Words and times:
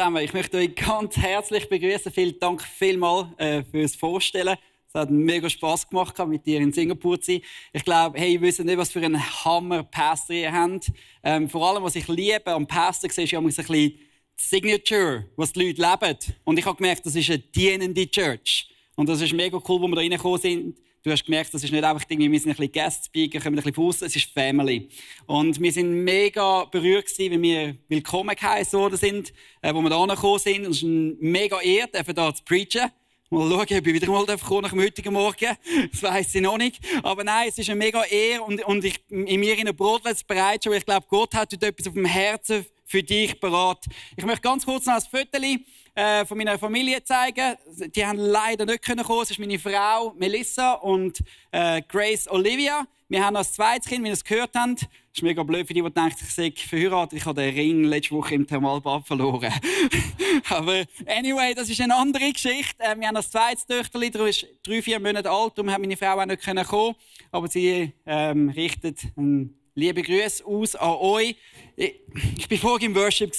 Zusammen, 0.00 0.24
ich 0.24 0.32
möchte 0.32 0.56
euch 0.56 0.74
ganz 0.74 1.14
herzlich 1.18 1.68
begrüßen. 1.68 2.10
Vielen 2.10 2.38
Dank 2.38 2.62
vielmals 2.62 3.26
äh, 3.36 3.62
fürs 3.62 3.94
Vorstellen. 3.94 4.56
Es 4.88 4.94
hat 4.94 5.10
mega 5.10 5.50
Spaß 5.50 5.90
gemacht, 5.90 6.16
mit 6.26 6.46
dir 6.46 6.58
in 6.58 6.72
Singapur 6.72 7.20
zu 7.20 7.32
sein. 7.32 7.42
Ich 7.70 7.84
glaube, 7.84 8.18
hey, 8.18 8.32
ihr 8.32 8.40
wisst 8.40 8.60
nicht, 8.60 8.78
was 8.78 8.90
für 8.90 9.04
einen 9.04 9.22
Hammer-Pastor 9.22 10.34
ihr 10.34 10.50
habt. 10.50 10.90
Ähm, 11.22 11.50
vor 11.50 11.68
allem, 11.68 11.82
was 11.82 11.96
ich 11.96 12.08
liebe 12.08 12.46
am 12.46 12.66
Pastor, 12.66 13.10
ist 13.10 13.30
ja 13.30 13.38
ein 13.38 13.44
bisschen 13.44 13.92
Signature, 14.36 15.26
was 15.36 15.52
die 15.52 15.66
Leute 15.66 15.82
leben. 15.82 16.18
Und 16.44 16.58
ich 16.58 16.64
habe 16.64 16.78
gemerkt, 16.78 17.04
das 17.04 17.14
ist 17.14 17.28
eine 17.28 17.40
dienende 17.40 18.10
Church. 18.10 18.70
Und 18.96 19.06
das 19.06 19.20
ist 19.20 19.34
mega 19.34 19.58
cool, 19.68 19.82
wo 19.82 19.86
wir 19.86 19.96
da 19.96 20.00
reingekommen 20.00 20.40
sind 20.40 20.78
Du 21.02 21.10
hast 21.10 21.24
gemerkt, 21.24 21.54
das 21.54 21.64
ist 21.64 21.72
nicht 21.72 21.82
einfach 21.82 22.04
irgendwie, 22.10 22.30
wir 22.30 22.38
sind 22.38 22.50
ein 22.50 22.56
bisschen 22.56 22.72
Guest 22.72 23.04
Speaker, 23.06 23.40
kommen 23.40 23.58
ein 23.58 23.64
bisschen 23.64 23.82
raus, 23.82 24.02
es 24.02 24.14
ist 24.14 24.30
Family. 24.34 24.86
Und 25.24 25.58
wir 25.58 25.72
sind 25.72 26.04
mega 26.04 26.66
berührt 26.66 27.06
gewesen, 27.06 27.32
wenn 27.32 27.42
wir 27.42 27.76
willkommen 27.88 28.36
geheißen 28.36 28.78
worden 28.78 28.98
sind, 28.98 29.32
äh, 29.62 29.72
wo 29.72 29.80
wir 29.80 29.88
da 29.88 30.04
gekommen 30.04 30.38
sind. 30.38 30.66
Und 30.66 30.72
es 30.72 30.82
ist 30.82 30.84
mega 30.84 31.58
Ehre, 31.62 31.88
dürfen 31.88 32.14
da 32.14 32.34
zu 32.34 32.44
preachen. 32.44 32.90
Mal 33.30 33.48
schauen, 33.48 33.60
ob 33.60 33.70
ich 33.70 33.84
wieder 33.94 34.10
mal 34.10 34.26
kommen 34.36 34.60
nach 34.60 34.70
dem 34.72 34.80
heutigen 34.82 35.14
Morgen. 35.14 35.56
Das 35.90 36.02
weiss 36.02 36.34
ich 36.34 36.42
noch 36.42 36.58
nicht. 36.58 36.78
Aber 37.02 37.24
nein, 37.24 37.48
es 37.48 37.56
ist 37.56 37.70
eine 37.70 37.78
mega 37.78 38.04
Ehre 38.04 38.42
und, 38.42 38.62
und 38.64 38.84
ich, 38.84 39.00
in 39.08 39.40
mir 39.40 39.54
in 39.54 39.60
einer 39.60 39.72
Brotletz 39.72 40.22
bereit 40.22 40.64
schon. 40.64 40.74
Ich 40.74 40.84
glaube, 40.84 41.06
Gott 41.08 41.32
hat 41.32 41.50
heute 41.50 41.66
etwas 41.66 41.86
auf 41.86 41.94
dem 41.94 42.04
Herzen 42.04 42.66
für 42.84 43.02
dich 43.02 43.40
bereit. 43.40 43.86
Ich 44.16 44.26
möchte 44.26 44.42
ganz 44.42 44.66
kurz 44.66 44.84
noch 44.84 44.96
ein 44.96 45.00
Viertel 45.00 45.60
äh, 45.94 46.24
von 46.24 46.38
meiner 46.38 46.58
Familie 46.58 47.02
zeigen. 47.02 47.56
Die 47.94 48.04
haben 48.04 48.18
leider 48.18 48.64
nicht 48.66 48.82
können 48.82 49.04
kommen. 49.04 49.22
Es 49.22 49.30
ist 49.30 49.38
meine 49.38 49.58
Frau 49.58 50.14
Melissa 50.16 50.74
und 50.74 51.18
äh, 51.52 51.82
Grace 51.82 52.28
Olivia. 52.30 52.86
Wir 53.08 53.24
haben 53.24 53.34
als 53.34 53.54
zweites 53.54 53.88
Kind, 53.88 54.04
wie 54.04 54.08
ihr 54.08 54.12
es 54.12 54.22
gehört 54.22 54.54
habt. 54.54 54.82
Das 54.82 54.88
ist 55.16 55.22
mega 55.22 55.42
blöd 55.42 55.66
für 55.66 55.74
die, 55.74 55.82
die 55.82 55.90
denken, 55.90 56.16
ich 56.20 56.32
sei 56.32 56.52
verheiratet. 56.56 57.18
Ich 57.18 57.26
habe 57.26 57.42
den 57.42 57.52
Ring 57.52 57.84
letzte 57.84 58.14
Woche 58.14 58.36
im 58.36 58.46
Thermalbad 58.46 59.04
verloren. 59.04 59.52
Aber 60.48 60.84
anyway, 61.06 61.52
das 61.52 61.68
ist 61.68 61.80
eine 61.80 61.96
andere 61.96 62.32
Geschichte. 62.32 62.76
Äh, 62.78 62.94
wir 62.96 63.08
haben 63.08 63.16
als 63.16 63.32
zweites 63.32 63.66
Töchterli, 63.66 64.12
der 64.12 64.26
ist 64.26 64.46
drei, 64.62 64.80
vier 64.80 65.00
Monate 65.00 65.28
alt, 65.28 65.58
darum 65.58 65.72
hat 65.72 65.80
meine 65.80 65.96
Frau 65.96 66.20
auch 66.20 66.24
nicht 66.24 66.42
können 66.42 66.64
kommen. 66.64 66.94
Aber 67.32 67.48
sie 67.48 67.92
ähm, 68.06 68.50
richtet 68.50 69.00
einen 69.16 69.58
lieben 69.74 70.04
Grüße 70.04 70.44
aus 70.44 70.76
an 70.76 70.96
euch. 71.00 71.34
Ich 71.74 72.48
war 72.48 72.58
vorhin 72.58 72.90
im 72.90 72.94
Worship 72.94 73.34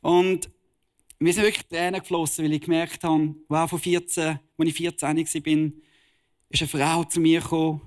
und 0.00 0.48
mir 1.18 1.32
sind 1.32 1.44
wirklich 1.44 1.66
Tränen 1.66 2.00
geflossen, 2.00 2.44
weil 2.44 2.52
ich 2.52 2.60
gemerkt 2.60 3.02
habe, 3.04 3.34
wow, 3.48 3.68
von 3.68 3.78
14, 3.78 4.38
als 4.58 4.68
ich 4.68 4.74
14 4.74 5.08
war, 5.08 5.72
ist 6.48 6.62
eine 6.62 6.68
Frau 6.68 7.04
zu 7.04 7.20
mir 7.20 7.40
gekommen, 7.40 7.80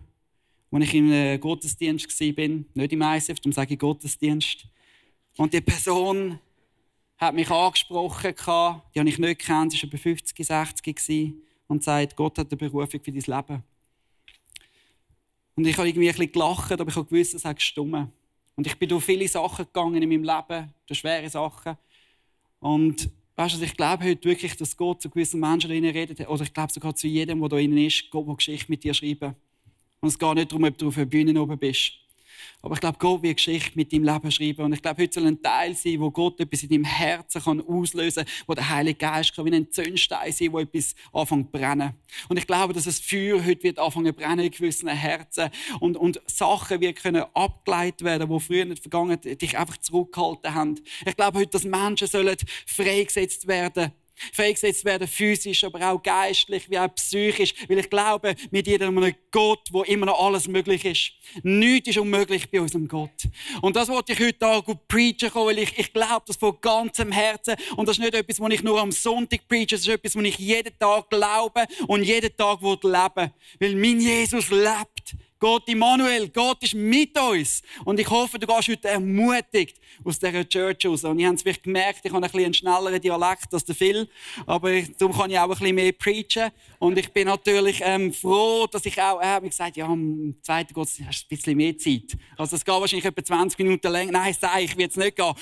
als 0.72 0.84
ich 0.86 0.94
im 0.96 1.40
Gottesdienst 1.40 2.20
war. 2.20 2.48
Nicht 2.74 2.94
im 2.94 3.02
ISF, 3.02 3.40
darum 3.40 3.52
sage 3.52 3.74
ich 3.74 3.80
Gottesdienst. 3.80 4.68
Und 5.38 5.54
die 5.54 5.62
Person 5.62 6.40
hat 7.18 7.36
mich 7.36 7.50
angesprochen, 7.50 8.34
die 8.36 9.00
habe 9.00 9.10
ich 9.10 9.20
nicht 9.20 9.40
gekannt, 9.40 9.74
sie 9.74 9.82
war 9.84 9.88
etwa 9.88 9.98
50, 9.98 10.46
60 10.46 11.34
und 11.68 11.84
sagt, 11.84 12.16
Gott 12.16 12.38
hat 12.38 12.52
eine 12.52 12.58
Berufung 12.58 13.02
für 13.02 13.12
dein 13.12 13.38
Leben. 13.38 13.64
Und 15.56 15.68
ich 15.68 15.78
habe 15.78 15.88
irgendwie 15.88 16.10
ein 16.10 16.16
bisschen 16.16 16.32
gelacht, 16.32 16.72
aber 16.72 16.90
ich 16.90 16.96
habe 16.96 17.06
gewusst, 17.06 17.34
es 17.34 17.46
hat 17.46 17.58
gestummen. 17.58 18.12
Und 18.56 18.66
ich 18.66 18.78
bin 18.78 18.90
durch 18.90 19.04
viele 19.04 19.28
Sachen 19.28 19.66
gegangen 19.66 20.02
in 20.02 20.10
meinem 20.10 20.24
Leben, 20.24 20.74
durch 20.88 21.00
schwere 21.00 21.30
Sachen. 21.30 21.78
Und 22.60 23.10
Weißt 23.40 23.58
du, 23.58 23.64
ich 23.64 23.78
glaube 23.78 24.04
heute 24.04 24.26
wirklich, 24.28 24.58
dass 24.58 24.76
Gott 24.76 25.02
zu 25.02 25.10
gewissen 25.10 25.40
Menschen 25.40 25.70
da 25.70 25.90
redet, 25.92 26.28
oder 26.28 26.44
ich 26.44 26.54
glaube 26.54 26.74
sogar 26.74 26.94
zu 26.94 27.08
jedem, 27.08 27.40
der 27.40 27.48
da 27.48 27.58
innen 27.58 27.78
ist, 27.78 28.12
Gott 28.12 28.28
will 28.28 28.36
Geschichte 28.36 28.70
mit 28.70 28.84
dir 28.84 28.94
schreiben. 28.94 29.34
Und 30.02 30.10
es 30.10 30.20
geht 30.20 30.36
nicht 30.36 30.52
darum, 30.52 30.66
ob 30.66 30.78
du 30.78 30.90
auf 30.90 30.96
der 30.96 31.06
Bühne 31.06 31.42
oben 31.42 31.58
bist. 31.58 31.94
Aber 32.62 32.74
ich 32.74 32.80
glaube, 32.80 32.98
Gott 33.00 33.24
wird 33.24 33.38
Geschichte 33.38 33.72
mit 33.76 33.92
deinem 33.94 34.04
Leben 34.04 34.32
schreiben. 34.32 34.66
Und 34.66 34.74
ich 34.74 34.82
glaube, 34.82 35.02
heute 35.02 35.14
soll 35.14 35.28
ein 35.28 35.42
Teil 35.42 35.76
sein, 35.76 36.00
wo 36.00 36.12
Gott 36.12 36.40
etwas 36.40 36.64
in 36.64 36.70
deinem 36.70 36.84
Herzen 36.84 37.42
kann 37.42 37.62
auslösen 37.62 38.26
kann, 38.26 38.34
wo 38.48 38.54
der 38.54 38.70
Heilige 38.70 38.98
Geist 38.98 39.36
kann 39.36 39.46
wie 39.46 39.56
ein 39.56 39.72
Zündstein 39.72 40.32
sein, 40.32 40.52
wo 40.52 40.60
etwas 40.60 40.96
anfängt 41.14 41.48
zu 41.48 41.60
brennen. 41.60 41.94
Und 42.28 42.38
ich 42.38 42.48
glaube, 42.48 42.74
dass 42.74 42.86
das 42.86 43.00
Feuer 43.00 43.44
heute 43.46 43.64
wird 43.64 43.80
anfangen 43.80 44.08
zu 44.08 44.14
brennen 44.14 44.46
in 44.46 44.52
gewissen 44.52 44.90
Herzen. 44.90 45.50
Und, 45.80 45.98
und 45.98 46.22
Sachen 46.28 46.82
wird 46.82 46.98
können 46.98 47.24
abgeleitet 47.34 48.04
werden, 48.04 48.30
die 48.30 48.40
früher 48.40 48.66
nicht 48.66 48.82
vergangen 48.82 49.20
dich 49.22 49.58
einfach 49.58 49.78
zurückgehalten 49.78 50.54
haben. 50.54 50.80
Ich 51.06 51.16
glaube 51.16 51.40
heute, 51.40 51.52
dass 51.52 51.64
Menschen 51.64 52.08
sollen 52.08 52.36
freigesetzt 52.66 53.48
werden 53.48 53.92
Freigesetzt 54.34 54.86
werden 54.86 55.08
physisch, 55.08 55.64
aber 55.64 55.92
auch 55.92 56.02
geistlich, 56.02 56.70
wie 56.70 56.80
auch 56.80 56.94
psychisch. 56.96 57.54
Weil 57.68 57.80
ich 57.80 57.90
glaube, 57.90 58.36
mit 58.52 58.68
jedem 58.68 59.00
Gott, 59.32 59.68
wo 59.72 59.84
immer 59.84 60.08
noch 60.08 60.20
alles 60.20 60.48
möglich 60.48 60.86
ist. 60.86 61.12
Nichts 61.44 61.90
ist 61.90 61.98
unmöglich 61.98 62.50
bei 62.50 62.60
unserem 62.60 62.88
Gott. 62.88 63.12
Und 63.62 63.76
das 63.76 63.88
wollte 63.90 64.14
ich 64.14 64.20
heute 64.20 64.48
auch 64.48 64.64
gut 64.64 64.88
preachen, 64.88 65.32
weil 65.34 65.60
ich, 65.60 65.78
ich 65.78 65.94
glaube 65.94 66.24
das 66.26 66.36
von 66.36 66.58
ganzem 66.60 67.12
Herzen. 67.12 67.56
Und 67.76 67.88
das 67.88 67.98
ist 67.98 68.04
nicht 68.04 68.16
etwas, 68.16 68.40
was 68.40 68.52
ich 68.52 68.64
nur 68.64 68.80
am 68.82 68.92
Sonntag 68.92 69.48
preache, 69.48 69.68
das 69.68 69.82
ist 69.82 69.88
etwas, 69.88 70.16
was 70.16 70.24
ich 70.24 70.38
jeden 70.38 70.78
Tag 70.80 71.10
glaube 71.10 71.66
und 71.88 72.04
jeden 72.04 72.36
Tag 72.36 72.62
leben 72.62 72.82
will. 72.84 73.32
Weil 73.60 73.76
mein 73.76 74.00
Jesus 74.00 74.50
lebt. 74.50 74.99
Gott 75.40 75.70
Immanuel, 75.70 76.28
Gott 76.28 76.62
ist 76.64 76.74
mit 76.74 77.18
uns. 77.18 77.62
Und 77.86 77.98
ich 77.98 78.10
hoffe, 78.10 78.38
du 78.38 78.46
gehst 78.46 78.68
heute 78.68 78.90
ermutigt 78.90 79.78
aus 80.04 80.20
dieser 80.20 80.48
Church 80.48 80.86
raus. 80.86 81.06
Und 81.06 81.18
ich 81.18 81.26
habe 81.26 81.36
es 81.36 81.42
vielleicht 81.42 81.64
gemerkt, 81.64 82.02
ich 82.04 82.12
habe 82.12 82.18
ein 82.18 82.30
bisschen 82.30 82.46
einen 82.46 82.54
schnelleren 82.54 83.00
Dialekt 83.00 83.54
als 83.54 83.64
der 83.64 83.74
Phil. 83.74 84.10
Aber 84.46 84.82
darum 84.98 85.16
kann 85.16 85.32
ich 85.32 85.40
auch 85.40 85.44
ein 85.44 85.50
bisschen 85.50 85.76
mehr 85.76 85.92
preachen. 85.94 86.52
Und 86.78 86.98
ich 86.98 87.10
bin 87.14 87.28
natürlich 87.28 87.82
ähm, 87.86 88.12
froh, 88.12 88.68
dass 88.68 88.86
ich 88.86 89.02
auch, 89.02 89.22
er 89.22 89.36
hat 89.36 89.44
mir 89.44 89.50
gesagt, 89.50 89.78
ja, 89.78 89.86
am 89.86 90.36
zweiten 90.42 90.74
Gott 90.74 90.90
hast 90.90 90.98
du 90.98 91.06
ein 91.06 91.30
bisschen 91.30 91.56
mehr 91.56 91.78
Zeit. 91.78 92.18
Also 92.36 92.58
es 92.58 92.66
geht 92.66 92.76
wahrscheinlich 92.76 93.06
etwa 93.06 93.24
20 93.24 93.60
Minuten 93.60 93.92
länger. 93.92 94.12
Nein, 94.12 94.36
sage 94.38 94.64
ich, 94.64 94.76
will 94.76 94.90
es 94.90 94.98
nicht 94.98 95.16
gehen. 95.16 95.34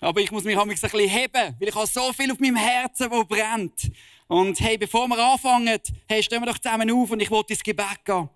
Aber 0.00 0.20
ich 0.20 0.30
muss 0.30 0.44
mich 0.44 0.58
ein 0.58 0.68
bisschen 0.68 0.90
heben, 0.98 1.56
weil 1.58 1.68
ich 1.68 1.74
habe 1.74 1.86
so 1.86 2.12
viel 2.12 2.30
auf 2.30 2.38
meinem 2.40 2.56
Herzen, 2.56 3.10
wo 3.10 3.24
brennt. 3.24 3.90
Und 4.28 4.60
hey, 4.60 4.76
bevor 4.76 5.08
wir 5.08 5.18
anfangen, 5.18 5.78
hey, 6.08 6.22
stehen 6.22 6.42
wir 6.42 6.46
doch 6.52 6.58
zusammen 6.58 6.90
auf 6.90 7.10
und 7.10 7.22
ich 7.22 7.30
wollte 7.30 7.54
ins 7.54 7.62
Gebet 7.62 8.04
gehen. 8.04 8.28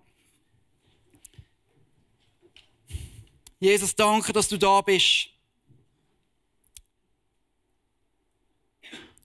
Jesus, 3.61 3.95
danke, 3.95 4.33
dass 4.33 4.49
du 4.49 4.57
da 4.57 4.81
bist. 4.81 5.29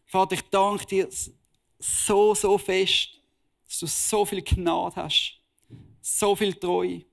Vater, 0.05 0.35
ich 0.35 0.43
danke 0.43 0.85
dir 0.85 1.09
so, 1.79 2.35
so 2.35 2.59
fest, 2.59 3.19
dass 3.67 3.79
du 3.79 3.87
so 3.87 4.27
viel 4.27 4.43
Gnade 4.43 4.97
hast, 4.97 5.41
so 6.03 6.37
viel 6.37 6.53
Treue. 6.53 7.07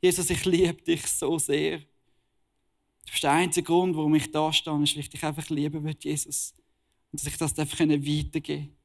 Jesus, 0.00 0.30
ich 0.30 0.42
liebe 0.46 0.80
dich 0.80 1.06
so 1.06 1.38
sehr. 1.38 1.80
Du 1.80 3.10
bist 3.10 3.22
der 3.22 3.32
einzige 3.32 3.66
Grund, 3.66 3.94
warum 3.94 4.14
ich 4.14 4.32
da 4.32 4.50
stehe, 4.50 4.82
ist, 4.82 4.94
weil 4.94 5.00
ich 5.00 5.10
dich 5.10 5.22
einfach 5.22 5.50
lieben 5.50 5.84
will, 5.84 5.96
Jesus. 6.00 6.54
Und 7.12 7.20
dass 7.20 7.30
ich 7.30 7.36
das 7.36 7.58
weitergeben 7.58 8.42
kann. 8.42 8.76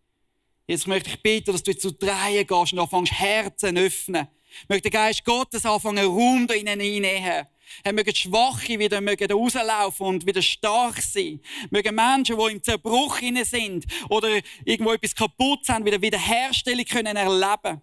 Jetzt 0.68 0.86
möchte 0.86 1.12
ich 1.12 1.22
bitten, 1.22 1.54
dass 1.54 1.64
du 1.64 1.76
zu 1.78 1.94
drehen 1.94 2.46
gehst 2.46 2.74
und 2.74 2.80
anfängst, 2.80 3.14
Herzen 3.14 3.78
öffnen. 3.78 4.28
Ich 4.64 4.70
möchte 4.70 4.90
der 4.90 5.00
Geist 5.00 5.24
Gottes 5.24 5.66
anfangen, 5.66 6.06
Raum 6.06 6.46
da 6.46 6.54
innen 6.56 6.82
hinein. 6.82 7.48
Er 7.84 7.94
mögen 7.94 8.16
Schwache 8.16 8.80
wieder 8.80 9.02
mögen 9.02 9.32
rauslaufen 9.32 10.06
und 10.06 10.26
wieder 10.26 10.42
stark 10.42 11.02
sein. 11.02 11.40
Mögen 11.70 11.96
Menschen, 11.96 12.38
die 12.38 12.52
im 12.52 12.64
Zerbruch 12.64 13.20
sind 13.44 13.86
oder 14.10 14.40
irgendwo 14.66 14.94
etwas 14.94 15.16
kaputt 15.16 15.68
haben, 15.70 15.86
wieder 15.86 16.02
Wiederherstellung 16.02 16.86
können 16.86 17.16
erleben. 17.16 17.82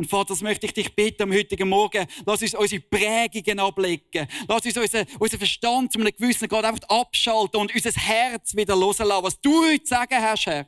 Und 0.00 0.08
Vater, 0.08 0.28
das 0.28 0.40
möchte 0.40 0.64
ich 0.64 0.72
dich 0.72 0.94
bitten 0.94 1.24
am 1.24 1.32
heutigen 1.32 1.68
Morgen. 1.68 2.06
Lass 2.24 2.40
uns 2.40 2.54
unsere 2.54 2.80
Prägungen 2.80 3.60
ablegen. 3.60 4.26
Lass 4.48 4.64
uns 4.64 4.74
unseren, 4.78 5.06
unseren 5.18 5.38
Verstand 5.38 5.92
zu 5.92 5.98
einem 5.98 6.10
gewissen 6.16 6.48
Grad 6.48 6.64
einfach 6.64 6.88
abschalten 6.88 7.60
und 7.60 7.74
unser 7.74 7.90
Herz 7.90 8.56
wieder 8.56 8.74
loslassen. 8.74 9.22
Was 9.22 9.38
du 9.38 9.62
heute 9.62 9.86
sagen 9.86 10.16
hast, 10.18 10.46
Herr. 10.46 10.66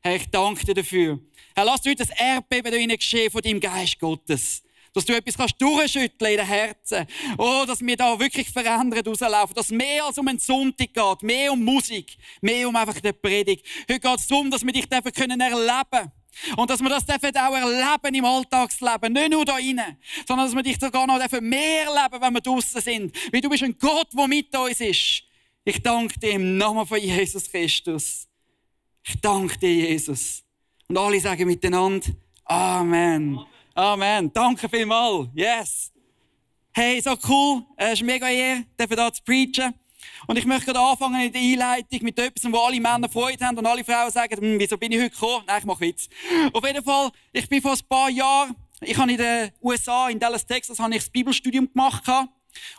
Herr, 0.00 0.16
ich 0.16 0.28
danke 0.30 0.66
dir 0.66 0.74
dafür. 0.74 1.20
Herr, 1.54 1.64
lass 1.64 1.82
heute 1.86 2.04
das 2.04 2.10
Erdbeben 2.10 2.72
da 2.72 2.96
geschehen 2.96 3.30
von 3.30 3.40
deinem 3.40 3.60
Geist 3.60 4.00
Gottes. 4.00 4.64
Dass 4.94 5.04
du 5.04 5.16
etwas 5.16 5.36
kannst 5.36 5.60
durchschütteln 5.60 6.32
in 6.32 6.36
den 6.36 6.46
Herzen. 6.46 7.06
Oh, 7.38 7.64
dass 7.66 7.80
wir 7.80 7.96
da 7.96 8.18
wirklich 8.18 8.50
verändert 8.50 9.06
rauslaufen. 9.06 9.54
Dass 9.54 9.70
mehr 9.70 10.04
als 10.04 10.18
um 10.18 10.28
einen 10.28 10.38
Sonntag 10.38 10.92
geht. 10.92 11.22
Mehr 11.22 11.52
um 11.52 11.64
Musik. 11.64 12.16
Mehr 12.40 12.68
um 12.68 12.76
einfach 12.76 13.00
die 13.00 13.12
Predigt. 13.12 13.66
Heute 13.88 14.00
geht 14.00 14.18
es 14.18 14.26
darum, 14.26 14.50
dass 14.50 14.64
wir 14.64 14.72
dich 14.72 14.90
erleben 14.90 15.12
können 15.12 16.12
und 16.56 16.70
dass 16.70 16.80
wir 16.80 16.88
das 16.88 17.04
dürfen 17.04 17.36
auch 17.36 17.54
erleben 17.54 18.14
im 18.14 18.24
Alltagsleben. 18.24 19.12
Nicht 19.12 19.30
nur 19.30 19.44
da 19.44 19.58
innen, 19.58 19.98
sondern 20.26 20.46
dass 20.46 20.54
wir 20.54 20.62
dich 20.62 20.78
sogar 20.80 21.06
noch 21.06 21.18
dürfen 21.18 21.48
mehr 21.48 21.84
erleben, 21.84 22.20
wenn 22.20 22.34
wir 22.34 22.40
draußen 22.40 22.80
sind. 22.80 23.16
Weil 23.32 23.40
du 23.40 23.48
bist 23.48 23.62
ein 23.62 23.76
Gott, 23.78 24.08
der 24.16 24.28
mit 24.28 24.54
uns 24.56 24.80
ist. 24.80 25.22
Ich 25.64 25.82
danke 25.82 26.18
dir 26.18 26.32
im 26.32 26.56
Namen 26.56 26.86
von 26.86 26.98
Jesus 26.98 27.50
Christus. 27.50 28.26
Ich 29.04 29.20
danke 29.20 29.58
dir, 29.58 29.90
Jesus. 29.90 30.42
Und 30.88 30.98
alle 30.98 31.20
sagen 31.20 31.46
miteinander 31.46 32.08
Amen. 32.44 33.46
Amen. 33.74 34.30
Danke 34.34 34.68
vielmals. 34.68 35.28
Yes. 35.34 35.90
Hey, 36.72 37.00
so 37.00 37.16
cool. 37.26 37.64
Es 37.76 37.94
ist 37.94 38.02
mega 38.02 38.28
ehr, 38.28 38.64
hier 38.76 39.12
zu 39.12 39.22
preachen. 39.24 39.72
Und 40.26 40.36
ich 40.36 40.44
möchte 40.44 40.66
gerade 40.66 40.80
anfangen 40.80 41.22
in 41.22 41.32
der 41.32 41.40
Einleitung 41.40 42.02
mit 42.02 42.18
etwas, 42.18 42.52
wo 42.52 42.58
alle 42.58 42.78
Männer 42.78 43.08
Freude 43.08 43.42
haben 43.46 43.56
und 43.56 43.64
alle 43.64 43.82
Frauen 43.82 44.10
sagen, 44.10 44.38
hm, 44.38 44.58
wieso 44.58 44.76
bin 44.76 44.92
ich 44.92 44.98
heute 44.98 45.10
gekommen? 45.10 45.44
Nein, 45.46 45.58
ich 45.60 45.64
mache 45.64 45.80
Witz. 45.80 46.08
Auf 46.52 46.66
jeden 46.66 46.84
Fall, 46.84 47.10
ich 47.32 47.48
bin 47.48 47.62
vor 47.62 47.72
ein 47.72 47.88
paar 47.88 48.10
Jahren, 48.10 48.54
ich 48.82 48.96
habe 48.98 49.10
in 49.10 49.16
den 49.16 49.50
USA, 49.62 50.10
in 50.10 50.18
Dallas, 50.18 50.44
Texas, 50.44 50.78
habe 50.78 50.94
ich 50.94 51.00
das 51.00 51.10
Bibelstudium 51.10 51.72
gemacht. 51.72 52.02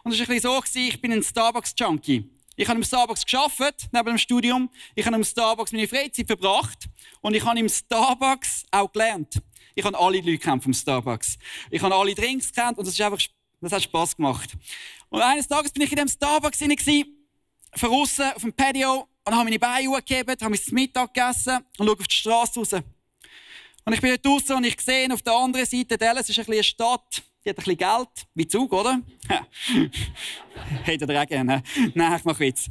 Und 0.04 0.12
es 0.12 0.20
war 0.20 0.28
ein 0.28 0.36
bisschen 0.36 0.42
so, 0.42 0.80
ich 0.80 1.02
bin 1.02 1.12
ein 1.12 1.24
Starbucks-Junkie. 1.24 2.30
Ich 2.56 2.68
habe 2.68 2.78
im 2.78 2.84
Starbucks 2.84 3.26
geschafft 3.26 3.88
neben 3.92 4.06
dem 4.06 4.18
Studium. 4.20 4.70
Ich 4.94 5.06
habe 5.08 5.16
im 5.16 5.24
Starbucks 5.24 5.72
meine 5.72 5.88
Freizeit 5.88 6.28
verbracht. 6.28 6.88
Und 7.22 7.34
ich 7.34 7.44
habe 7.44 7.58
im 7.58 7.68
Starbucks 7.68 8.66
auch 8.70 8.92
gelernt. 8.92 9.42
Ich 9.76 9.84
habe 9.84 9.98
alle 9.98 10.22
Leute 10.22 10.62
vom 10.62 10.74
Starbucks. 10.74 11.38
Ich 11.70 11.82
habe 11.82 11.96
alle 11.96 12.14
Drinks 12.14 12.52
kennt 12.52 12.78
und 12.78 12.86
das 12.86 12.94
ist 12.94 13.02
einfach, 13.02 13.20
das 13.62 13.72
hat 13.72 13.84
Spaß 13.84 14.16
gemacht. 14.16 14.52
Und 15.10 15.22
eines 15.22 15.48
Tages 15.48 15.72
bin 15.72 15.84
ich 15.84 15.92
in 15.92 15.98
dem 15.98 16.08
Starbucks 16.08 16.60
hinein 16.60 17.06
von 17.76 17.90
außen 17.90 18.34
auf 18.34 18.42
dem 18.42 18.54
Patio 18.54 19.08
und 19.26 19.34
habe 19.34 19.46
meine 19.46 19.60
Beine 19.60 19.90
hochgegeben, 19.90 20.36
habe 20.40 20.50
mein 20.50 20.60
Mittag 20.72 21.14
gegessen 21.14 21.60
und 21.78 21.88
schaue 21.88 22.00
auf 22.00 22.08
die 22.08 22.16
Straße 22.16 22.60
raus. 22.60 22.74
Und 23.86 23.94
ich 23.94 24.02
bin 24.02 24.12
dort 24.12 24.26
draußen 24.26 24.56
und 24.56 24.64
ich 24.64 24.80
sehe 24.80 25.12
auf 25.12 25.22
der 25.22 25.34
anderen 25.34 25.66
Seite, 25.66 25.98
Dallas 25.98 26.30
ist 26.30 26.40
ein 26.40 26.46
eine 26.46 26.64
Stadt, 26.64 27.24
die 27.44 27.50
hat 27.50 27.58
ein 27.58 27.64
bisschen 27.64 27.78
Geld, 27.78 28.28
wie 28.34 28.48
Zug, 28.48 28.72
oder? 28.72 29.02
Hätte 30.84 31.06
ihr 31.12 31.22
auch 31.22 31.28
gerne. 31.28 31.64
Nein, 31.94 32.16
ich 32.18 32.24
mache 32.24 32.40
Witz. 32.40 32.70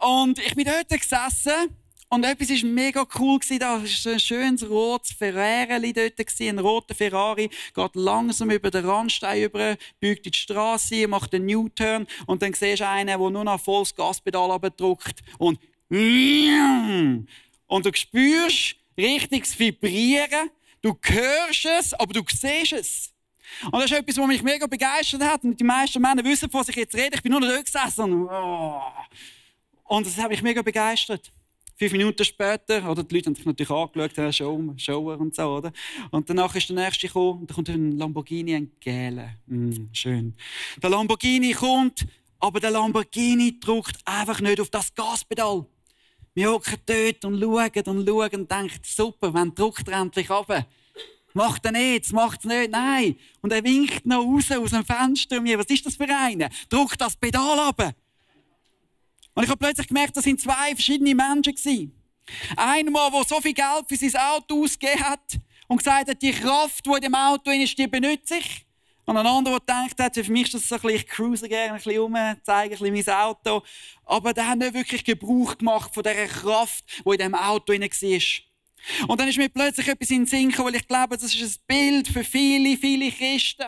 Und 0.00 0.38
ich 0.38 0.54
bin 0.54 0.64
dort 0.64 0.88
gesessen 0.88 1.76
und 2.10 2.24
etwas 2.24 2.50
war 2.50 2.68
mega 2.68 3.06
cool. 3.18 3.38
Da 3.58 3.74
war 3.74 3.80
ein 3.80 4.20
schönes 4.20 4.68
rotes 4.68 5.12
Ferrari 5.12 5.92
dort, 5.92 6.40
ein 6.40 6.58
roter 6.58 6.94
Ferrari, 6.94 7.48
geht 7.74 7.94
langsam 7.94 8.50
über 8.50 8.70
den 8.70 8.84
Randstein 8.84 9.44
über, 9.44 9.76
biegt 10.00 10.26
in 10.26 10.32
die 10.32 10.38
Straße, 10.38 11.06
macht 11.06 11.34
einen 11.34 11.48
U-Turn 11.54 12.06
und 12.26 12.42
dann 12.42 12.52
siehst 12.52 12.80
du 12.80 12.88
einen, 12.88 13.06
der 13.06 13.30
nur 13.30 13.44
noch 13.44 13.60
volles 13.60 13.94
Gaspedal 13.94 14.58
drückt 14.76 15.20
und 15.38 15.58
und 15.90 17.26
du 17.86 17.90
spürst 17.92 18.76
richtiges 18.96 19.58
Vibrieren, 19.58 20.50
du 20.82 20.96
hörst 21.02 21.64
es, 21.64 21.94
aber 21.94 22.12
du 22.12 22.22
siehst 22.28 22.72
es. 22.72 23.12
Und 23.64 23.74
das 23.74 23.86
ist 23.86 23.92
etwas, 23.92 24.16
was 24.16 24.26
mich 24.26 24.42
mega 24.42 24.66
begeistert 24.66 25.22
hat. 25.22 25.42
Und 25.42 25.58
die 25.58 25.64
meisten 25.64 26.00
Männer 26.00 26.24
wissen, 26.24 26.48
was 26.52 26.68
ich 26.68 26.76
jetzt 26.76 26.94
rede. 26.94 27.16
Ich 27.16 27.22
bin 27.22 27.32
nur 27.32 27.40
noch 27.40 27.48
dort 27.48 27.64
gesessen. 27.64 28.04
Und, 28.04 28.28
oh. 28.28 28.80
und 29.84 30.06
das 30.06 30.16
hat 30.16 30.30
mich 30.30 30.42
mega 30.42 30.62
begeistert. 30.62 31.32
Fünf 31.80 31.92
Minuten 31.92 32.22
später, 32.26 32.90
oder 32.90 33.02
die 33.02 33.14
Leute 33.14 33.28
haben 33.28 33.34
sich 33.36 33.46
natürlich 33.46 33.70
angeschaut, 33.70 34.14
ja, 34.14 34.30
Show, 34.30 34.74
Shower 34.76 35.18
und 35.18 35.34
so, 35.34 35.44
oder? 35.44 35.72
Und 36.10 36.28
danach 36.28 36.54
ist 36.54 36.68
der 36.68 36.76
nächste 36.76 37.06
gekommen, 37.06 37.40
und 37.40 37.50
da 37.50 37.54
kommt 37.54 37.70
ein 37.70 37.96
Lamborghini, 37.96 38.54
ein 38.54 38.70
gelber. 38.80 39.30
Mm, 39.46 39.86
schön. 39.90 40.34
Der 40.82 40.90
Lamborghini 40.90 41.52
kommt, 41.52 42.06
aber 42.38 42.60
der 42.60 42.72
Lamborghini 42.72 43.58
drückt 43.58 43.96
einfach 44.04 44.42
nicht 44.42 44.60
auf 44.60 44.68
das 44.68 44.94
Gaspedal. 44.94 45.64
Wir 46.34 46.50
hocken 46.50 46.76
dort 46.84 47.24
und 47.24 47.40
schauen 47.40 47.96
und 47.96 48.06
schauen 48.06 48.30
und 48.34 48.50
denken, 48.50 48.80
super, 48.84 49.32
wenn 49.32 49.54
drückt 49.54 49.88
er 49.88 50.02
endlich 50.02 50.28
runter. 50.28 50.66
Macht 51.32 51.64
er 51.64 51.72
nicht, 51.72 52.12
macht 52.12 52.40
es 52.40 52.44
nicht, 52.44 52.72
nein. 52.72 53.16
Und 53.40 53.54
er 53.54 53.64
winkt 53.64 54.04
noch 54.04 54.22
raus 54.22 54.52
aus 54.52 54.72
dem 54.72 54.84
Fenster 54.84 55.40
mir. 55.40 55.58
Was 55.58 55.70
ist 55.70 55.86
das 55.86 55.96
für 55.96 56.04
eine? 56.04 56.50
Drückt 56.68 57.00
das 57.00 57.16
Pedal 57.16 57.58
runter. 57.58 57.94
Und 59.34 59.44
ich 59.44 59.50
habe 59.50 59.58
plötzlich 59.58 59.88
gemerkt, 59.88 60.16
das 60.16 60.24
sind 60.24 60.40
zwei 60.40 60.74
verschiedene 60.74 61.14
Menschen 61.14 61.54
gewesen. 61.54 61.94
Einer, 62.56 63.10
der 63.10 63.24
so 63.24 63.40
viel 63.40 63.54
Geld 63.54 63.84
für 63.88 63.96
sein 63.96 64.20
Auto 64.20 64.62
ausgegeben 64.62 65.00
hat 65.02 65.38
und 65.68 65.78
gesagt 65.78 66.08
hat, 66.08 66.22
die 66.22 66.32
Kraft, 66.32 66.84
die 66.84 66.90
in 66.90 67.00
dem 67.00 67.14
Auto 67.14 67.50
ist, 67.50 67.76
die 67.78 67.86
benutze 67.86 68.38
ich. 68.38 68.66
Und 69.06 69.16
ein 69.16 69.26
anderer, 69.26 69.58
der 69.58 69.88
gedacht 69.88 69.98
hat, 69.98 70.24
für 70.24 70.30
mich 70.30 70.42
ist 70.42 70.54
das 70.54 70.68
so 70.68 70.76
ein 70.76 70.80
bisschen, 70.82 70.96
ich 70.96 71.06
cruise 71.06 71.48
gerne 71.48 71.70
ein 71.72 71.76
bisschen 71.76 72.00
rum, 72.00 72.16
zeige 72.42 72.76
ein 72.76 72.78
bisschen 72.78 73.12
mein 73.12 73.22
Auto. 73.22 73.62
Aber 74.04 74.32
der 74.32 74.46
hat 74.46 74.58
nicht 74.58 74.74
wirklich 74.74 75.04
Gebrauch 75.04 75.58
gemacht 75.58 75.92
von 75.92 76.02
dieser 76.02 76.26
Kraft, 76.26 76.84
die 77.04 77.10
in 77.10 77.16
diesem 77.16 77.34
Auto 77.34 77.72
war. 77.72 79.08
Und 79.08 79.20
dann 79.20 79.28
ist 79.28 79.38
mir 79.38 79.48
plötzlich 79.48 79.88
etwas 79.88 80.10
in 80.10 80.18
den 80.18 80.26
Sinn 80.26 80.48
gekommen, 80.50 80.68
weil 80.68 80.80
ich 80.80 80.86
glaube, 80.86 81.16
das 81.16 81.34
ist 81.34 81.42
ein 81.42 81.62
Bild 81.66 82.08
für 82.08 82.24
viele, 82.24 82.76
viele 82.76 83.10
Christen. 83.10 83.66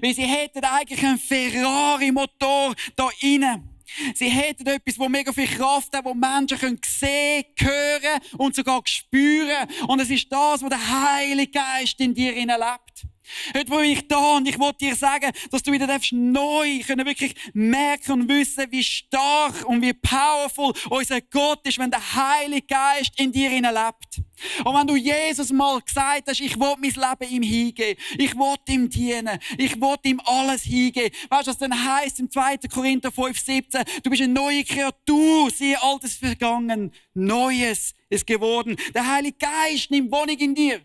Weil 0.00 0.14
sie 0.14 0.22
hätten 0.22 0.64
eigentlich 0.64 1.04
einen 1.04 1.18
Ferrari-Motor 1.18 2.74
da 2.96 3.08
innen. 3.20 3.68
Sie 4.14 4.28
hätten 4.28 4.66
etwas, 4.66 4.98
wo 4.98 5.08
mega 5.08 5.32
viel 5.32 5.46
Kraft 5.46 5.94
hat, 5.94 6.04
wo 6.04 6.14
Menschen 6.14 6.58
können 6.58 6.80
sehen, 6.84 7.44
hören 7.58 8.20
und 8.38 8.54
sogar 8.54 8.82
spüren. 8.84 9.68
Und 9.88 10.00
es 10.00 10.10
ist 10.10 10.30
das, 10.30 10.62
was 10.62 10.68
der 10.68 11.12
Heilige 11.12 11.52
Geist 11.52 12.00
in 12.00 12.14
dir 12.14 12.32
lebt. 12.32 13.09
Heute 13.54 13.70
bin 13.70 13.84
ich 13.84 14.08
da 14.08 14.36
und 14.36 14.48
ich 14.48 14.58
wollte 14.58 14.78
dir 14.78 14.96
sagen, 14.96 15.30
dass 15.50 15.62
du 15.62 15.72
wieder 15.72 15.86
darfst 15.86 16.12
neu 16.12 16.80
können 16.86 17.06
wirklich 17.06 17.34
merken 17.52 18.12
und 18.12 18.28
wissen, 18.28 18.66
wie 18.70 18.82
stark 18.82 19.64
und 19.66 19.82
wie 19.82 19.92
powerful 19.92 20.72
unser 20.90 21.20
Gott 21.20 21.66
ist, 21.66 21.78
wenn 21.78 21.90
der 21.90 22.14
Heilige 22.14 22.66
Geist 22.66 23.18
in 23.18 23.32
dir 23.32 23.50
lebt. 23.50 24.22
Und 24.64 24.74
wenn 24.74 24.86
du 24.86 24.96
Jesus 24.96 25.52
mal 25.52 25.80
gesagt 25.80 26.28
hast, 26.28 26.40
ich 26.40 26.58
will 26.58 26.74
mein 26.78 26.90
Leben 26.90 27.32
ihm 27.32 27.42
hingeben, 27.42 28.02
ich 28.18 28.34
will 28.34 28.56
ihm 28.68 28.88
dienen, 28.88 29.38
ich 29.58 29.80
will 29.80 29.96
ihm 30.04 30.20
alles 30.24 30.62
hingeben. 30.62 31.10
Weißt 31.28 31.46
du, 31.46 31.50
was 31.50 31.58
dann 31.58 31.72
heißt 31.72 32.20
im 32.20 32.30
2. 32.30 32.58
Korinther 32.72 33.12
5, 33.12 33.38
17? 33.38 33.82
Du 34.02 34.10
bist 34.10 34.22
eine 34.22 34.32
neue 34.32 34.64
Kreatur, 34.64 35.50
siehe 35.50 35.80
altes 35.82 36.14
vergangen, 36.14 36.92
Neues 37.14 37.94
ist 38.08 38.26
geworden. 38.26 38.76
Der 38.94 39.06
Heilige 39.06 39.38
Geist 39.38 39.90
nimmt 39.90 40.10
Wohnung 40.10 40.36
in 40.38 40.54
dir. 40.54 40.80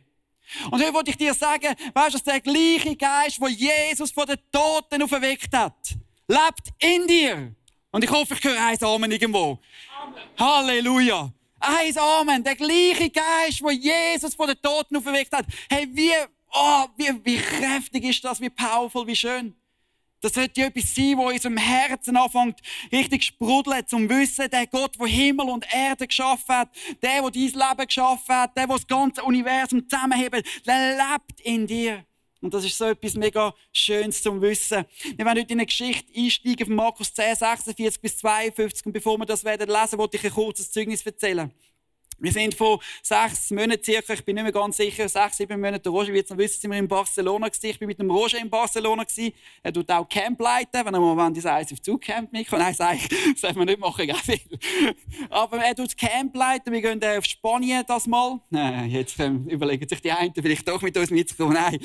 Und 0.72 0.82
heute 0.82 0.94
wollte 0.94 1.12
ich 1.12 1.18
dir 1.18 1.34
sagen, 1.34 1.76
weißt 1.94 2.10
du, 2.10 2.12
dass 2.14 2.24
der 2.24 2.42
gleiche 2.42 2.96
Geist, 2.96 3.40
wo 3.40 3.48
Jesus 3.48 4.12
von 4.12 4.26
den 4.26 4.40
Toten 4.52 5.04
auferweckt 5.04 5.56
hat, 5.56 5.76
lebt 6.28 6.70
in 6.80 7.08
dir. 7.08 7.56
Und 7.92 8.04
ich 8.04 8.10
hoffe, 8.10 8.34
ich 8.34 8.44
höre 8.44 8.62
eins 8.62 8.84
Amen 8.84 9.12
irgendwo. 9.12 9.60
Amen. 10.02 10.16
Halleluja. 10.38 11.32
Eins 11.60 11.98
Amen. 11.98 12.44
Der 12.44 12.56
gleiche 12.56 13.10
Geist, 13.10 13.62
wo 13.62 13.70
Jesus 13.70 14.36
von 14.36 14.48
den 14.48 14.62
Toten 14.62 14.98
auferweckt 14.98 15.34
hat. 15.34 15.46
Hey, 15.70 15.88
wie, 15.92 16.12
oh, 16.54 16.86
wie, 16.98 17.12
wie 17.24 17.38
kräftig 17.38 18.04
ist 18.04 18.24
das, 18.24 18.42
wie 18.42 18.50
powerful, 18.50 19.08
wie 19.08 19.16
schön. 19.16 19.56
Das 20.22 20.34
sollte 20.34 20.64
etwas 20.64 20.96
sein, 20.96 21.18
wo 21.18 21.30
in 21.30 21.36
unserem 21.36 21.58
Herzen 21.58 22.18
anfängt, 22.18 22.60
richtig 22.92 23.24
sprudeln, 23.24 23.86
zum 23.86 24.10
Wissen, 24.10 24.50
der 24.50 24.66
Gott, 24.68 25.00
der 25.00 25.08
Himmel 25.08 25.50
und 25.50 25.66
Erde 25.72 26.08
geschaffen 26.08 26.56
hat, 26.56 26.70
der, 27.02 27.22
der 27.22 27.32
dein 27.32 27.42
Leben 27.42 27.88
geschaffen 27.88 28.36
hat, 28.36 28.58
der, 28.58 28.68
der 28.68 28.76
das 28.76 28.88
ganze 28.88 29.24
Universum 29.24 29.88
zusammenhebt, 29.88 30.44
der 30.66 30.98
lebt 30.98 31.42
in 31.42 31.68
dir. 31.68 32.06
Und 32.42 32.54
das 32.54 32.64
ist 32.64 32.78
so 32.78 32.86
etwas 32.86 33.16
mega 33.16 33.54
Schönes 33.72 34.22
zum 34.22 34.40
Wissen. 34.40 34.86
Wir 35.16 35.26
werden 35.26 35.40
heute 35.40 35.54
in 35.54 35.60
eine 35.60 35.66
Geschichte 35.66 36.14
einsteigen 36.16 36.68
von 36.68 36.76
Markus 36.76 37.12
10, 37.14 37.36
46 37.36 38.02
bis 38.02 38.18
52. 38.20 38.86
Und 38.86 38.92
bevor 38.92 39.18
wir 39.18 39.26
das 39.26 39.44
werden 39.44 39.68
lesen, 39.68 39.98
wollte 39.98 40.18
ich 40.18 40.24
ein 40.26 40.32
kurzes 40.32 40.72
Zeugnis 40.72 41.04
erzählen. 41.04 41.52
Wir 42.18 42.32
sind 42.32 42.54
vor 42.54 42.80
sechs 43.02 43.52
Monaten 43.52 43.84
circa, 43.84 44.14
ich 44.14 44.24
bin 44.24 44.36
nicht 44.36 44.44
mehr 44.44 44.52
ganz 44.52 44.78
sicher, 44.78 45.08
sechs, 45.10 45.38
sieben 45.38 45.60
Monate, 45.60 45.82
der 45.82 45.92
Roger 45.92 46.14
wird 46.14 46.26
es 46.26 46.32
noch 46.32 46.38
wissen, 46.38 46.62
sind 46.62 46.72
wir 46.72 46.80
in 46.80 46.88
Barcelona 46.88 47.48
gewesen. 47.48 47.66
Ich 47.66 47.80
bin 47.80 47.88
mit 47.88 48.00
dem 48.00 48.10
Roger 48.10 48.40
in 48.40 48.50
Barcelona 48.50 49.04
gewesen. 49.04 49.34
Er 49.62 49.74
tut 49.74 49.90
auch 49.92 50.08
Camp 50.08 50.40
leiten, 50.40 50.86
wenn 50.86 50.94
er 50.94 51.00
mal 51.00 51.34
das 51.34 51.46
Eis 51.46 51.74
auf 51.74 51.82
Zugcamp 51.82 52.32
mitkommt. 52.32 52.62
Nein, 52.64 52.74
sag 52.74 52.96
ich, 52.96 53.10
das 53.10 53.42
darf 53.42 53.56
man 53.56 53.66
nicht 53.66 53.80
machen, 53.80 54.08
gell. 54.08 54.16
Aber 55.30 55.58
er 55.58 55.76
tut 55.76 55.98
Camp 55.98 56.36
leiten, 56.36 56.72
wir 56.72 56.82
gehen 56.82 57.04
auf 57.04 57.26
Spanien 57.26 57.84
das 57.88 58.08
mal. 58.08 58.40
Nein, 58.50 58.90
jetzt 58.90 59.20
ähm, 59.20 59.48
überlegen 59.48 59.88
sich 59.88 60.02
die 60.02 60.12
einen 60.12 60.34
vielleicht 60.34 60.68
doch 60.68 60.82
mit 60.82 60.98
uns 60.98 61.10
mitzukommen. 61.10 61.54
Nein. 61.54 61.80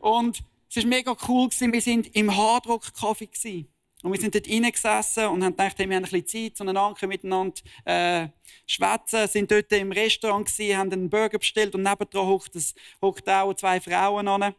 Und 0.00 0.42
es 0.68 0.76
war 0.76 0.86
mega 0.86 1.16
cool 1.28 1.48
gewesen. 1.48 1.72
Wir 1.72 1.80
sind 1.80 2.14
im 2.16 2.36
Hardrock 2.36 2.84
Café 2.98 3.26
gewesen. 3.26 3.68
Und 4.04 4.12
wir 4.12 4.20
sind 4.20 4.34
dort 4.34 4.46
reingesessen 4.46 5.28
und 5.28 5.42
haben 5.42 5.56
gedacht, 5.56 5.78
hey, 5.78 5.88
wir 5.88 5.96
haben 5.96 6.04
ein 6.04 6.10
bisschen 6.10 6.50
Zeit, 6.50 6.56
zueinander 6.58 7.06
miteinander 7.06 7.54
äh, 7.86 8.28
schwätzen. 8.66 9.26
sind 9.26 9.50
dort 9.50 9.72
im 9.72 9.92
Restaurant 9.92 10.46
gewesen, 10.46 10.76
haben 10.76 10.92
einen 10.92 11.08
Burger 11.08 11.38
bestellt 11.38 11.74
und 11.74 11.84
nebendran 11.84 12.26
hockt, 12.26 13.28
auch 13.28 13.54
zwei 13.54 13.80
Frauen 13.80 14.28
an. 14.28 14.54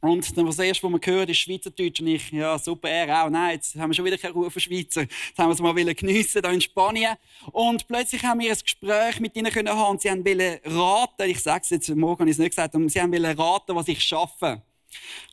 Und 0.00 0.36
dann, 0.36 0.46
was 0.46 0.56
das 0.56 0.66
erste, 0.66 0.84
was 0.84 0.90
man 0.92 1.00
hört, 1.02 1.30
ist 1.30 1.38
Schweizerdeutsch. 1.38 2.00
Und 2.00 2.06
ich, 2.06 2.30
ja, 2.30 2.56
super, 2.56 2.88
er 2.88 3.24
auch. 3.24 3.30
Nein, 3.30 3.54
jetzt 3.54 3.74
haben 3.74 3.90
wir 3.90 3.94
schon 3.94 4.04
wieder 4.04 4.18
keinen 4.18 4.34
Ruf 4.34 4.52
von 4.52 4.60
Schweizer. 4.60 5.00
Jetzt 5.00 5.38
haben 5.38 5.48
wir 5.48 5.54
es 5.54 5.60
mal 5.60 5.74
geniessen 5.94 6.42
hier 6.42 6.52
in 6.52 6.60
Spanien. 6.60 7.16
Und 7.50 7.88
plötzlich 7.88 8.22
haben 8.22 8.38
wir 8.38 8.52
ein 8.52 8.58
Gespräch 8.58 9.18
mit 9.18 9.34
ihnen 9.34 9.50
haben. 9.50 9.90
Und 9.90 10.02
sie 10.02 10.10
wollten 10.10 10.60
raten, 10.64 11.28
ich 11.28 11.40
sage 11.42 11.62
es 11.64 11.70
jetzt, 11.70 11.88
morgen 11.88 12.28
ich 12.28 12.32
es 12.32 12.38
nicht 12.38 12.50
gesagt, 12.50 12.74
sie 12.74 13.00
wollten 13.00 13.38
raten, 13.40 13.74
was 13.74 13.88
ich 13.88 14.00
schaffe. 14.00 14.62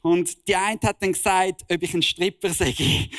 Und 0.01 0.47
die 0.47 0.55
eine 0.55 0.79
hat 0.83 1.01
dann 1.01 1.13
gesagt, 1.13 1.63
ob 1.71 1.81
ich 1.81 1.93
ein 1.93 2.01
Stripper 2.01 2.49
sei. 2.49 2.75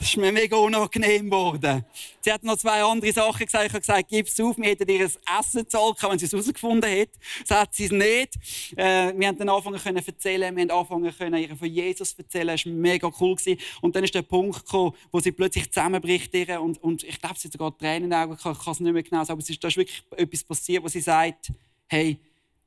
Das 0.00 0.08
ist 0.08 0.16
mir 0.16 0.32
mega 0.32 0.56
unangenehm 0.56 1.26
geworden. 1.26 1.84
Sie 2.22 2.32
hat 2.32 2.42
noch 2.42 2.56
zwei 2.56 2.82
andere 2.82 3.12
Sachen 3.12 3.44
gesagt. 3.44 3.66
Ich 3.66 3.72
habe 3.72 3.80
gesagt, 3.80 4.08
gib 4.08 4.26
es 4.26 4.40
auf, 4.40 4.56
wir 4.56 4.70
hätten 4.70 4.88
ihr 4.88 5.00
ein 5.00 5.38
Essen 5.38 5.68
zahlen 5.68 5.94
wenn 6.00 6.18
sie 6.18 6.24
es 6.24 6.32
herausgefunden 6.32 6.88
hätte. 6.88 7.18
Das 7.46 7.58
hat 7.58 7.74
sie 7.74 7.84
es 7.84 7.90
nicht. 7.90 8.34
Äh, 8.76 9.12
wir 9.14 9.28
haben 9.28 9.36
dann 9.36 9.50
anfangen 9.50 9.78
können 9.78 10.02
erzählen, 10.02 10.56
wir 10.56 10.62
haben 10.62 10.70
anfangen 10.70 11.14
können, 11.14 11.42
ihr 11.42 11.54
von 11.54 11.68
Jesus 11.68 12.14
erzählen. 12.14 12.48
Das 12.48 12.64
war 12.64 12.72
mega 12.72 13.12
cool. 13.20 13.36
Gewesen. 13.36 13.60
Und 13.82 13.94
dann 13.94 14.02
ist 14.02 14.14
der 14.14 14.22
Punkt 14.22 14.64
gekommen, 14.64 14.94
wo 15.12 15.20
sie 15.20 15.32
plötzlich 15.32 15.70
zusammenbricht. 15.70 16.32
Ihr, 16.32 16.62
und, 16.62 16.82
und 16.82 17.04
ich 17.04 17.20
glaube, 17.20 17.38
sie 17.38 17.48
hat 17.48 17.52
sogar 17.52 17.76
Tränen 17.76 18.04
in 18.04 18.10
den 18.10 18.18
Augen, 18.20 18.32
ich 18.32 18.42
kann 18.42 18.72
es 18.72 18.80
nicht 18.80 18.92
mehr 18.94 19.02
genau 19.02 19.22
sagen, 19.22 19.32
aber 19.32 19.42
es 19.42 19.50
ist, 19.50 19.62
da 19.62 19.68
ist 19.68 19.76
wirklich 19.76 20.02
etwas 20.16 20.44
passiert, 20.44 20.82
wo 20.82 20.88
sie 20.88 21.02
sagt, 21.02 21.52
hey, 21.88 22.18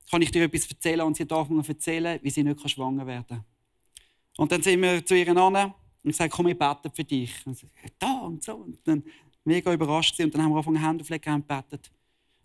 kann 0.10 0.22
ich 0.22 0.32
dir 0.32 0.44
etwas 0.44 0.70
erzählen? 0.70 1.02
Und 1.02 1.16
sie 1.16 1.24
angefangen 1.24 1.64
zu 1.64 1.72
erzählen, 1.72 2.20
wie 2.22 2.30
sie 2.30 2.44
nicht 2.44 2.70
schwanger 2.70 3.06
werden 3.08 3.26
kann. 3.28 3.46
Und 4.38 4.52
dann 4.52 4.62
sind 4.62 4.82
wir 4.82 5.06
zu 5.06 5.16
ihr 5.16 5.36
an 5.36 5.74
und 6.04 6.16
sage, 6.16 6.30
komm, 6.30 6.48
ich 6.48 6.58
bete 6.58 6.90
für 6.94 7.04
dich. 7.04 7.32
Und 7.46 7.58
sie 7.58 7.68
da 8.00 8.20
und 8.20 8.44
so. 8.44 8.56
Und 8.56 8.80
dann 8.86 9.04
mega 9.44 9.74
überrascht 9.74 10.20
Und 10.20 10.34
dann 10.34 10.44
haben 10.44 10.52
wir 10.52 10.58
angefangen, 10.58 10.86
Hände 10.86 11.04
auflegen 11.04 11.34
und 11.34 11.48
gebetet. 11.48 11.92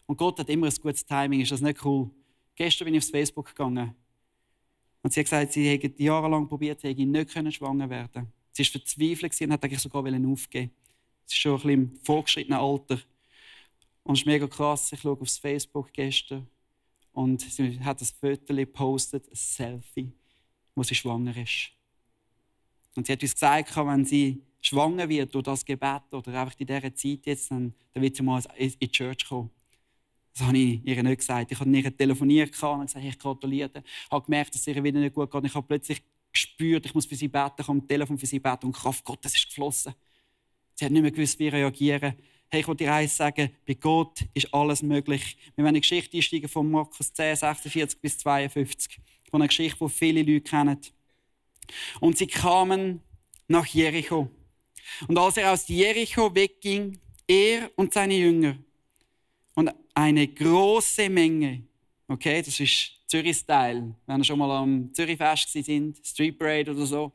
Und 0.06 0.16
Gott 0.16 0.38
hat 0.38 0.48
immer 0.48 0.66
ein 0.66 0.74
gutes 0.80 1.04
Timing. 1.04 1.40
Ist 1.40 1.52
das 1.52 1.60
nicht 1.60 1.84
cool? 1.84 2.10
Gestern 2.54 2.86
bin 2.86 2.94
ich 2.94 3.02
aufs 3.02 3.10
Facebook 3.10 3.46
gegangen. 3.46 3.94
Und 5.02 5.12
sie 5.12 5.20
hat 5.20 5.26
gesagt, 5.26 5.52
sie 5.52 5.68
hätte 5.68 6.02
jahrelang 6.02 6.48
probiert, 6.48 6.80
sie 6.80 6.88
hätte 6.88 7.06
nicht 7.06 7.54
schwanger 7.54 7.88
werden 7.88 8.32
Sie 8.52 8.64
war 8.64 8.72
verzweifelt 8.72 9.40
und 9.40 9.52
hat 9.52 9.64
eigentlich 9.64 9.80
sogar 9.80 10.02
aufgeben 10.02 10.72
Sie 11.24 11.34
ist 11.34 11.36
schon 11.36 11.52
ein 11.52 11.56
bisschen 11.56 11.70
im 11.70 11.96
vorgeschrittenen 12.02 12.58
Alter. 12.58 12.98
Und 14.02 14.14
es 14.14 14.20
ist 14.22 14.26
mega 14.26 14.48
krass. 14.48 14.92
Ich 14.92 15.00
schaue 15.00 15.20
aufs 15.20 15.38
Facebook 15.38 15.92
gestern 15.92 16.48
und 17.18 17.40
sie 17.40 17.80
hat 17.80 18.00
ein 18.00 18.06
Foto 18.20 18.54
gepostet, 18.54 19.26
ein 19.26 19.34
Selfie, 19.34 20.12
wo 20.76 20.84
sie 20.84 20.94
schwanger 20.94 21.36
ist. 21.36 21.70
Und 22.94 23.06
sie 23.06 23.12
hat 23.12 23.22
uns 23.22 23.32
gesagt, 23.32 23.76
wenn 23.76 24.04
sie 24.04 24.40
schwanger 24.60 25.08
wird 25.08 25.34
durch 25.34 25.42
das 25.42 25.64
Gebet 25.64 26.02
oder 26.12 26.40
einfach 26.40 26.54
in 26.60 26.66
dieser 26.68 26.94
Zeit 26.94 27.26
jetzt, 27.26 27.50
dann, 27.50 27.74
dann 27.92 28.02
wird 28.04 28.14
sie 28.14 28.22
mal 28.22 28.40
in 28.56 28.72
die 28.80 28.88
Church 28.88 29.28
kommen. 29.28 29.50
Das 30.32 30.46
habe 30.46 30.56
ich 30.56 30.80
ihr 30.84 31.02
nicht 31.02 31.18
gesagt. 31.18 31.50
Ich 31.50 31.58
habe 31.58 31.68
ihr 31.68 31.96
telefoniert 31.96 32.62
und 32.62 32.86
gesagt, 32.86 33.04
ich 33.04 33.18
gratuliere. 33.18 33.82
Ich 33.84 34.10
habe 34.12 34.24
gemerkt, 34.24 34.54
dass 34.54 34.60
es 34.60 34.66
ihr 34.68 34.84
wieder 34.84 35.00
nicht 35.00 35.14
gut 35.14 35.28
geht. 35.28 35.44
Ich 35.44 35.54
habe 35.56 35.66
plötzlich 35.66 36.00
gespürt, 36.32 36.86
ich 36.86 36.94
muss 36.94 37.06
für 37.06 37.16
sie 37.16 37.26
beten. 37.26 37.54
Ich 37.58 37.66
habe 37.66 37.80
am 37.80 37.88
Telefon 37.88 38.16
für 38.16 38.26
sie 38.26 38.38
beten 38.38 38.66
und 38.66 38.76
Kraft 38.76 39.04
Gottes 39.04 39.34
ist 39.34 39.48
geflossen. 39.48 39.92
Sie 40.74 40.84
hat 40.84 40.92
nicht 40.92 41.02
mehr 41.02 41.10
gewusst, 41.10 41.36
wie 41.40 41.48
reagieren. 41.48 42.14
Hey, 42.50 42.60
ich 42.60 42.68
will 42.68 42.76
dir 42.76 42.94
eines 42.94 43.14
sagen, 43.14 43.50
bei 43.66 43.74
Gott 43.74 44.24
ist 44.32 44.54
alles 44.54 44.82
möglich. 44.82 45.36
Wir 45.54 45.64
werden 45.64 45.74
eine 45.74 45.80
Geschichte 45.80 46.16
einsteigen 46.16 46.48
von 46.48 46.70
Markus 46.70 47.12
10, 47.12 47.36
46 47.36 48.00
bis 48.00 48.16
52. 48.16 48.98
Von 49.30 49.42
einer 49.42 49.48
Geschichte, 49.48 49.76
die 49.78 49.90
viele 49.90 50.22
Leute 50.22 50.40
kennen. 50.40 50.80
Und 52.00 52.16
sie 52.16 52.26
kamen 52.26 53.02
nach 53.48 53.66
Jericho. 53.66 54.30
Und 55.06 55.18
als 55.18 55.36
er 55.36 55.52
aus 55.52 55.68
Jericho 55.68 56.34
wegging, 56.34 56.98
er 57.26 57.70
und 57.76 57.92
seine 57.92 58.14
Jünger 58.14 58.56
und 59.54 59.70
eine 59.92 60.26
große 60.26 61.10
Menge, 61.10 61.64
okay, 62.06 62.40
das 62.40 62.58
ist 62.58 62.92
Zürich-Style, 63.08 63.94
wenn 64.06 64.20
ihr 64.20 64.24
schon 64.24 64.38
mal 64.38 64.50
am 64.52 64.90
Zürich-Fest 64.94 65.52
sind, 65.52 65.98
Street 66.02 66.38
Parade 66.38 66.70
oder 66.70 66.86
so, 66.86 67.12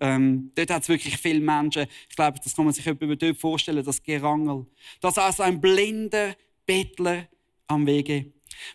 ähm, 0.00 0.52
dort 0.54 0.70
hat 0.70 0.82
es 0.82 0.88
wirklich 0.88 1.16
viele 1.16 1.40
Menschen. 1.40 1.86
Ich 2.08 2.16
glaube, 2.16 2.38
das 2.42 2.54
kann 2.54 2.64
man 2.64 2.74
sich 2.74 2.86
über 2.86 3.16
dort 3.16 3.36
vorstellen, 3.36 3.84
das 3.84 4.02
Gerangel. 4.02 4.66
Das 5.00 5.12
ist 5.12 5.18
also 5.18 5.42
ein 5.42 5.60
blinder 5.60 6.34
Bettler 6.66 7.28
am 7.66 7.86
Wege. 7.86 8.32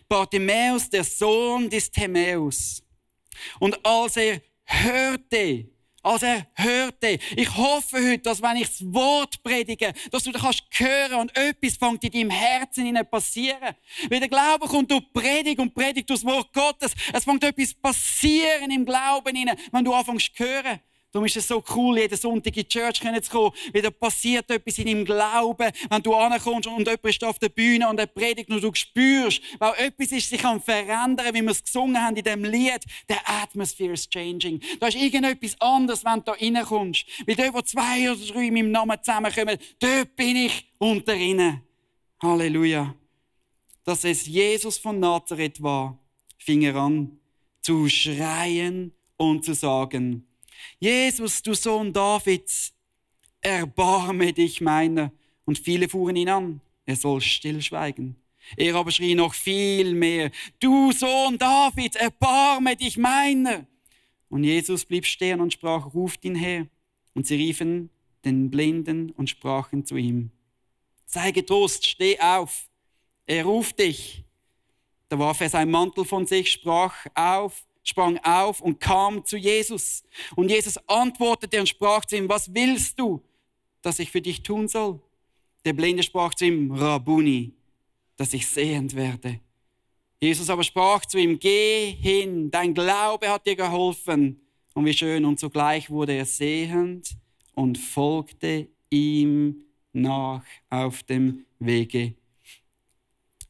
Bartimäus, 0.08 0.88
der 0.88 1.04
Sohn 1.04 1.68
des 1.68 1.90
Timäus. 1.90 2.82
Und 3.58 3.78
als 3.84 4.16
er 4.16 4.40
hörte, 4.64 5.68
als 6.04 6.22
er 6.22 6.46
hörte. 6.54 7.18
Ich 7.34 7.56
hoffe 7.56 7.96
heute, 7.96 8.18
dass 8.18 8.42
wenn 8.42 8.56
ich 8.56 8.68
das 8.68 8.92
Wort 8.92 9.42
predige, 9.42 9.92
dass 10.10 10.22
du 10.22 10.32
das 10.32 10.42
kannst 10.42 10.64
hören 10.74 11.20
und 11.20 11.36
etwas 11.36 11.76
fängt 11.76 12.04
in 12.04 12.10
deinem 12.10 12.30
Herzen 12.30 12.84
hinein 12.84 13.08
passieren. 13.08 13.74
Weil 14.10 14.20
der 14.20 14.28
Glaube 14.28 14.66
kommt 14.68 14.90
durch 14.90 15.12
Predigt 15.12 15.58
und 15.58 15.74
Predigt 15.74 16.08
durch 16.10 16.20
das 16.20 16.30
Wort 16.30 16.52
Gottes. 16.52 16.92
Es 17.12 17.24
fängt 17.24 17.42
etwas 17.42 17.74
passieren 17.74 18.70
im 18.70 18.84
Glauben 18.84 19.34
hinein, 19.34 19.56
wenn 19.72 19.84
du 19.84 19.94
anfängst 19.94 20.36
zu 20.36 20.44
hören. 20.44 20.80
Darum 21.14 21.26
ist 21.26 21.36
es 21.36 21.46
so 21.46 21.62
cool, 21.76 21.96
jeden 21.96 22.18
Sonntag 22.18 22.56
in 22.56 22.64
die 22.64 22.68
Church 22.68 23.00
zu 23.00 23.30
kommen. 23.30 23.52
Wieder 23.72 23.92
passiert 23.92 24.50
etwas 24.50 24.78
in 24.78 24.86
deinem 24.86 25.04
Glauben, 25.04 25.70
wenn 25.88 26.02
du 26.02 26.12
ankommst 26.12 26.66
und 26.66 26.78
jemand 26.78 27.04
ist 27.04 27.22
auf 27.22 27.38
der 27.38 27.50
Bühne 27.50 27.88
und 27.88 28.00
er 28.00 28.08
predigt 28.08 28.50
und 28.50 28.60
du 28.60 28.74
spürst, 28.74 29.40
weil 29.60 29.74
etwas 29.78 30.10
ist 30.10 30.28
sich 30.28 30.44
am 30.44 30.60
verändern, 30.60 31.32
wie 31.32 31.40
wir 31.40 31.52
es 31.52 31.62
gesungen 31.62 32.02
haben 32.02 32.16
in 32.16 32.24
dem 32.24 32.44
Lied. 32.44 32.84
The 33.08 33.14
atmosphere 33.26 33.92
is 33.92 34.10
changing. 34.10 34.60
Da 34.80 34.88
ist 34.88 34.96
irgendetwas 34.96 35.54
anderes, 35.60 36.04
wenn 36.04 36.16
du 36.16 36.22
da 36.22 36.32
reinkommst. 36.32 37.06
Wie 37.24 37.36
dort, 37.36 37.54
wo 37.54 37.62
zwei 37.62 38.10
oder 38.10 38.32
drei 38.32 38.46
in 38.46 38.54
meinem 38.54 38.72
Namen 38.72 38.98
zusammenkommen, 39.00 39.56
dort 39.78 40.16
bin 40.16 40.34
ich 40.34 40.66
unter 40.78 41.14
ihnen. 41.14 41.62
Halleluja. 42.20 42.92
Dass 43.84 44.02
es 44.02 44.26
Jesus 44.26 44.78
von 44.78 44.98
Nazareth 44.98 45.62
war, 45.62 45.96
fing 46.38 46.62
er 46.62 46.74
an 46.74 47.20
zu 47.62 47.88
schreien 47.88 48.92
und 49.16 49.44
zu 49.44 49.54
sagen, 49.54 50.26
Jesus, 50.78 51.42
du 51.42 51.54
Sohn 51.54 51.92
Davids, 51.92 52.72
erbarme 53.40 54.32
dich 54.32 54.60
meiner. 54.60 55.12
Und 55.44 55.58
viele 55.58 55.88
fuhren 55.88 56.16
ihn 56.16 56.28
an, 56.28 56.60
er 56.86 56.96
soll 56.96 57.20
stillschweigen. 57.20 58.16
Er 58.56 58.74
aber 58.74 58.90
schrie 58.90 59.14
noch 59.14 59.34
viel 59.34 59.94
mehr, 59.94 60.30
du 60.60 60.92
Sohn 60.92 61.38
Davids, 61.38 61.96
erbarme 61.96 62.76
dich 62.76 62.96
meiner. 62.96 63.66
Und 64.28 64.44
Jesus 64.44 64.84
blieb 64.84 65.06
stehen 65.06 65.40
und 65.40 65.52
sprach, 65.52 65.94
ruft 65.94 66.24
ihn 66.24 66.34
her. 66.34 66.66
Und 67.14 67.26
sie 67.26 67.36
riefen 67.36 67.90
den 68.24 68.50
Blinden 68.50 69.10
und 69.10 69.30
sprachen 69.30 69.84
zu 69.84 69.96
ihm, 69.96 70.30
sei 71.06 71.30
getrost, 71.30 71.86
steh 71.86 72.18
auf, 72.18 72.68
er 73.26 73.44
ruft 73.44 73.78
dich. 73.78 74.24
Da 75.08 75.18
warf 75.18 75.40
er 75.40 75.50
seinen 75.50 75.70
Mantel 75.70 76.04
von 76.04 76.26
sich, 76.26 76.50
sprach 76.50 77.06
auf, 77.14 77.64
sprang 77.84 78.18
auf 78.24 78.60
und 78.60 78.80
kam 78.80 79.24
zu 79.24 79.36
Jesus. 79.36 80.02
Und 80.34 80.50
Jesus 80.50 80.76
antwortete 80.88 81.60
und 81.60 81.68
sprach 81.68 82.04
zu 82.04 82.16
ihm, 82.16 82.28
was 82.28 82.52
willst 82.52 82.98
du, 82.98 83.22
dass 83.82 83.98
ich 84.00 84.10
für 84.10 84.20
dich 84.20 84.42
tun 84.42 84.66
soll? 84.66 85.00
Der 85.64 85.74
Blinde 85.74 86.02
sprach 86.02 86.34
zu 86.34 86.46
ihm, 86.46 86.72
Rabuni, 86.72 87.52
dass 88.16 88.34
ich 88.34 88.46
sehend 88.46 88.96
werde. 88.96 89.40
Jesus 90.20 90.50
aber 90.50 90.64
sprach 90.64 91.04
zu 91.04 91.18
ihm, 91.18 91.38
geh 91.38 91.92
hin, 91.92 92.50
dein 92.50 92.74
Glaube 92.74 93.28
hat 93.28 93.46
dir 93.46 93.56
geholfen. 93.56 94.40
Und 94.72 94.86
wie 94.86 94.94
schön, 94.94 95.24
und 95.24 95.38
sogleich 95.38 95.90
wurde 95.90 96.14
er 96.14 96.24
sehend 96.24 97.16
und 97.54 97.78
folgte 97.78 98.68
ihm 98.90 99.64
nach 99.92 100.44
auf 100.70 101.02
dem 101.04 101.44
Wege 101.58 102.14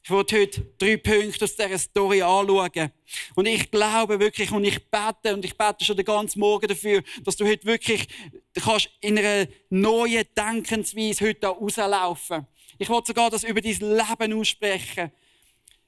ich 0.05 0.11
wollte 0.11 0.39
heute 0.39 0.61
drei 0.77 0.97
Punkte 0.97 1.45
aus 1.45 1.55
dieser 1.55 1.79
Story 1.79 2.21
anschauen. 2.21 2.91
Und 3.33 3.47
ich 3.47 3.71
glaube 3.71 4.19
wirklich 4.19 4.51
und 4.51 4.63
ich 4.63 4.77
bete 4.91 5.33
und 5.33 5.43
ich 5.43 5.57
bete 5.57 5.83
schon 5.83 5.97
den 5.97 6.05
ganzen 6.05 6.37
Morgen 6.37 6.67
dafür, 6.67 7.01
dass 7.23 7.35
du 7.35 7.43
heute 7.43 7.65
wirklich 7.65 8.07
kannst 8.53 8.87
in 9.01 9.17
einer 9.17 9.47
neuen 9.71 10.23
Denkensweise 10.37 11.25
heute 11.27 11.47
rauslaufen 11.47 12.45
Ich 12.77 12.87
wollte 12.87 13.07
sogar 13.07 13.31
das 13.31 13.45
über 13.45 13.59
dein 13.59 13.79
Leben 13.79 14.39
aussprechen. 14.39 15.11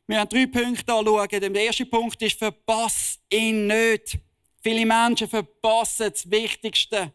Wir 0.08 0.20
haben 0.20 0.30
drei 0.30 0.48
Punkte 0.48 0.92
anschauen. 0.92 1.30
Der 1.30 1.54
erste 1.54 1.86
Punkt 1.86 2.20
ist, 2.20 2.40
verpass 2.40 3.20
ihn 3.32 3.68
nicht. 3.68 4.18
Viele 4.64 4.88
Menschen 4.88 5.28
verpassen 5.28 6.10
das 6.12 6.28
Wichtigste. 6.28 7.14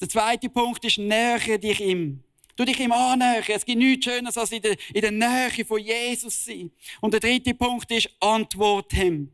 Der 0.00 0.08
zweite 0.08 0.48
Punkt 0.48 0.84
ist, 0.84 0.98
nähere 0.98 1.58
dich 1.58 1.80
ihm. 1.80 2.22
Du 2.56 2.64
dich 2.64 2.80
ihm 2.80 2.92
annähern. 2.92 3.44
Es 3.46 3.64
gibt 3.64 3.78
nichts 3.78 4.06
Schönes, 4.06 4.38
als 4.38 4.50
in 4.50 4.62
der, 4.62 4.76
in 4.94 5.02
der 5.02 5.10
Nähe 5.10 5.64
von 5.64 5.78
Jesus 5.78 6.44
sein. 6.44 6.70
Und 7.00 7.12
der 7.12 7.20
dritte 7.20 7.54
Punkt 7.54 7.90
ist, 7.90 8.08
antwort 8.18 8.92
ihm. 8.94 9.30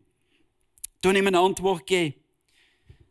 Du 1.01 1.11
ihm 1.11 1.27
eine 1.27 1.39
Antwort 1.39 1.87
geben. 1.87 2.15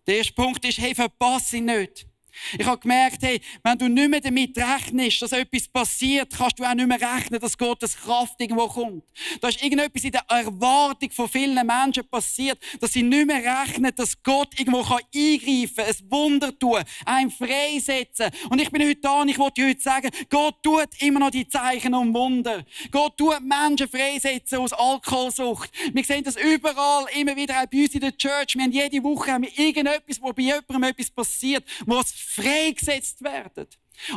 Der 0.06 0.18
erste 0.18 0.34
Punkt 0.34 0.64
ist, 0.66 0.80
hey, 0.80 0.94
verpasse 0.94 1.58
ihn 1.58 1.66
nicht. 1.66 2.08
Ich 2.58 2.66
habe 2.66 2.80
gemerkt, 2.80 3.22
hey, 3.22 3.42
wenn 3.64 3.78
du 3.78 3.88
nicht 3.88 4.10
mehr 4.10 4.22
damit 4.22 4.58
rechnest, 4.58 5.22
dass 5.22 5.32
etwas 5.32 5.68
passiert, 5.68 6.34
kannst 6.36 6.60
du 6.60 6.64
auch 6.64 6.74
nicht 6.74 6.88
mehr 6.88 7.00
rechnen, 7.00 7.40
dass 7.40 7.58
Gottes 7.58 7.96
Kraft 7.98 8.40
irgendwo 8.40 8.68
kommt. 8.68 9.04
Da 9.40 9.48
ist 9.48 9.62
irgendetwas 9.62 10.04
in 10.04 10.12
der 10.12 10.24
Erwartung 10.28 11.10
von 11.12 11.30
vielen 11.30 11.66
Menschen 11.66 12.08
passiert, 12.08 12.60
dass 12.80 12.94
sie 12.94 13.04
nicht 13.04 13.28
mehr 13.28 13.42
rechnen, 13.44 13.92
dass 13.96 14.22
Gott 14.24 14.60
irgendwo 14.60 14.82
kann 14.82 15.00
eingreifen 15.14 15.76
kann, 15.76 15.86
ein 15.86 16.12
Wunder 16.12 16.60
tun, 16.60 16.82
einen 17.06 17.32
freisetzen. 17.32 18.30
Und 18.50 18.62
ich 18.62 18.72
bin 18.72 18.82
heute 18.82 19.02
da 19.02 19.22
und 19.22 19.30
ich 19.30 19.38
wollte 19.38 19.68
heute 19.68 19.82
sagen, 19.82 20.10
Gott 20.30 20.56
tut 20.64 20.90
immer 21.00 21.20
noch 21.20 21.32
die 21.32 21.48
Zeichen 21.48 21.94
und 21.94 22.14
Wunder. 22.14 22.66
Gott 22.92 23.18
tut 23.18 23.40
Menschen 23.42 23.88
freisetzen 23.88 24.60
aus 24.60 24.74
Alkoholsucht. 24.74 25.70
Wir 25.94 26.04
sehen 26.04 26.24
das 26.24 26.36
überall, 26.36 27.06
immer 27.16 27.36
wieder 27.36 27.62
auch 27.62 27.68
bei 27.68 27.84
uns 27.84 27.94
in 27.94 28.02
der 28.02 28.18
Church. 28.18 28.56
Wir 28.56 28.64
haben 28.64 28.72
jede 28.72 29.04
Woche 29.04 29.32
haben 29.32 29.44
wir 29.44 29.60
irgendetwas, 29.60 30.22
wo 30.22 30.34
bei 30.34 30.44
jemandem 30.44 30.84
etwas 30.84 31.10
passiert, 31.10 31.64
was 31.86 32.12
freigesetzt 32.32 33.24
werden. 33.24 33.68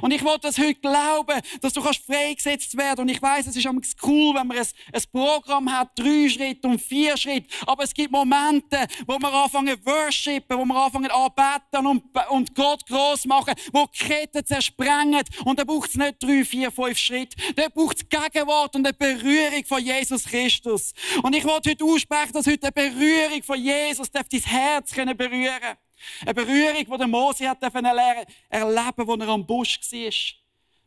Und 0.01 0.13
ich 0.13 0.25
wollte 0.25 0.47
das 0.47 0.59
heute 0.59 0.81
glauben, 0.81 1.41
dass 1.61 1.73
du 1.73 1.83
kannst 1.83 2.05
freigesetzt 2.07 2.77
werden. 2.77 3.03
Und 3.03 3.09
ich 3.09 3.21
weiß, 3.21 3.47
es 3.47 3.57
ist 3.57 3.67
cool, 4.03 4.35
wenn 4.35 4.47
man 4.47 4.57
ein, 4.57 4.67
ein 4.93 5.03
Programm 5.13 5.71
hat, 5.71 5.91
drei 5.99 6.29
Schritte 6.29 6.69
und 6.69 6.81
vier 6.81 7.17
Schritte. 7.17 7.49
Aber 7.67 7.85
es 7.85 7.93
gibt 7.93 8.11
Momente, 8.11 8.87
wo 9.07 9.19
wir 9.19 9.33
anfangen 9.33 9.77
worshipen, 9.85 10.59
wo 10.59 10.65
wir 10.65 10.77
anfangen 10.77 11.11
anbeten 11.11 11.87
und, 11.87 12.05
und 12.31 12.55
Gott 12.55 12.87
groß 12.87 13.27
machen, 13.27 13.55
wo 13.73 13.87
die 13.87 14.05
Ketten 14.05 14.45
zersprengen. 14.45 15.23
Und 15.45 15.59
da 15.59 15.65
braucht 15.65 15.91
es 15.91 15.97
nicht 15.97 16.23
drei, 16.23 16.45
vier, 16.45 16.71
fünf 16.71 16.97
Schritte. 16.97 17.37
Da 17.55 17.69
braucht 17.69 17.99
es 17.99 18.09
Gegenwart 18.09 18.75
und 18.77 18.87
eine 18.87 18.95
Berührung 18.95 19.65
von 19.67 19.85
Jesus 19.85 20.25
Christus. 20.25 20.93
Und 21.23 21.35
ich 21.35 21.45
wollte 21.45 21.71
heute 21.71 21.85
aussprechen, 21.85 22.33
dass 22.33 22.47
heute 22.47 22.73
eine 22.75 22.91
Berührung 22.91 23.43
von 23.43 23.61
Jesus 23.61 24.11
dein 24.11 24.25
Herz 24.41 24.93
berühren 24.95 25.61
können. 25.61 25.84
Eine 26.23 26.35
Berührung, 26.35 26.99
die 26.99 27.07
Mose 27.07 27.49
hat 27.49 27.63
erleben 27.63 28.27
erleben, 28.49 29.07
wo 29.07 29.15
er 29.15 29.29
am 29.29 29.47
Busch 29.47 29.81
war. 29.81 30.13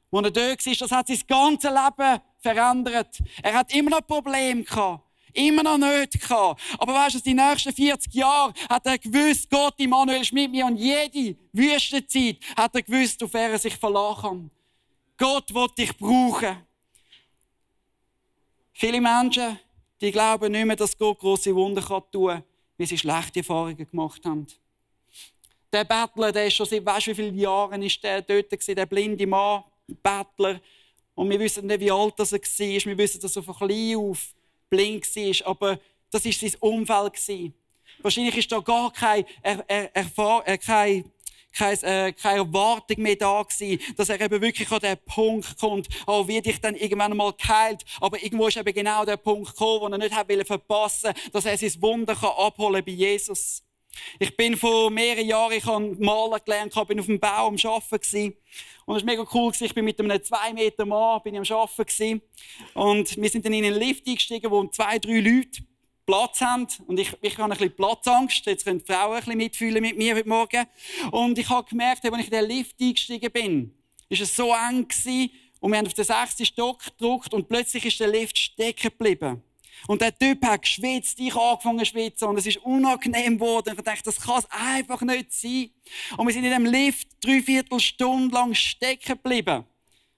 Wo 0.09 0.19
er 0.19 0.31
dort 0.31 0.65
war, 0.65 0.73
das 0.73 0.91
hat 0.91 1.07
sein 1.07 1.21
ganzes 1.27 1.69
Leben 1.69 2.21
verändert. 2.39 3.17
Er 3.43 3.53
hat 3.53 3.73
immer 3.73 3.91
noch 3.91 4.07
Probleme 4.07 4.63
gehabt. 4.63 5.03
Immer 5.33 5.61
noch 5.61 5.77
nicht 5.77 6.19
gehabt. 6.19 6.61
Aber 6.79 6.93
weißt 6.93 7.15
du, 7.15 7.19
die 7.19 7.33
nächsten 7.33 7.73
40 7.73 8.13
Jahre 8.13 8.53
hat 8.69 8.85
er 8.85 8.97
gewusst, 8.97 9.49
Gott, 9.49 9.75
Immanuel 9.77 10.21
ist 10.21 10.33
mit 10.33 10.49
mir 10.49 10.65
und 10.65 10.77
jede 10.77 11.37
Wüstenzeit 11.51 12.37
hat 12.55 12.73
er 12.73 12.81
gewusst, 12.81 13.21
auf 13.21 13.33
wer 13.33 13.51
er 13.51 13.59
sich 13.59 13.75
verlassen 13.75 14.21
kann. 14.21 14.51
Gott 15.17 15.53
will 15.53 15.67
dich 15.77 15.95
brauchen. 15.97 16.57
Viele 18.73 19.01
Menschen, 19.01 19.59
die 20.01 20.11
glauben 20.11 20.51
nicht 20.51 20.65
mehr, 20.65 20.75
dass 20.75 20.97
Gott 20.97 21.19
große 21.19 21.53
Wunder 21.55 21.81
tun 21.81 22.27
kann, 22.27 22.43
weil 22.77 22.87
sie 22.87 22.97
schlechte 22.97 23.39
Erfahrungen 23.39 23.89
gemacht 23.89 24.23
haben. 24.25 24.47
Der 25.71 25.83
Bettler, 25.83 26.31
der 26.31 26.47
ist 26.47 26.55
schon 26.55 26.65
seit 26.65 26.85
weißt, 26.85 27.07
wie 27.07 27.15
vielen 27.15 27.37
Jahren 27.37 27.81
ist 27.81 28.01
der 28.01 28.21
dort 28.21 28.49
gewesen, 28.49 28.75
der 28.75 28.85
blinde 28.85 29.27
Mann, 29.27 29.63
Bettler. 30.01 30.61
Und 31.13 31.29
wir 31.29 31.39
wissen 31.39 31.67
nicht, 31.67 31.79
wie 31.79 31.91
alt 31.91 32.13
er 32.17 32.31
war. 32.31 32.39
Wir 32.39 32.97
wissen, 32.97 33.21
dass 33.21 33.35
er 33.35 33.43
von 33.43 33.55
klein 33.55 33.97
auf 33.97 34.33
blind 34.69 35.03
war. 35.15 35.47
Aber 35.47 35.79
das 36.11 36.25
war 36.25 36.31
sein 36.31 36.55
Umfeld. 36.59 37.53
Wahrscheinlich 38.01 38.37
ist 38.37 38.51
da 38.51 38.59
gar 38.59 38.93
keine, 38.93 39.25
er, 39.41 39.65
er, 39.67 39.95
er, 39.95 40.43
äh, 40.45 40.57
keine, 40.57 41.03
keine, 41.51 41.83
äh, 41.83 42.13
keine 42.13 42.39
Erwartung 42.39 43.01
mehr 43.01 43.15
da 43.15 43.41
gewesen, 43.41 43.81
dass 43.95 44.09
er 44.09 44.21
eben 44.21 44.39
wirklich 44.39 44.71
an 44.71 44.79
den 44.79 44.97
Punkt 45.05 45.57
kommt, 45.57 45.87
oh, 46.05 46.27
wird 46.27 46.47
ich 46.47 46.61
dann 46.61 46.75
irgendwann 46.75 47.17
mal 47.17 47.33
geheilt. 47.33 47.83
Aber 47.99 48.21
irgendwo 48.21 48.47
ist 48.47 48.57
eben 48.57 48.73
genau 48.73 49.03
der 49.03 49.17
Punkt 49.17 49.49
gekommen, 49.49 49.81
wo 49.81 49.87
er 49.87 49.97
nicht 49.97 50.15
hat 50.15 50.31
verpassen 50.45 51.13
dass 51.33 51.45
er 51.45 51.57
sein 51.57 51.81
Wunder 51.81 52.15
kann 52.15 52.29
abholen 52.37 52.83
bei 52.85 52.91
Jesus. 52.91 53.63
Ich 54.19 54.35
bin 54.35 54.57
vor 54.57 54.89
mehreren 54.89 55.25
Jahren, 55.25 55.53
ich 55.53 55.65
habe 55.65 55.95
malen 55.99 56.39
gelernt, 56.43 56.73
ich 56.75 56.83
bin 56.83 56.99
auf 56.99 57.05
dem 57.05 57.19
Bau 57.19 57.47
am 57.47 57.55
Arbeiten 57.55 58.33
Und 58.85 58.95
es 58.95 59.01
war 59.01 59.05
mega 59.05 59.25
cool, 59.33 59.51
ich 59.59 59.73
bin 59.73 59.85
mit 59.85 59.99
einem 59.99 60.23
2 60.23 60.53
Meter 60.53 60.85
Mann 60.85 61.21
bin 61.23 61.37
am 61.37 61.43
Arbeiten 61.43 62.21
Und 62.73 63.17
wir 63.17 63.29
sind 63.29 63.45
dann 63.45 63.53
in 63.53 63.65
einen 63.65 63.75
Lift 63.75 64.07
eingestiegen, 64.07 64.51
wo 64.51 64.65
zwei, 64.67 64.99
drei 64.99 65.19
Leute 65.19 65.61
Platz 66.05 66.39
haben. 66.41 66.67
Und 66.87 66.99
ich, 66.99 67.11
ich 67.21 67.37
habe 67.37 67.43
ein 67.43 67.49
bisschen 67.57 67.75
Platzangst. 67.75 68.45
Jetzt 68.45 68.63
können 68.63 68.79
die 68.79 68.91
Frauen 68.91 69.13
ein 69.13 69.19
bisschen 69.19 69.37
mitfühlen 69.37 69.81
mit 69.81 69.97
mir 69.97 70.15
heute 70.15 70.29
Morgen. 70.29 70.65
Und 71.11 71.37
ich 71.37 71.49
habe 71.49 71.69
gemerkt, 71.69 72.05
als 72.05 72.17
ich 72.19 72.25
in 72.25 72.31
den 72.31 72.45
Lift 72.45 72.79
eingestiegen 72.79 73.31
bin, 73.31 73.73
ist 74.09 74.21
es 74.21 74.35
so 74.35 74.53
eng 74.53 74.87
gewesen, 74.87 75.31
und 75.59 75.71
wir 75.71 75.79
haben 75.79 75.87
auf 75.87 75.93
den 75.93 76.05
sechsten 76.05 76.45
Stock 76.45 76.83
gedrückt 76.83 77.33
und 77.33 77.47
plötzlich 77.47 77.85
ist 77.85 77.99
der 77.99 78.07
Lift 78.07 78.37
stecken 78.37 78.89
geblieben. 78.89 79.43
Und 79.85 80.01
der 80.01 80.17
Typ 80.17 80.43
hat 80.43 80.63
geschwitzt, 80.63 81.19
ich 81.19 81.35
angefangen 81.35 81.79
zu 81.79 81.85
schwitzen 81.85 82.27
und 82.27 82.37
es 82.37 82.45
ist 82.45 82.57
unangenehm 82.57 83.35
geworden. 83.37 83.75
Ich 83.77 83.83
dachte, 83.83 84.03
das 84.03 84.19
kann 84.19 84.39
es 84.39 84.47
einfach 84.49 85.01
nicht 85.01 85.31
sein. 85.31 85.69
Und 86.17 86.27
wir 86.27 86.33
sind 86.33 86.45
in 86.45 86.51
dem 86.51 86.65
Lift 86.65 87.07
dreiviertel 87.21 87.79
Stunde 87.79 88.33
lang 88.33 88.53
stecken 88.53 89.15
geblieben. 89.15 89.65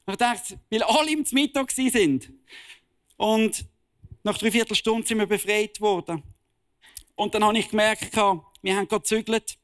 Und 0.06 0.14
ich 0.14 0.18
dachte, 0.18 0.60
weil 0.70 0.84
alle 0.84 1.12
im 1.12 1.26
Mittag 1.32 1.72
sind. 1.72 2.32
Und 3.18 3.66
nach 4.24 4.38
dreiviertel 4.38 4.76
Stunde 4.76 5.06
sind 5.06 5.18
wir 5.18 5.28
befreit 5.28 5.80
worden. 5.82 6.24
Und 7.16 7.36
dann 7.36 7.44
habe 7.44 7.60
ich 7.60 7.70
gemerkt, 7.70 8.16
wir 8.16 8.76
haben 8.76 8.88
gerade 8.88 9.02
gezügelt, 9.02 9.58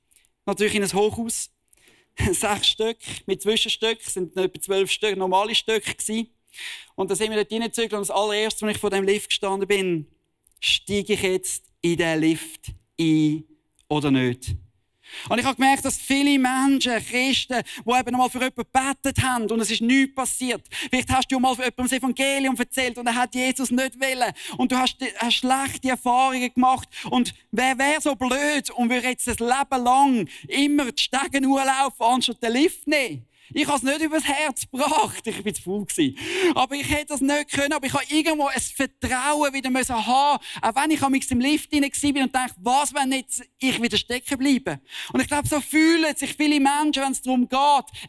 natürlich 0.45 0.75
in 0.75 0.83
ein 0.83 0.93
Hochhaus. 0.93 1.49
Sechs 2.31 2.67
Stück 2.67 2.97
mit 3.25 3.41
Zwischenstöcken, 3.41 4.09
sind 4.09 4.37
etwa 4.37 4.61
zwölf 4.61 4.91
Stück, 4.91 5.17
normale 5.17 5.53
Stöcke 5.53 5.95
gewesen. 5.95 6.29
Und 6.95 7.11
da 7.11 7.15
sind 7.15 7.31
wir 7.31 7.37
dort 7.37 7.51
reingezügelt 7.51 7.93
und 7.93 7.99
das 7.99 8.11
allererste, 8.11 8.65
als 8.65 8.75
ich 8.75 8.81
vor 8.81 8.89
dem 8.89 9.03
Lift 9.03 9.29
gestanden 9.29 9.67
bin, 9.67 10.07
steige 10.59 11.13
ich 11.13 11.21
jetzt 11.21 11.65
in 11.81 11.97
den 11.97 12.19
Lift 12.19 12.73
ein 12.99 13.43
oder 13.87 14.11
nicht? 14.11 14.55
Und 15.29 15.39
ich 15.39 15.45
habe 15.45 15.55
gemerkt, 15.55 15.85
dass 15.85 15.97
viele 15.97 16.37
Menschen, 16.39 16.93
Christen, 17.05 17.61
die 17.85 17.89
eben 17.89 18.07
einmal 18.07 18.29
für 18.29 18.39
jemanden 18.39 18.63
gebetet 18.63 19.23
haben 19.23 19.49
und 19.49 19.59
es 19.59 19.71
ist 19.71 19.81
nichts 19.81 20.15
passiert. 20.15 20.61
Vielleicht 20.89 21.09
hast 21.09 21.31
du 21.31 21.39
mal 21.39 21.55
für 21.55 21.63
jemanden 21.63 21.83
das 21.83 21.91
Evangelium 21.93 22.55
erzählt 22.55 22.97
und 22.97 23.07
er 23.07 23.15
hat 23.15 23.35
Jesus 23.35 23.71
nicht 23.71 23.99
wollen. 23.99 24.33
Und 24.57 24.71
du 24.71 24.77
hast, 24.77 24.97
hast 25.17 25.35
schlechte 25.35 25.89
Erfahrungen 25.89 26.53
gemacht. 26.53 26.89
Und 27.09 27.33
wer 27.51 27.77
wäre 27.77 28.01
so 28.01 28.15
blöd 28.15 28.69
und 28.71 28.89
würde 28.89 29.07
jetzt 29.07 29.27
das 29.27 29.39
Leben 29.39 29.83
lang 29.83 30.27
immer 30.47 30.91
die 30.91 31.01
Stege 31.01 31.39
laufen, 31.39 32.03
anstatt 32.03 32.41
den 32.41 32.53
Lift 32.53 32.87
nehmen? 32.87 33.25
Ich 33.53 33.67
habe 33.67 33.77
es 33.77 33.83
nicht 33.83 34.01
übers 34.01 34.23
Herz 34.23 34.61
gebracht. 34.69 35.25
Ich 35.25 35.43
bin 35.43 35.53
zu 35.53 35.61
faul 35.61 35.85
gewesen. 35.85 36.17
Aber 36.55 36.75
ich 36.75 36.89
hätte 36.89 37.07
das 37.07 37.21
nicht 37.21 37.51
können. 37.51 37.73
Aber 37.73 37.85
ich 37.85 37.93
habe 37.93 38.05
irgendwo 38.09 38.47
ein 38.47 38.59
Vertrauen 38.59 39.53
wieder 39.53 39.69
müssen 39.69 39.95
haben. 39.95 40.43
Auch 40.61 40.75
wenn 40.75 40.91
ich 40.91 41.01
am 41.01 41.13
im 41.13 41.39
Lift 41.39 41.69
hinein 41.71 41.91
war 41.91 42.23
und 42.23 42.35
dachte, 42.35 42.55
was, 42.61 42.93
wenn 42.93 43.11
jetzt 43.11 43.43
ich 43.59 43.81
wieder 43.81 43.97
stecken 43.97 44.37
bleibe? 44.37 44.79
Und 45.13 45.21
ich 45.21 45.27
glaube, 45.27 45.47
so 45.47 45.59
fühlen 45.61 46.15
sich 46.15 46.33
viele 46.33 46.59
Menschen, 46.59 47.03
wenn 47.03 47.11
es 47.11 47.21
darum 47.21 47.47
geht, 47.47 47.59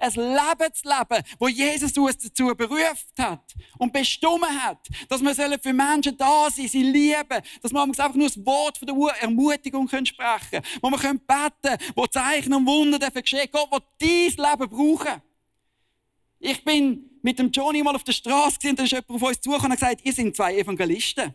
ein 0.01 0.13
Leben 0.13 0.75
zu 0.75 0.89
leben, 0.89 1.25
wo 1.39 1.49
Jesus 1.49 1.97
uns 1.97 2.19
dazu 2.19 2.55
berufen 2.55 2.87
hat 3.19 3.55
und 3.79 3.93
bestimmt 3.93 4.27
hat, 4.63 4.87
dass 5.09 5.23
wir 5.23 5.59
für 5.59 5.73
Menschen 5.73 6.17
da 6.17 6.49
sein, 6.51 6.69
sie 6.69 6.83
lieben, 6.83 7.43
dass 7.63 7.73
wir 7.73 7.83
einfach 7.83 8.15
nur 8.15 8.29
das 8.29 8.45
Wort 8.45 8.79
von 8.79 8.87
der 8.87 9.23
Ermutigung 9.23 9.87
können 9.87 10.07
sprechen 10.07 10.51
können, 10.51 10.65
wo 10.83 10.91
wir 10.91 10.99
können 10.99 11.21
beten, 11.21 11.77
wo 11.95 12.07
Zeichen 12.07 12.55
und 12.55 12.67
Wunder 12.67 13.11
geschehen 13.11 13.49
Gott, 13.51 13.69
wo 13.71 13.79
dein 13.99 14.09
Leben 14.09 14.69
brauchen. 14.69 15.23
Ich 16.49 16.63
bin 16.63 17.11
mit 17.23 17.41
dem 17.41 17.51
Johnny 17.51 17.83
mal 17.83 17.97
auf 17.97 18.05
der 18.05 18.13
Straße 18.13 18.69
und 18.69 18.79
dann 18.79 18.87
ist 18.87 18.93
jemand 18.93 19.11
auf 19.11 19.23
uns 19.23 19.41
zugekommen 19.41 19.73
und 19.73 19.81
gesagt, 19.81 20.05
ihr 20.05 20.13
seid 20.13 20.37
zwei 20.37 20.57
Evangelisten. 20.57 21.35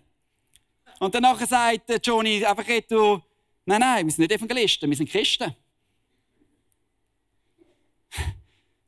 Und 1.02 1.14
danach 1.14 1.46
sagt 1.46 2.08
Johnny 2.08 2.46
einfach, 2.46 2.64
du, 2.88 3.22
nein, 3.66 3.82
nein, 3.82 4.06
wir 4.06 4.12
sind 4.14 4.20
nicht 4.20 4.32
Evangelisten, 4.32 4.90
wir 4.90 4.96
sind 4.96 5.10
Christen. 5.10 5.54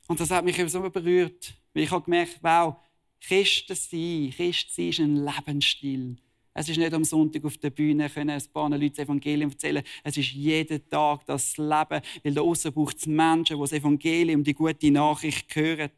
Und 0.07 0.17
das 0.17 0.31
hat 0.31 0.45
mich 0.45 0.57
eben 0.57 0.69
so 0.69 0.79
berührt, 0.89 1.55
weil 1.73 1.83
ich 1.83 1.91
habe 1.91 2.05
gemerkt, 2.05 2.39
wow, 2.41 2.77
Christen 3.19 3.75
sein, 3.75 4.33
Christ 4.33 4.73
sein 4.73 4.89
ist 4.89 4.99
ein 4.99 5.25
Lebensstil. 5.25 6.15
Es 6.53 6.69
ist 6.69 6.77
nicht 6.77 6.93
am 6.93 7.03
Sonntag 7.03 7.43
auf 7.45 7.57
der 7.57 7.71
Bühne 7.71 8.09
können 8.09 8.29
ein 8.29 8.43
paar 8.53 8.69
Leute 8.69 8.91
das 8.91 9.05
Evangelium 9.05 9.51
erzählen. 9.51 9.83
Es 10.03 10.17
ist 10.17 10.33
jeden 10.33 10.87
Tag 10.87 11.25
das 11.25 11.57
Leben, 11.57 12.01
weil 12.23 12.33
da 12.33 12.41
außen 12.41 12.71
braucht 12.71 12.97
es 12.97 13.07
Menschen, 13.07 13.57
die 13.57 13.61
das 13.61 13.73
Evangelium, 13.73 14.43
die 14.43 14.53
gute 14.53 14.91
Nachricht 14.91 15.55
hören. 15.55 15.89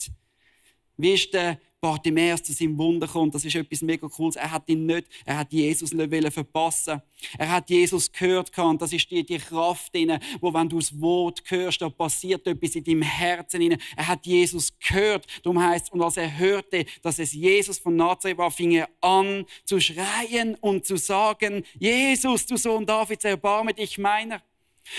Wie 0.97 1.13
ist 1.13 1.33
der 1.33 1.59
Bartimäus 1.85 2.41
zu 2.41 2.51
seinem 2.51 2.79
Wunder 2.79 3.07
kommt, 3.07 3.35
das 3.35 3.45
ist 3.45 3.53
etwas 3.53 3.83
mega 3.83 4.07
Cooles. 4.07 4.37
Er 4.37 4.49
hat 4.49 4.67
ihn 4.67 4.87
nicht, 4.87 5.05
er 5.23 5.37
hat 5.37 5.53
Jesus 5.53 5.93
nicht 5.93 6.33
verpassen. 6.33 6.99
Er 7.37 7.51
hat 7.51 7.69
Jesus 7.69 8.11
gehört 8.11 8.57
und 8.57 8.81
das 8.81 8.91
ist 8.91 9.11
die, 9.11 9.23
die 9.23 9.37
Kraft 9.37 9.93
drin, 9.93 10.17
wo 10.41 10.51
wenn 10.51 10.67
du 10.67 10.79
das 10.79 10.99
Wort 10.99 11.43
hörst, 11.45 11.83
da 11.83 11.89
passiert 11.89 12.47
etwas 12.47 12.73
in 12.73 12.83
deinem 12.83 13.03
Herzen 13.03 13.59
drin. 13.59 13.77
Er 13.95 14.07
hat 14.07 14.25
Jesus 14.25 14.73
gehört. 14.79 15.27
Darum 15.43 15.61
heißt 15.61 15.93
und 15.93 16.01
als 16.01 16.17
er 16.17 16.35
hörte, 16.35 16.85
dass 17.03 17.19
es 17.19 17.33
Jesus 17.33 17.77
von 17.77 17.95
Nazareth 17.95 18.39
war, 18.39 18.49
fing 18.49 18.71
er 18.71 18.89
an 19.01 19.45
zu 19.63 19.79
schreien 19.79 20.55
und 20.61 20.87
zu 20.87 20.97
sagen: 20.97 21.63
Jesus, 21.77 22.47
du 22.47 22.57
Sohn 22.57 22.87
Davids, 22.87 23.25
erbarme 23.25 23.75
dich 23.75 23.99
meiner. 23.99 24.41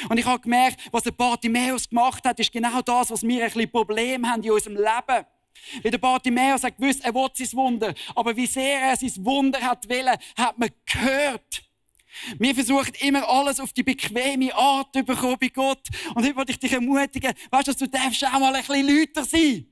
Und 0.09 0.19
ich 0.19 0.25
habe 0.25 0.41
gemerkt, 0.41 0.81
was 0.93 1.03
der 1.03 1.11
Bartimäus 1.11 1.89
gemacht 1.89 2.25
hat, 2.25 2.39
ist 2.39 2.53
genau 2.53 2.81
das, 2.81 3.11
was 3.11 3.25
wir 3.25 3.43
ein 3.43 3.51
bisschen 3.51 3.71
Problem 3.73 4.25
haben 4.25 4.45
in 4.45 4.53
unserem 4.53 4.77
Leben. 4.77 5.27
Wie 5.83 5.91
der 5.91 5.99
Bartimäus 5.99 6.63
hat 6.63 6.77
gewusst, 6.77 7.05
er 7.05 7.15
will 7.15 7.29
sein 7.35 7.53
Wunder. 7.53 7.95
Aber 8.15 8.37
wie 8.37 8.47
sehr 8.47 8.81
er 8.81 8.97
sein 8.97 9.13
Wunder 9.25 9.61
hat 9.61 9.89
wollen, 9.89 10.17
hat 10.37 10.59
man 10.59 10.71
gehört. 10.85 11.63
Wir 12.39 12.55
versuchen 12.55 12.95
immer 13.01 13.29
alles 13.29 13.61
auf 13.61 13.73
die 13.73 13.83
bequeme 13.83 14.55
Art 14.55 14.95
zu 14.95 15.03
bekommen 15.03 15.37
bei 15.41 15.49
Gott. 15.49 15.87
Und 16.15 16.25
heute 16.25 16.37
wollte 16.37 16.53
ich 16.53 16.59
dich 16.59 16.73
ermutigen, 16.73 17.33
weißt 17.51 17.69
du, 17.69 17.75
du 17.75 17.89
darfst 17.89 18.25
auch 18.25 18.39
mal 18.39 18.55
ein 18.55 18.65
bisschen 18.65 18.89
lauter 18.89 19.25
sein. 19.25 19.67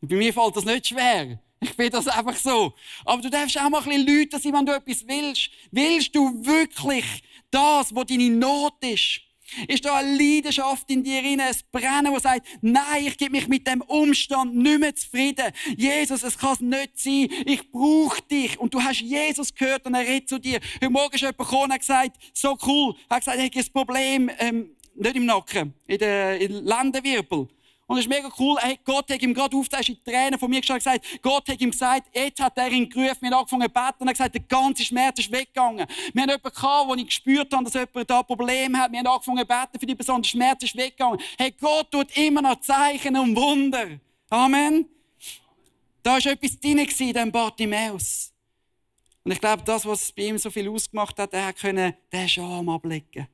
Bei 0.00 0.16
mir 0.16 0.32
fällt 0.32 0.56
das 0.56 0.64
nicht 0.64 0.88
schwer. 0.88 1.38
Ich 1.60 1.76
bin 1.76 1.90
das 1.90 2.08
einfach 2.08 2.36
so. 2.36 2.74
Aber 3.04 3.20
du 3.20 3.28
darfst 3.28 3.58
auch 3.58 3.68
mal 3.68 3.82
ein 3.82 3.84
bisschen 3.84 4.06
lauter 4.06 4.38
sein, 4.38 4.52
wenn 4.54 4.66
du 4.66 4.74
etwas 4.74 5.06
willst. 5.06 5.50
Willst 5.70 6.14
du 6.14 6.44
wirklich 6.44 7.04
das, 7.50 7.94
was 7.94 8.06
deine 8.06 8.30
Not 8.30 8.82
ist? 8.82 9.20
Ist 9.68 9.84
da 9.84 9.96
eine 9.96 10.16
Leidenschaft 10.16 10.90
in 10.90 11.02
dir 11.02 11.22
rein, 11.22 11.40
ein 11.40 11.54
Brennen, 11.72 12.12
das 12.12 12.22
sagt, 12.22 12.46
nein, 12.60 13.06
ich 13.06 13.16
gebe 13.16 13.32
mich 13.32 13.48
mit 13.48 13.66
dem 13.66 13.80
Umstand 13.82 14.54
nicht 14.54 14.80
mehr 14.80 14.94
zufrieden. 14.94 15.52
Jesus, 15.76 16.22
es 16.22 16.38
kann 16.38 16.56
nicht 16.60 16.98
sein. 16.98 17.28
Ich 17.46 17.70
brauche 17.70 18.22
dich. 18.22 18.58
Und 18.58 18.74
du 18.74 18.82
hast 18.82 19.00
Jesus 19.00 19.54
gehört 19.54 19.86
und 19.86 19.94
er 19.94 20.06
redet 20.06 20.28
zu 20.28 20.38
dir. 20.38 20.60
Heute 20.76 20.90
Morgen 20.90 21.14
ist 21.14 21.20
jemand 21.20 21.38
gekommen 21.38 21.64
und 21.64 21.72
hat 21.72 21.80
gesagt, 21.80 22.16
so 22.34 22.56
cool. 22.66 22.94
Er 23.08 23.16
hat 23.16 23.24
gesagt, 23.24 23.38
ich 23.38 23.44
habe 23.44 23.58
ein 23.58 23.72
Problem, 23.72 24.30
ähm, 24.38 24.70
nicht 24.94 25.16
im 25.16 25.26
Nacken, 25.26 25.74
in 25.86 25.98
den 25.98 26.64
Lendenwirbel. 26.64 27.48
Und 27.90 27.98
es 27.98 28.04
ist 28.04 28.08
mega 28.08 28.30
cool. 28.38 28.56
Hey, 28.60 28.78
Gott 28.84 29.10
hat 29.10 29.20
ihm 29.20 29.34
gerade 29.34 29.56
auf, 29.56 29.66
in 29.66 29.82
die 29.82 30.00
Tränen 30.04 30.38
von 30.38 30.48
mir 30.48 30.60
gesagt, 30.60 31.04
Gott 31.22 31.48
hat 31.48 31.60
ihm 31.60 31.72
gesagt, 31.72 32.06
jetzt 32.14 32.40
hat 32.40 32.56
er 32.56 32.70
ihn 32.70 32.88
gerufen, 32.88 33.16
wir 33.18 33.30
haben 33.30 33.38
angefangen 33.40 33.64
zu 33.64 33.68
beten 33.68 33.96
und 33.98 34.06
er 34.06 34.10
hat 34.10 34.14
gesagt, 34.14 34.34
der 34.36 34.42
ganze 34.42 34.84
Schmerz 34.84 35.18
ist 35.18 35.32
weggegangen. 35.32 35.88
Wir 36.12 36.22
haben 36.22 36.30
jemanden 36.30 36.54
gehabt, 36.54 36.88
wo 36.88 36.94
ich 36.94 37.06
gespürt 37.06 37.52
habe, 37.52 37.64
dass 37.64 37.74
jemand 37.74 38.08
da 38.08 38.20
ein 38.20 38.26
Problem 38.26 38.76
hat. 38.76 38.92
Wir 38.92 39.00
haben 39.00 39.06
angefangen 39.08 39.40
zu 39.40 39.44
beten 39.44 39.80
für 39.80 39.86
die 39.86 39.94
Person, 39.96 40.22
der 40.22 40.28
Schmerz 40.28 40.62
ist 40.62 40.76
weggegangen. 40.76 41.20
Hey, 41.36 41.52
Gott 41.60 41.90
tut 41.90 42.16
immer 42.16 42.42
noch 42.42 42.60
Zeichen 42.60 43.16
und 43.16 43.34
Wunder. 43.34 43.98
Amen. 44.28 44.86
Da 46.04 46.12
war 46.12 46.26
etwas 46.26 46.60
drin 46.60 46.78
in 46.78 46.86
diesem 46.86 47.32
Bartimäus. 47.32 48.32
Und 49.24 49.32
ich 49.32 49.40
glaube, 49.40 49.64
das, 49.64 49.84
was 49.84 50.12
bei 50.12 50.26
ihm 50.26 50.38
so 50.38 50.48
viel 50.48 50.68
ausgemacht 50.68 51.18
hat, 51.18 51.34
er 51.34 51.52
konnte 51.54 51.96
den 52.12 52.28
Scham 52.28 52.68
ablegen. 52.68 53.26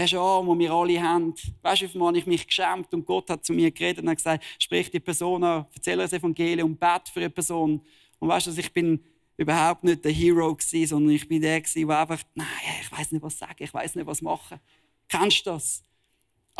Der 0.00 0.06
Scham, 0.06 0.46
den 0.46 0.58
wir 0.58 0.72
alle 0.72 1.02
haben. 1.02 1.34
Weißt 1.60 1.82
du, 1.82 2.06
habe 2.06 2.16
ich 2.16 2.24
mich 2.24 2.46
geschämt 2.46 2.90
und 2.94 3.04
Gott 3.04 3.28
hat 3.28 3.44
zu 3.44 3.52
mir 3.52 3.70
geredet 3.70 4.02
und 4.02 4.08
hat 4.08 4.16
gesagt, 4.16 4.42
sprich 4.58 4.90
die 4.90 4.98
Person 4.98 5.44
an, 5.44 5.66
erzähle 5.74 6.04
das 6.04 6.14
Evangelium, 6.14 6.74
bet 6.74 7.10
für 7.12 7.20
eine 7.20 7.28
Person. 7.28 7.82
Und 8.18 8.28
weißt 8.28 8.46
du, 8.46 8.58
ich 8.58 8.72
bin 8.72 9.04
überhaupt 9.36 9.84
nicht 9.84 10.02
der 10.02 10.10
Hero 10.10 10.54
sondern 10.86 11.14
ich 11.14 11.28
bin 11.28 11.42
der 11.42 11.60
der 11.60 11.98
einfach, 12.00 12.22
nein, 12.34 12.46
ich 12.80 12.90
weiß 12.90 13.12
nicht, 13.12 13.22
was 13.22 13.36
sagen, 13.36 13.56
ich 13.58 13.74
weiß 13.74 13.94
nicht, 13.94 14.06
was 14.06 14.22
machen. 14.22 14.58
Kennst 15.06 15.44
du 15.44 15.50
das? 15.50 15.84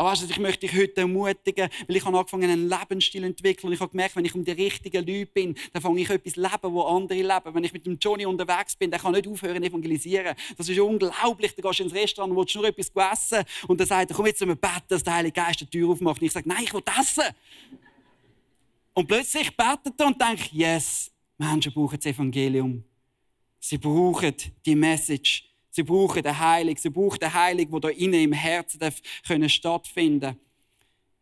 Aber 0.01 0.09
weißt 0.09 0.23
du, 0.23 0.31
ich 0.31 0.39
möchte 0.39 0.65
dich 0.65 0.75
heute 0.75 1.01
ermutigen, 1.01 1.69
weil 1.87 1.95
ich 1.95 2.03
habe 2.03 2.17
angefangen, 2.17 2.49
einen 2.49 2.67
Lebensstil 2.67 3.21
zu 3.21 3.27
entwickeln. 3.27 3.67
Und 3.67 3.73
ich 3.73 3.79
habe 3.79 3.91
gemerkt, 3.91 4.15
wenn 4.15 4.25
ich 4.25 4.33
um 4.33 4.43
die 4.43 4.49
richtigen 4.49 5.05
Leute 5.05 5.27
bin, 5.27 5.55
dann 5.73 5.79
fange 5.79 6.01
ich 6.01 6.09
etwas 6.09 6.35
leben, 6.37 6.73
wo 6.73 6.81
andere 6.81 7.21
leben. 7.21 7.53
Wenn 7.53 7.63
ich 7.63 7.71
mit 7.71 7.85
dem 7.85 7.99
Johnny 7.99 8.25
unterwegs 8.25 8.75
bin, 8.75 8.89
dann 8.89 8.99
kann 8.99 9.11
nicht 9.11 9.27
aufhören 9.27 9.61
evangelisieren. 9.61 10.35
Das 10.57 10.67
ist 10.67 10.79
unglaublich. 10.79 11.53
Da 11.53 11.61
gehst 11.61 11.79
du 11.81 11.83
ins 11.83 11.93
Restaurant 11.93 12.31
und 12.31 12.37
willst 12.39 12.55
nur 12.55 12.65
etwas 12.65 12.91
essen. 13.11 13.45
Und 13.67 13.79
dann 13.79 13.85
sagt 13.85 14.09
er, 14.09 14.15
komm 14.15 14.25
jetzt 14.25 14.39
zum 14.39 14.47
Beten, 14.47 14.87
dass 14.87 15.03
der 15.03 15.13
Heilige 15.13 15.33
Geist 15.33 15.61
die 15.61 15.67
Tür 15.67 15.89
aufmacht. 15.89 16.19
Und 16.19 16.25
ich 16.25 16.33
sage, 16.33 16.49
nein, 16.49 16.63
ich 16.63 16.73
will 16.73 16.81
essen. 16.99 17.35
Und 18.95 19.07
plötzlich 19.07 19.55
betet 19.55 19.99
er 19.99 20.07
und 20.07 20.19
denkt, 20.19 20.51
yes, 20.51 21.11
Menschen 21.37 21.71
brauchen 21.73 21.97
das 21.97 22.07
Evangelium. 22.07 22.83
Sie 23.59 23.77
brauchen 23.77 24.33
die 24.65 24.75
Message. 24.75 25.50
Sie 25.71 25.83
brauchen 25.83 26.21
den 26.21 26.37
Heiligen. 26.37 26.79
Sie 26.79 26.89
brauchen 26.89 27.19
den 27.19 27.33
Heiligen, 27.33 27.79
der 27.79 27.91
hier 27.91 28.05
innen 28.05 28.21
im 28.21 28.33
Herzen 28.33 28.79
darf 28.79 29.01
können 29.25 29.49
stattfinden 29.49 30.37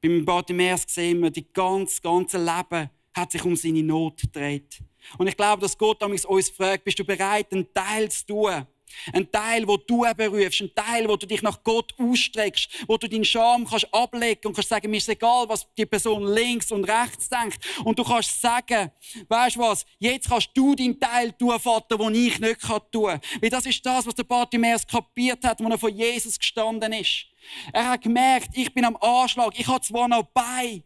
Beim 0.02 0.26
Bartimäus 0.26 0.84
sehen 0.88 1.22
wir, 1.22 1.30
die 1.30 1.46
ganze, 1.54 2.02
ganze 2.02 2.38
Leben 2.38 2.90
hat 3.14 3.32
sich 3.32 3.44
um 3.46 3.56
seine 3.56 3.84
Not 3.84 4.22
gedreht. 4.22 4.80
Und 5.18 5.28
ich 5.28 5.38
glaube, 5.38 5.62
dass 5.62 5.78
Gott 5.78 6.02
uns 6.04 6.50
fragt, 6.50 6.84
bist 6.84 7.00
du 7.00 7.06
bereit, 7.06 7.52
einen 7.52 7.72
Teil 7.74 8.10
zu 8.10 8.26
tun? 8.26 8.66
Ein 9.14 9.32
Teil, 9.32 9.68
wo 9.68 9.78
du 9.78 10.06
berufst, 10.16 10.62
ein 10.62 10.74
Teil, 10.74 11.08
wo 11.08 11.16
du 11.16 11.26
dich 11.26 11.42
nach 11.42 11.64
Gott 11.64 11.94
ausstreckst, 11.98 12.86
wo 12.88 12.98
du 12.98 13.08
deinen 13.08 13.26
Scham 13.26 13.66
kannst 13.68 13.94
ablegen 13.94 14.48
und 14.48 14.54
kannst 14.54 14.70
sagen, 14.70 14.90
mir 14.90 14.98
ist 14.98 15.10
egal, 15.10 15.48
was 15.48 15.68
die 15.78 15.86
Person 15.86 16.26
links 16.28 16.72
und 16.72 16.84
rechts 16.86 17.30
denkt. 17.30 17.60
Und 17.84 17.98
du 17.98 18.04
kannst 18.04 18.42
sagen, 18.42 18.92
weißt 19.28 19.56
du 19.56 19.60
was, 19.60 19.86
jetzt 20.00 20.30
kannst 20.30 20.50
du 20.54 20.76
deinen 20.76 21.00
Teil 21.00 21.32
tun, 21.34 21.60
Vater, 21.60 21.98
den 21.98 22.16
ich 22.16 22.40
nicht 22.40 22.62
tun 22.62 22.82
kann. 22.92 23.22
Weil 23.42 23.50
das 23.50 23.66
ist 23.66 23.86
das, 23.86 24.06
was 24.06 24.16
der 24.16 24.24
Bartimäus 24.24 24.86
kapiert 24.86 25.44
hat, 25.44 25.62
als 25.62 25.70
er 25.70 25.78
vor 25.78 25.90
Jesus 25.90 26.38
gestanden 26.38 26.94
ist. 26.94 27.26
Er 27.74 27.90
hat 27.90 28.02
gemerkt, 28.02 28.50
ich 28.54 28.74
bin 28.74 28.86
am 28.86 28.98
Anschlag, 28.98 29.58
ich 29.58 29.68
habe 29.68 29.82
zwar 29.82 30.08
noch 30.08 30.24
bei 30.24 30.84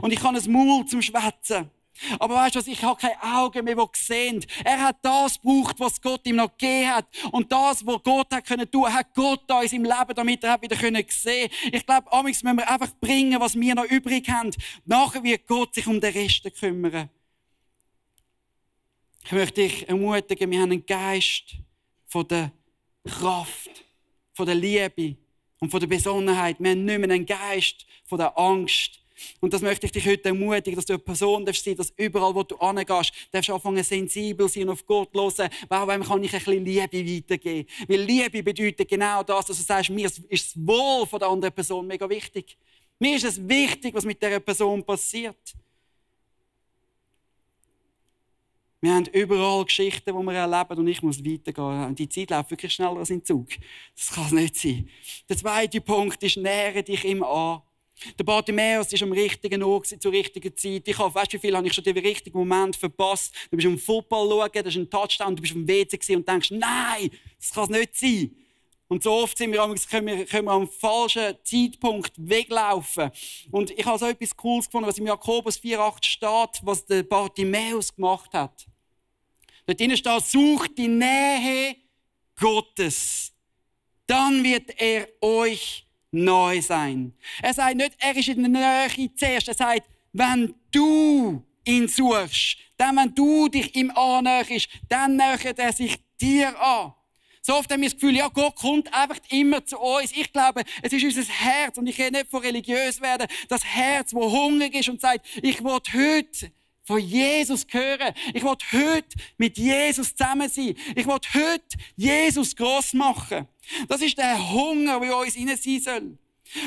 und 0.00 0.12
ich 0.12 0.22
habe 0.22 0.36
ein 0.36 0.52
Maul 0.52 0.86
zum 0.86 1.02
Schwätzen. 1.02 1.70
Aber 2.18 2.34
weißt 2.36 2.54
du 2.54 2.58
was, 2.60 2.66
ich 2.66 2.82
habe 2.82 3.00
keine 3.00 3.22
Augen 3.22 3.64
mehr, 3.64 3.74
die 3.74 3.84
sehen. 3.94 4.44
Er 4.64 4.80
hat 4.80 4.96
das 5.02 5.40
gebraucht, 5.40 5.76
was 5.78 6.00
Gott 6.00 6.26
ihm 6.26 6.36
noch 6.36 6.56
gegeben 6.56 6.90
hat. 6.90 7.06
Und 7.32 7.50
das, 7.50 7.84
was 7.86 8.02
Gott 8.02 8.32
hat 8.32 8.46
können 8.46 8.70
tun, 8.70 8.92
hat 8.92 9.14
Gott 9.14 9.42
da 9.46 9.62
in 9.62 9.68
seinem 9.68 9.84
Leben, 9.84 10.14
damit 10.14 10.44
er 10.44 10.60
wieder 10.60 10.76
können 10.76 11.04
sehen 11.08 11.50
Ich 11.72 11.84
glaube, 11.84 12.12
amigs 12.12 12.42
müssen 12.42 12.58
wir 12.58 12.70
einfach 12.70 12.92
bringen, 13.00 13.40
was 13.40 13.58
wir 13.58 13.74
noch 13.74 13.84
übrig 13.84 14.28
haben. 14.28 14.50
Nachher 14.84 15.22
wird 15.22 15.46
Gott 15.46 15.74
sich 15.74 15.86
um 15.86 16.00
den 16.00 16.12
Rest 16.12 16.48
kümmern. 16.58 17.08
Ich 19.24 19.32
möchte 19.32 19.62
dich 19.62 19.88
ermutigen, 19.88 20.50
wir 20.50 20.60
haben 20.60 20.72
einen 20.72 20.86
Geist 20.86 21.56
von 22.06 22.26
der 22.26 22.50
Kraft, 23.06 23.84
von 24.32 24.46
der 24.46 24.54
Liebe 24.54 25.16
und 25.60 25.70
von 25.70 25.80
der 25.80 25.86
Besonnenheit. 25.86 26.56
Wir 26.58 26.70
haben 26.70 26.84
nicht 26.84 26.98
mehr 26.98 27.10
einen 27.10 27.26
Geist 27.26 27.86
von 28.06 28.18
der 28.18 28.36
Angst 28.38 28.99
und 29.40 29.52
das 29.52 29.62
möchte 29.62 29.86
ich 29.86 29.92
dich 29.92 30.06
heute 30.06 30.28
ermutigen, 30.30 30.76
dass 30.76 30.86
du 30.86 30.94
eine 30.94 31.00
Person 31.00 31.44
darfst 31.44 31.64
sein, 31.64 31.76
dass 31.76 31.92
überall, 31.96 32.34
wo 32.34 32.42
du 32.42 32.56
angehst, 32.56 33.12
darfst 33.32 33.48
du 33.48 33.54
anfangen 33.54 33.82
sensibel 33.82 34.48
sein 34.48 34.64
und 34.64 34.70
auf 34.70 34.86
Gott 34.86 35.10
hören. 35.14 35.50
Warum 35.68 36.02
kann 36.02 36.24
ich 36.24 36.32
ein 36.32 36.38
bisschen 36.38 36.64
Liebe 36.64 37.16
weitergeben? 37.16 37.68
Weil 37.88 38.00
Liebe 38.02 38.42
bedeutet 38.42 38.88
genau 38.88 39.22
das, 39.22 39.46
dass 39.46 39.56
du 39.56 39.62
sagst, 39.62 39.90
mir 39.90 40.06
ist 40.06 40.56
das 40.56 40.66
Wohl 40.66 41.06
von 41.06 41.18
der 41.18 41.28
anderen 41.28 41.54
Person 41.54 41.86
mega 41.86 42.08
wichtig. 42.08 42.56
Mir 42.98 43.16
ist 43.16 43.24
es 43.24 43.48
wichtig, 43.48 43.94
was 43.94 44.04
mit 44.04 44.22
dieser 44.22 44.40
Person 44.40 44.84
passiert. 44.84 45.54
Wir 48.82 48.94
haben 48.94 49.06
überall 49.06 49.64
Geschichten, 49.64 50.16
die 50.16 50.24
wir 50.24 50.32
erleben 50.32 50.78
und 50.78 50.88
ich 50.88 51.02
muss 51.02 51.22
weitergehen. 51.22 51.94
Die 51.94 52.08
Zeit 52.08 52.30
läuft 52.30 52.50
wirklich 52.50 52.72
schneller 52.72 52.96
als 52.96 53.10
im 53.10 53.22
Zug. 53.22 53.48
Das 53.94 54.10
kann 54.10 54.24
es 54.24 54.32
nicht 54.32 54.56
sein. 54.56 54.88
Der 55.28 55.36
zweite 55.36 55.80
Punkt 55.82 56.22
ist, 56.22 56.38
nähere 56.38 56.82
dich 56.82 57.04
ihm 57.04 57.22
an. 57.22 57.60
Der 58.18 58.24
Bartimäus 58.24 58.92
ist 58.92 59.02
am 59.02 59.12
richtigen 59.12 59.62
Ort 59.62 59.86
zur 59.86 60.12
richtigen 60.12 60.56
Zeit. 60.56 60.86
Ich 60.86 60.98
habe, 60.98 61.14
weißt 61.14 61.32
du, 61.32 61.36
wie 61.36 61.40
viel 61.40 61.56
habe 61.56 61.66
ich 61.66 61.72
schon 61.72 61.84
den 61.84 61.98
richtigen 61.98 62.38
Moment 62.38 62.76
verpasst? 62.76 63.34
Du 63.50 63.56
bist 63.56 63.66
am 63.66 63.78
Football 63.78 64.28
schauen, 64.28 64.50
das 64.52 64.66
ist 64.66 64.76
ein 64.76 64.90
Touchdown, 64.90 65.36
du 65.36 65.42
bist 65.42 65.54
am 65.54 65.66
WC 65.66 66.16
und 66.16 66.28
denkst, 66.28 66.50
nein, 66.52 67.10
das 67.38 67.52
kann 67.52 67.64
es 67.64 67.70
nicht 67.70 67.96
sein. 67.96 68.36
Und 68.88 69.04
so 69.04 69.12
oft 69.12 69.38
sind 69.38 69.52
wir, 69.52 69.60
können, 69.88 70.06
wir, 70.06 70.26
können 70.26 70.46
wir 70.46 70.52
am 70.52 70.68
falschen 70.68 71.36
Zeitpunkt 71.44 72.12
weglaufen. 72.16 73.10
Und 73.52 73.70
ich 73.70 73.86
habe 73.86 73.98
so 73.98 74.06
etwas 74.06 74.36
Cooles 74.36 74.66
gefunden, 74.66 74.88
was 74.88 74.98
im 74.98 75.06
Jakobus 75.06 75.58
4,8 75.58 76.04
steht, 76.04 76.66
was 76.66 76.84
der 76.86 77.04
Bartimäus 77.04 77.94
gemacht 77.94 78.32
hat. 78.32 78.66
Dort 79.66 79.78
drinnen 79.78 79.96
steht, 79.96 80.24
sucht 80.24 80.76
die 80.76 80.88
Nähe 80.88 81.76
Gottes. 82.34 83.32
Dann 84.08 84.42
wird 84.42 84.70
er 84.80 85.06
euch 85.20 85.86
neu 86.10 86.60
sein. 86.60 87.12
Er 87.42 87.54
sagt 87.54 87.76
nicht, 87.76 87.92
er 87.98 88.16
ist 88.16 88.28
in 88.28 88.52
der 88.52 88.88
Nähe 88.88 89.14
zuerst. 89.14 89.48
Er 89.48 89.54
sagt, 89.54 89.88
wenn 90.12 90.54
du 90.72 91.42
ihn 91.64 91.88
suchst, 91.88 92.56
dann, 92.76 92.96
wenn 92.96 93.14
du 93.14 93.48
dich 93.48 93.74
ihm 93.76 93.90
annäherst, 93.90 94.68
dann 94.88 95.16
nähert 95.16 95.58
er 95.58 95.72
sich 95.72 95.98
dir 96.20 96.58
an. 96.60 96.92
So 97.42 97.54
oft 97.54 97.72
haben 97.72 97.80
wir 97.80 97.88
das 97.88 97.98
Gefühl, 97.98 98.16
ja, 98.16 98.28
Gott 98.28 98.56
kommt 98.56 98.92
einfach 98.92 99.18
immer 99.30 99.64
zu 99.64 99.78
uns. 99.78 100.12
Ich 100.12 100.32
glaube, 100.32 100.62
es 100.82 100.92
ist 100.92 101.04
unser 101.04 101.32
Herz, 101.32 101.78
und 101.78 101.86
ich 101.86 101.98
rede 101.98 102.18
nicht 102.18 102.30
von 102.30 102.42
religiös 102.42 103.00
werden, 103.00 103.26
das 103.48 103.64
Herz, 103.64 104.12
wo 104.12 104.30
hungrig 104.30 104.74
ist 104.74 104.88
und 104.90 105.00
sagt, 105.00 105.26
ich 105.42 105.64
will 105.64 105.80
heute 105.94 106.52
von 106.84 106.98
Jesus 106.98 107.66
hören. 107.70 108.14
Ich 108.34 108.42
will 108.42 108.56
heute 108.72 109.16
mit 109.38 109.56
Jesus 109.56 110.14
zusammen 110.14 110.48
sein. 110.48 110.74
Ich 110.94 111.06
will 111.06 111.18
heute 111.34 111.78
Jesus 111.96 112.54
groß 112.56 112.94
machen. 112.94 113.46
Das 113.88 114.00
ist 114.00 114.18
der 114.18 114.52
Hunger, 114.52 115.00
der 115.00 115.16
uns 115.16 115.34
hinein 115.34 115.56
sein 115.56 115.80
soll. 115.80 116.18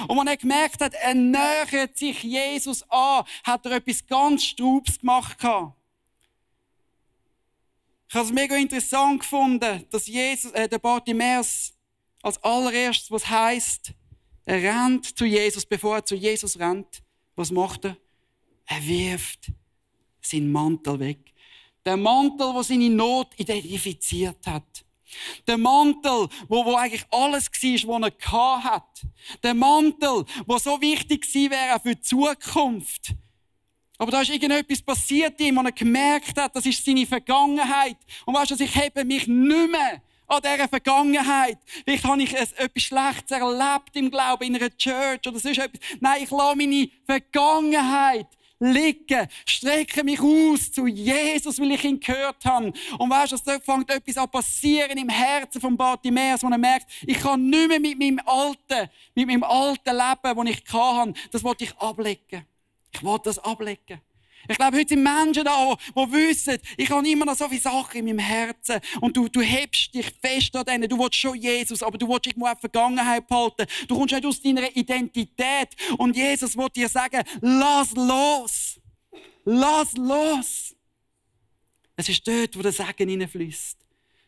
Und 0.07 0.17
wenn 0.17 0.27
er 0.27 0.37
gemerkt 0.37 0.81
hat, 0.81 0.93
er 0.93 1.13
nähert 1.13 1.97
sich 1.97 2.23
Jesus 2.23 2.83
an, 2.89 3.25
hat 3.43 3.65
er 3.65 3.73
etwas 3.73 4.05
ganz 4.05 4.43
Strubs 4.43 4.99
gemacht. 4.99 5.37
Ich 5.39 5.45
habe 8.15 8.27
es 8.27 8.31
mega 8.31 8.55
interessant 8.55 9.21
gefunden, 9.21 9.85
dass 9.89 10.07
Jesus, 10.07 10.51
äh, 10.51 10.69
der 10.69 10.79
Bartimäus 10.79 11.73
als 12.21 12.41
allererstes, 12.43 13.11
was 13.11 13.27
heißt, 13.27 13.91
er 14.45 14.61
rennt 14.61 15.17
zu 15.17 15.25
Jesus, 15.25 15.65
bevor 15.65 15.95
er 15.97 16.05
zu 16.05 16.15
Jesus 16.15 16.59
rennt. 16.59 17.01
Was 17.35 17.51
macht 17.51 17.85
er? 17.85 17.97
Er 18.65 18.85
wirft 18.85 19.51
seinen 20.21 20.51
Mantel 20.51 20.99
weg. 20.99 21.33
Der 21.85 21.97
Mantel, 21.97 22.53
der 22.53 22.63
seine 22.63 22.89
Not 22.89 23.29
identifiziert 23.37 24.45
hat. 24.45 24.82
Der 25.47 25.57
Mantel, 25.57 26.27
wo, 26.47 26.65
wo 26.65 26.75
eigentlich 26.75 27.05
alles 27.11 27.47
war, 27.47 28.01
was 28.01 28.11
er 28.11 28.63
hat. 28.63 29.01
Der 29.43 29.53
Mantel, 29.53 30.25
der 30.47 30.59
so 30.59 30.79
wichtig 30.81 31.21
gewesen 31.21 31.51
wäre 31.51 31.79
für 31.79 31.95
die 31.95 32.01
Zukunft. 32.01 33.13
Aber 33.97 34.11
da 34.11 34.21
ist 34.21 34.31
irgendetwas 34.31 34.81
passiert 34.81 35.39
ihm, 35.39 35.57
und 35.57 35.65
er 35.65 35.71
gemerkt 35.71 36.37
hat, 36.37 36.55
das 36.55 36.65
ist 36.65 36.83
seine 36.83 37.05
Vergangenheit. 37.05 37.97
Und 38.25 38.33
weißt 38.33 38.51
du, 38.51 38.63
ich 38.63 38.75
hebe 38.75 39.05
mich 39.05 39.27
nicht 39.27 39.71
mehr 39.71 40.01
an 40.27 40.41
dieser 40.41 40.67
Vergangenheit. 40.67 41.57
Vielleicht 41.85 42.03
habe 42.03 42.21
ich 42.21 42.33
etwas 42.33 42.83
Schlechtes 42.83 43.31
erlebt 43.31 43.95
im 43.95 44.09
Glauben 44.09 44.43
in 44.43 44.55
einer 44.55 44.75
Church 44.75 45.27
oder 45.27 45.39
sonst 45.39 45.59
etwas. 45.59 45.79
Nein, 45.99 46.23
ich 46.23 46.31
lasse 46.31 46.55
meine 46.55 46.89
Vergangenheit 47.05 48.27
liegen, 48.63 49.27
strecke 49.45 50.03
mich 50.03 50.21
aus 50.21 50.71
zu 50.71 50.87
Jesus, 50.87 51.59
weil 51.59 51.71
ich 51.71 51.83
ihn 51.83 51.99
gehört 51.99 52.43
habe. 52.45 52.71
Und 52.97 53.09
weißt 53.09 53.33
du, 53.33 53.37
da 53.45 53.59
fängt 53.59 53.89
etwas 53.89 54.17
an 54.17 54.29
passieren 54.29 54.97
im 54.97 55.09
Herzen 55.09 55.59
von 55.59 55.75
Bartimäus, 55.75 56.43
wo 56.43 56.47
er 56.47 56.57
merkt, 56.57 56.89
ich 57.05 57.19
kann 57.19 57.49
nicht 57.49 57.67
mehr 57.67 57.79
mit 57.79 57.99
meinem 57.99 58.21
alten, 58.25 58.89
mit 59.15 59.27
meinem 59.27 59.43
alten 59.43 59.95
Leben, 59.95 60.47
das 60.47 60.47
ich 60.47 60.73
hatte, 60.73 61.13
das 61.31 61.43
wollte 61.43 61.63
ich 61.65 61.77
ablegen. 61.77 62.45
Ich 62.91 63.03
wollte 63.03 63.29
das 63.29 63.39
ablegen. 63.39 63.99
Ich 64.47 64.57
glaube, 64.57 64.77
heute 64.77 64.89
sind 64.89 65.03
Menschen 65.03 65.45
da, 65.45 65.77
die 65.95 66.11
wissen, 66.11 66.57
ich 66.75 66.89
habe 66.89 67.07
immer 67.07 67.25
noch 67.25 67.35
so 67.35 67.47
viele 67.47 67.61
Sachen 67.61 67.99
in 67.99 68.05
meinem 68.05 68.19
Herzen. 68.19 68.79
Und 68.99 69.15
du, 69.15 69.27
du 69.29 69.41
hebst 69.41 69.93
dich 69.93 70.07
fest 70.21 70.55
an 70.55 70.65
denen. 70.65 70.89
Du 70.89 70.99
willst 70.99 71.15
schon 71.15 71.35
Jesus, 71.35 71.81
aber 71.81 71.97
du 71.97 72.07
willst 72.09 72.27
irgendwo 72.27 72.47
eine 72.47 72.59
Vergangenheit 72.59 73.27
behalten. 73.27 73.65
Du 73.87 73.97
kommst 73.97 74.13
nicht 74.13 74.25
aus 74.25 74.41
deiner 74.41 74.75
Identität. 74.75 75.69
Und 75.97 76.15
Jesus 76.15 76.57
will 76.57 76.69
dir 76.69 76.89
sagen, 76.89 77.23
lass 77.41 77.91
los. 77.93 78.79
Lass 79.45 79.93
los. 79.93 80.75
Es 81.95 82.09
ist 82.09 82.27
dort, 82.27 82.57
wo 82.57 82.61
der 82.61 82.71
Segen 82.71 83.09
hineinfließt. 83.09 83.77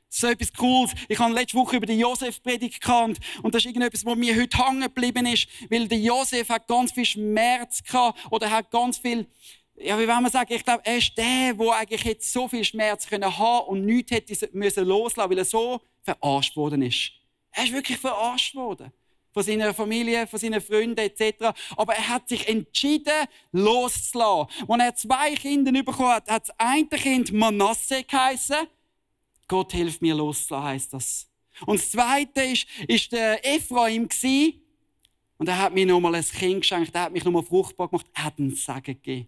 So 0.08 0.28
etwas 0.28 0.54
Cooles. 0.54 0.94
Ich 1.10 1.20
habe 1.20 1.34
letzte 1.34 1.58
Woche 1.58 1.76
über 1.76 1.86
den 1.86 2.00
Josef 2.00 2.42
predigt 2.42 2.80
gekannt. 2.80 3.20
Und 3.42 3.54
das 3.54 3.64
ist 3.64 3.66
irgendetwas, 3.66 4.06
was 4.06 4.16
mir 4.16 4.36
heute 4.36 4.58
hängen 4.58 4.82
geblieben 4.82 5.26
ist. 5.26 5.48
Weil 5.70 5.88
der 5.88 6.00
Josef 6.00 6.48
hat 6.48 6.68
ganz 6.68 6.94
viel 6.94 7.06
Schmerz 7.06 7.84
gehabt. 7.84 8.20
Oder 8.32 8.50
hat 8.50 8.72
ganz 8.72 8.98
viel, 8.98 9.28
ja, 9.78 10.00
wie 10.00 10.08
wollen 10.08 10.24
wir 10.24 10.30
sagen, 10.30 10.54
ich 10.54 10.64
glaube, 10.64 10.86
er 10.86 10.98
ist 10.98 11.18
der, 11.18 11.54
der 11.54 11.76
eigentlich 11.76 12.04
jetzt 12.04 12.32
so 12.32 12.48
viel 12.48 12.64
Schmerz 12.64 13.08
können 13.08 13.38
haben 13.38 13.68
und 13.68 13.86
nichts 13.86 14.12
hätte 14.12 14.50
müssen 14.54 14.86
loslassen, 14.86 15.30
weil 15.30 15.38
er 15.38 15.46
so 15.46 15.82
verarscht 16.02 16.56
worden 16.56 16.82
ist. 16.82 17.12
Er 17.52 17.66
ist 17.66 17.74
wirklich 17.74 17.98
verarscht 17.98 18.56
worden. 18.56 18.92
Von 19.34 19.44
seiner 19.44 19.74
Familie, 19.74 20.28
von 20.28 20.40
seinen 20.40 20.62
Freunden 20.62 20.98
etc. 20.98 21.54
Aber 21.76 21.94
er 21.94 22.08
hat 22.08 22.30
sich 22.30 22.48
entschieden, 22.48 23.28
loszulassen. 23.52 24.48
Als 24.68 24.82
er 24.82 24.96
zwei 24.96 25.36
Kinder 25.36 25.72
bekommen 25.84 26.10
hat, 26.10 26.30
hat 26.30 26.48
das 26.48 26.56
eine 26.58 26.88
Kind 26.88 27.34
Manasse 27.34 28.04
geheißen. 28.04 28.68
Gott 29.50 29.74
hilft 29.74 30.02
mir 30.02 30.16
loszulassen, 30.16 30.66
heisst 30.66 30.94
das. 30.94 31.30
Und 31.66 31.80
das 31.80 31.92
zweite 31.92 32.44
ist, 32.44 32.66
ist 32.88 33.12
der 33.12 33.46
Ephraim 33.46 34.08
gewesen. 34.08 34.62
Und 35.38 35.50
er 35.50 35.58
hat 35.58 35.74
mir 35.74 35.86
nochmal 35.86 36.16
ein 36.16 36.24
Kind 36.24 36.62
geschenkt, 36.62 36.96
er 36.96 37.04
hat 37.04 37.12
mich 37.12 37.26
nochmal 37.26 37.44
fruchtbar 37.44 37.90
gemacht, 37.90 38.08
er 38.14 38.24
hat 38.24 38.40
einen 38.40 38.56
Segen 38.56 38.84
gegeben. 38.84 39.28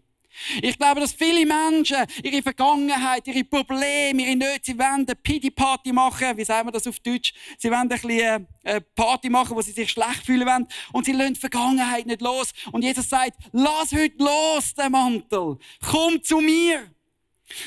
Ich 0.62 0.78
glaube, 0.78 1.02
dass 1.02 1.14
viele 1.14 1.46
Menschen 1.46 2.06
ihre 2.24 2.42
Vergangenheit, 2.42 3.28
ihre 3.28 3.44
Probleme, 3.44 4.22
ihre 4.22 4.36
Nöte, 4.36 4.62
sie 4.64 4.78
wollen 4.78 5.06
eine 5.08 5.16
Pity-Party 5.16 5.92
machen. 5.92 6.38
Wie 6.38 6.46
sagen 6.46 6.68
wir 6.68 6.72
das 6.72 6.88
auf 6.88 7.00
Deutsch? 7.00 7.34
Sie 7.58 7.70
wollen 7.70 7.82
ein 7.82 7.90
bisschen 7.90 8.48
eine 8.64 8.82
Party 8.82 9.30
machen, 9.30 9.56
wo 9.56 9.62
sie 9.62 9.72
sich 9.72 9.92
schlecht 9.92 10.26
fühlen 10.26 10.48
wollen. 10.48 10.68
Und 10.94 11.06
sie 11.06 11.12
lassen 11.12 11.34
die 11.34 11.40
Vergangenheit 11.40 12.06
nicht 12.06 12.22
los. 12.22 12.52
Und 12.72 12.84
Jesus 12.84 13.10
sagt, 13.10 13.34
lass 13.52 13.92
heute 13.92 14.18
los, 14.18 14.74
den 14.74 14.92
Mantel. 14.92 15.58
Komm 15.82 16.22
zu 16.22 16.40
mir. 16.40 16.92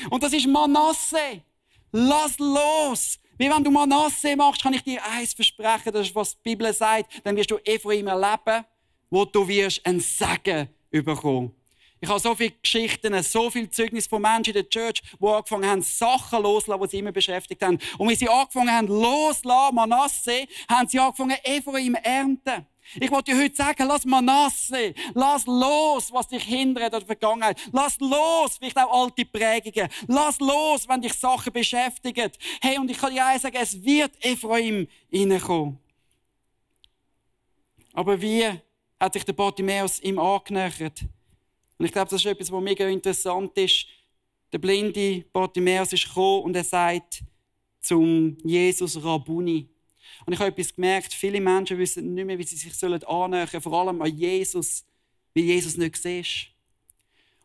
Und 0.09 0.23
das 0.23 0.33
ist 0.33 0.47
Manasse. 0.47 1.41
Lass 1.91 2.37
los. 2.39 3.19
Wie 3.37 3.49
wenn 3.49 3.63
du 3.63 3.71
Manasse 3.71 4.35
machst, 4.35 4.61
kann 4.61 4.73
ich 4.73 4.83
dir 4.83 5.03
eins 5.03 5.33
versprechen, 5.33 5.91
das 5.91 6.07
ist, 6.07 6.15
was 6.15 6.35
die 6.35 6.41
Bibel 6.43 6.71
sagt, 6.73 7.21
dann 7.23 7.35
wirst 7.35 7.49
du 7.49 7.57
Ephraim 7.65 8.07
erleben, 8.07 8.63
wo 9.09 9.25
du 9.25 9.47
wirst 9.47 9.83
ein 9.85 9.99
Segen 9.99 10.69
bekommen. 10.91 11.51
Ich 12.03 12.09
habe 12.09 12.19
so 12.19 12.33
viele 12.33 12.49
Geschichten, 12.49 13.21
so 13.21 13.51
viele 13.51 13.69
Zeugnisse 13.69 14.09
von 14.09 14.23
Menschen 14.23 14.47
in 14.47 14.53
der 14.53 14.69
Church, 14.69 15.03
die 15.21 15.27
angefangen 15.27 15.69
haben, 15.69 15.81
Sachen 15.83 16.41
loszulassen, 16.41 16.87
die 16.87 16.89
sie 16.89 16.99
immer 16.99 17.11
beschäftigt 17.11 17.61
haben. 17.61 17.77
Und 17.99 18.09
wenn 18.09 18.15
sie 18.15 18.27
angefangen 18.27 18.71
haben, 18.71 18.87
loszulassen, 18.87 19.75
Manasse, 19.75 20.47
haben 20.67 20.87
sie 20.87 20.99
angefangen, 20.99 21.37
Ephraim 21.43 21.93
ernten. 21.93 22.65
Ich 22.99 23.11
wollte 23.11 23.31
dir 23.31 23.43
heute 23.43 23.55
sagen, 23.55 23.87
lass 23.87 24.03
Manasse, 24.03 24.95
lass 25.13 25.45
los, 25.45 26.11
was 26.11 26.27
dich 26.27 26.43
hindert 26.43 26.91
an 26.91 27.01
der 27.01 27.05
Vergangenheit. 27.05 27.59
Lass 27.71 27.99
los, 27.99 28.57
vielleicht 28.57 28.79
auch 28.79 29.03
alte 29.03 29.23
Prägungen. 29.23 29.87
Lass 30.07 30.39
los, 30.39 30.89
wenn 30.89 31.01
dich 31.01 31.13
Sachen 31.13 31.53
beschäftigen. 31.53 32.31
Hey, 32.63 32.79
und 32.79 32.89
ich 32.89 32.97
kann 32.97 33.13
dir 33.13 33.23
eins 33.23 33.43
sagen, 33.43 33.57
es 33.61 33.79
wird 33.83 34.11
Ephraim 34.25 34.87
reinkommen. 35.13 35.77
Aber 37.93 38.19
wie 38.19 38.49
hat 38.99 39.13
sich 39.13 39.23
der 39.23 39.33
Bartimäus 39.33 39.99
ihm 39.99 40.17
angenähert? 40.17 41.05
Und 41.81 41.85
ich 41.85 41.93
glaube, 41.93 42.11
das 42.11 42.21
ist 42.21 42.27
etwas, 42.27 42.51
was 42.51 42.61
mega 42.61 42.87
interessant 42.87 43.57
ist. 43.57 43.87
Der 44.53 44.59
blinde 44.59 45.25
Bartimäus 45.33 45.91
ist 45.91 46.05
gekommen 46.05 46.43
und 46.43 46.55
er 46.55 46.63
sagt 46.63 47.23
zum 47.79 48.37
Jesus 48.43 49.03
Rabuni. 49.03 49.67
Und 50.23 50.33
ich 50.33 50.39
habe 50.39 50.51
etwas 50.51 50.75
gemerkt, 50.75 51.11
viele 51.11 51.41
Menschen 51.41 51.79
wissen 51.79 52.13
nicht 52.13 52.23
mehr, 52.23 52.37
wie 52.37 52.43
sie 52.43 52.55
sich 52.55 52.71
annähern 52.83 53.47
sollen, 53.47 53.63
vor 53.63 53.73
allem 53.73 53.99
an 53.99 54.15
Jesus, 54.15 54.85
wie 55.33 55.41
Jesus 55.41 55.75
nicht 55.75 55.97
siehst. 55.97 56.49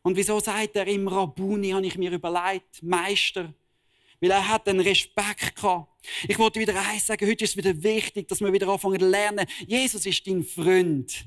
Und 0.02 0.18
wieso 0.18 0.38
sagt 0.38 0.76
er 0.76 0.86
im 0.86 1.08
Rabuni, 1.08 1.70
habe 1.70 1.86
ich 1.86 1.96
mir 1.96 2.12
überlegt, 2.12 2.82
Meister, 2.82 3.54
weil 4.20 4.32
er 4.32 4.46
hat 4.46 4.68
einen 4.68 4.80
Respekt 4.80 5.56
gehabt. 5.56 5.88
Ich 6.28 6.38
wollte 6.38 6.60
wieder 6.60 6.78
eins 6.78 7.06
sagen, 7.06 7.26
heute 7.26 7.42
ist 7.42 7.52
es 7.52 7.56
wieder 7.56 7.82
wichtig, 7.82 8.28
dass 8.28 8.42
wir 8.42 8.52
wieder 8.52 8.68
anfangen 8.68 9.00
zu 9.00 9.08
lernen. 9.08 9.46
Jesus 9.66 10.04
ist 10.04 10.26
dein 10.26 10.44
Freund. 10.44 11.26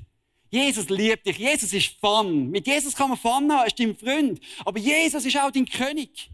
Jesus 0.50 0.88
liebt 0.88 1.26
dich. 1.26 1.38
Jesus 1.38 1.72
ist 1.72 1.96
Fun. 2.00 2.50
Mit 2.50 2.66
Jesus 2.66 2.94
kann 2.94 3.08
man 3.08 3.18
Fun 3.18 3.50
haben, 3.50 3.50
er 3.50 3.66
ist 3.66 3.78
dein 3.78 3.96
Freund. 3.96 4.40
Aber 4.64 4.78
Jesus 4.78 5.24
ist 5.24 5.36
auch 5.38 5.50
dein 5.50 5.66
König. 5.66 6.30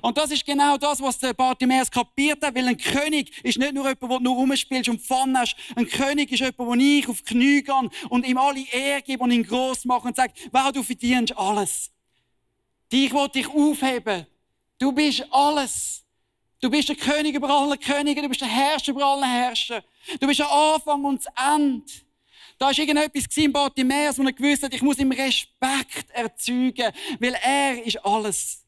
Und 0.00 0.16
das 0.16 0.30
ist 0.30 0.44
genau 0.46 0.76
das, 0.76 1.00
was 1.00 1.18
der 1.18 1.34
Bartimäus 1.34 1.90
kapiert 1.90 2.42
hat, 2.42 2.54
weil 2.54 2.68
ein 2.68 2.76
König 2.76 3.32
ist 3.42 3.58
nicht 3.58 3.74
nur 3.74 3.84
jemand, 3.88 4.02
der 4.02 4.20
nur 4.20 4.36
rumspielst 4.36 4.88
und 4.88 5.00
Fun 5.00 5.36
hast. 5.36 5.56
Ein 5.74 5.86
König 5.86 6.30
ist 6.30 6.40
jemand, 6.40 6.58
wo 6.58 6.74
ich 6.74 7.08
auf 7.08 7.24
Knie 7.24 7.62
gehe 7.62 7.90
und 8.08 8.26
ihm 8.26 8.38
alle 8.38 8.64
Ehre 8.70 9.02
gebe 9.02 9.22
und 9.22 9.32
ihn 9.32 9.44
gross 9.44 9.84
mache 9.84 10.08
und 10.08 10.16
sage, 10.16 10.32
wow, 10.50 10.70
du 10.72 10.82
verdienst 10.82 11.36
alles. 11.36 11.90
Dich 12.90 13.12
will 13.12 13.28
dich 13.28 13.48
aufheben. 13.48 14.26
Du 14.78 14.92
bist 14.92 15.26
alles. 15.30 16.04
Du 16.60 16.70
bist 16.70 16.88
der 16.88 16.96
König 16.96 17.34
über 17.34 17.50
alle 17.50 17.76
Könige, 17.76 18.22
du 18.22 18.28
bist 18.28 18.40
der 18.40 18.48
Herrscher 18.48 18.92
über 18.92 19.04
alle 19.04 19.26
Herrscher. 19.26 19.82
Du 20.20 20.26
bist 20.28 20.38
der 20.38 20.50
Anfang 20.50 21.04
und 21.04 21.24
das 21.24 21.32
Ende. 21.54 21.92
Da 22.58 22.66
war 22.66 22.78
irgendetwas 22.78 23.36
im 23.36 23.52
Bartimäus, 23.52 24.18
wo 24.18 24.22
er 24.22 24.32
gewusst 24.32 24.62
hat, 24.62 24.74
ich 24.74 24.82
muss 24.82 24.98
ihm 24.98 25.12
Respekt 25.12 26.10
erzeugen, 26.10 26.92
weil 27.18 27.34
er 27.42 27.84
ist 27.84 28.04
alles. 28.04 28.62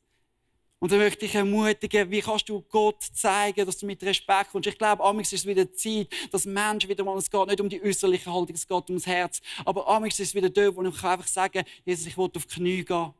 Und 0.84 0.92
da 0.92 0.96
möchte 0.96 1.24
ich 1.24 1.34
ermutigen, 1.34 2.10
wie 2.10 2.20
kannst 2.20 2.46
du 2.46 2.60
Gott 2.60 3.02
zeigen, 3.14 3.64
dass 3.64 3.78
du 3.78 3.86
mit 3.86 4.02
Respekt 4.02 4.50
kommst. 4.50 4.68
Ich 4.68 4.76
glaube, 4.76 5.02
amigs 5.02 5.32
ist 5.32 5.40
es 5.40 5.46
wieder 5.46 5.72
Zeit, 5.72 6.08
dass 6.30 6.44
Menschen 6.44 6.90
wieder 6.90 7.02
mal, 7.02 7.16
es 7.16 7.30
geht 7.30 7.46
nicht 7.46 7.60
um 7.62 7.70
die 7.70 7.82
äußerliche 7.82 8.30
Haltung, 8.30 8.54
es 8.54 8.68
geht 8.68 8.90
ums 8.90 9.06
Herz. 9.06 9.40
Aber 9.64 9.88
amigs 9.88 10.20
ist 10.20 10.28
es 10.28 10.34
wieder 10.34 10.50
dort, 10.50 10.76
wo 10.76 10.82
ich 10.82 11.02
einfach 11.02 11.26
sagen 11.26 11.64
Jesus, 11.86 12.06
ich 12.06 12.18
will 12.18 12.30
auf 12.34 12.44
die 12.44 12.54
Knie 12.54 12.84
gehen. 12.84 13.14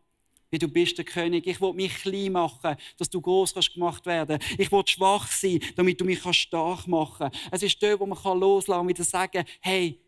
Wie 0.51 0.59
du 0.59 0.69
bist 0.69 0.99
der 0.99 1.07
König. 1.07 1.47
Ich 1.47 1.59
will 1.61 1.73
mich 1.73 1.95
klein 2.03 2.33
machen, 2.33 2.77
dass 2.99 3.09
du 3.09 3.21
groß 3.21 3.55
kannst 3.55 3.73
gemacht 3.73 4.05
werden. 4.05 4.39
Ich 4.59 4.71
will 4.71 4.83
schwach 4.87 5.33
sein, 5.33 5.59
damit 5.75 5.99
du 5.99 6.05
mich 6.05 6.21
stark 6.33 6.87
machen 6.87 7.31
kannst. 7.31 7.49
Es 7.51 7.63
ist 7.63 7.83
dort, 7.83 7.99
wo 7.99 8.05
man 8.05 8.19
loslassen 8.39 8.73
kann 8.73 8.81
und 8.83 8.89
wieder 8.89 9.05
sagen, 9.05 9.43
hey, 9.61 10.04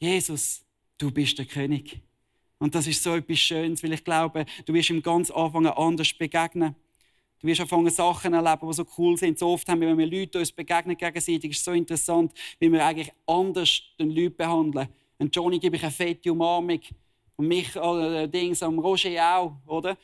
Jesus, 0.00 0.64
du 0.96 1.10
bist 1.10 1.38
der 1.38 1.44
König. 1.44 2.00
Und 2.58 2.74
das 2.74 2.86
ist 2.86 3.02
so 3.02 3.14
etwas 3.14 3.38
Schönes, 3.38 3.82
weil 3.82 3.92
ich 3.92 4.02
glaube, 4.02 4.46
du 4.64 4.72
wirst 4.72 4.88
ihm 4.88 5.02
ganz 5.02 5.30
Anfang 5.30 5.66
anders 5.66 6.12
begegnen. 6.14 6.74
Du 7.38 7.46
wirst 7.46 7.60
anfangen, 7.60 7.90
Sachen 7.90 8.32
erleben, 8.32 8.66
die 8.66 8.74
so 8.74 8.86
cool 8.96 9.16
sind. 9.18 9.38
So 9.38 9.48
oft 9.48 9.68
haben 9.68 9.80
wir, 9.80 9.88
wenn 9.88 9.98
wir 9.98 10.06
Leute 10.06 10.38
uns 10.38 10.52
begegnen 10.52 10.96
gegenseitig, 10.96 11.50
ist 11.50 11.64
so 11.64 11.72
interessant, 11.72 12.32
wie 12.58 12.72
wir 12.72 12.84
eigentlich 12.84 13.12
anders 13.26 13.82
den 13.98 14.10
Leuten 14.10 14.36
behandeln. 14.36 14.88
Und 15.18 15.36
Johnny 15.36 15.58
gebe 15.58 15.76
ich 15.76 15.82
eine 15.82 15.92
fette 15.92 16.32
Umarmung. 16.32 16.80
Und 17.36 17.48
mich, 17.48 17.76
äh, 17.76 18.26
Dings, 18.26 18.62
am 18.62 18.78
Roger 18.78 19.36
auch, 19.36 19.52
oder? 19.66 19.98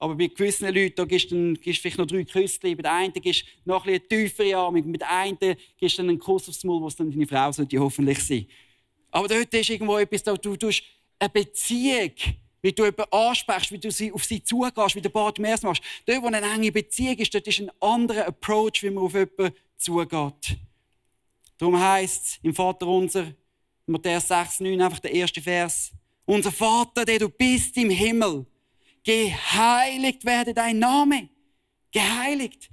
Aber 0.00 0.16
bei 0.16 0.26
gewissen 0.26 0.72
Leuten 0.72 0.94
da 0.96 1.04
gibst 1.04 1.30
du 1.30 1.54
vielleicht 1.56 1.98
noch 1.98 2.06
drei 2.06 2.24
Küsschen. 2.24 2.76
Bei 2.76 2.82
der 2.82 2.92
einen 2.92 3.12
gibst 3.12 3.42
du 3.42 3.70
noch 3.70 3.84
ein 3.84 3.92
bisschen 3.92 4.18
eine 4.18 4.28
tiefere 4.28 4.56
Armung. 4.56 4.92
Bei 4.92 4.98
der 4.98 5.10
einen 5.10 5.56
gibst 5.76 5.98
du 5.98 6.02
einen 6.02 6.18
Kuss 6.18 6.48
aufs 6.48 6.62
Maul, 6.64 6.82
was 6.82 6.96
dann 6.96 7.10
deine 7.10 7.26
Frau 7.26 7.50
sollte 7.52 7.78
hoffentlich 7.78 8.20
sein. 8.20 8.46
Aber 9.10 9.28
dort 9.28 9.52
ist 9.54 9.70
irgendwo 9.70 9.98
etwas, 9.98 10.22
da 10.22 10.34
du 10.34 10.56
tust 10.56 10.82
eine 11.18 11.28
Beziehung, 11.28 12.12
wie 12.60 12.72
du 12.72 12.84
jemanden 12.84 13.12
ansprichst, 13.12 13.72
wie 13.72 13.78
du 13.78 13.90
sie, 13.90 14.12
auf 14.12 14.24
sie 14.24 14.42
zugehst, 14.42 14.94
wie 14.94 15.00
der 15.00 15.08
Bartimäus 15.08 15.62
machst. 15.62 15.82
Dort, 16.06 16.22
wo 16.22 16.26
eine 16.26 16.40
enge 16.40 16.72
Beziehung 16.72 17.16
ist, 17.16 17.32
dort 17.32 17.46
ist 17.46 17.60
ein 17.60 17.70
anderer 17.80 18.26
Approach, 18.26 18.82
wie 18.82 18.90
man 18.90 19.04
auf 19.04 19.14
jemanden 19.14 19.52
zugeht. 19.76 20.58
Darum 21.56 21.78
heisst 21.78 22.24
es 22.24 22.38
im 22.42 22.54
Vater 22.54 22.86
unser, 22.86 23.32
Matthäus 23.86 24.28
6, 24.28 24.60
9, 24.60 24.80
einfach 24.80 24.98
der 24.98 25.12
erste 25.12 25.40
Vers. 25.40 25.92
Unser 26.24 26.52
Vater, 26.52 27.04
der 27.04 27.18
du 27.18 27.28
bist 27.28 27.76
im 27.76 27.90
Himmel, 27.90 28.44
geheiligt 29.02 30.24
werde 30.24 30.52
dein 30.52 30.78
Name. 30.78 31.28
Geheiligt. 31.90 32.68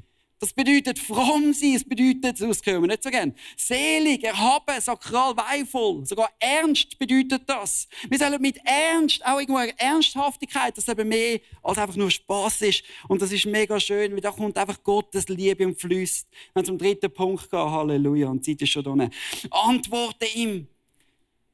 Das 0.46 0.54
bedeutet 0.54 1.00
fromm 1.00 1.54
sein, 1.54 1.74
es 1.74 1.84
bedeutet, 1.84 2.40
das 2.40 2.62
hören 2.64 2.84
wir 2.84 2.88
nicht 2.90 3.02
so 3.02 3.10
gern, 3.10 3.34
selig, 3.58 4.24
erhaben, 4.24 4.80
sakral, 4.80 5.36
weihevoll, 5.36 6.06
sogar 6.06 6.30
ernst 6.40 7.00
bedeutet 7.00 7.50
das. 7.50 7.88
Wir 8.08 8.20
sollen 8.20 8.40
mit 8.40 8.60
Ernst, 8.64 9.26
auch 9.26 9.40
irgendwo 9.40 9.58
eine 9.58 9.74
Ernsthaftigkeit, 9.80 10.78
dass 10.78 10.88
eben 10.88 11.10
mehr 11.10 11.40
als 11.64 11.80
einfach 11.80 11.96
nur 11.96 12.12
Spaß 12.12 12.62
ist. 12.62 12.84
Und 13.08 13.24
das 13.24 13.32
ist 13.32 13.48
mega 13.48 13.80
schön, 13.80 14.14
weil 14.14 14.22
da 14.22 14.30
kommt 14.30 14.56
einfach 14.56 14.84
Gottes 14.84 15.28
Liebe 15.30 15.66
und 15.66 15.82
fließt. 15.82 16.28
Wenn 16.54 16.64
zum 16.66 16.78
dritten 16.78 17.12
Punkt 17.12 17.50
geht, 17.50 17.60
Halleluja, 17.60 18.28
und 18.28 18.46
die 18.46 18.56
Zeit 18.56 18.62
ist 18.62 18.70
schon 18.70 18.84
da. 18.84 19.10
Antworte 19.50 20.28
ihm. 20.36 20.68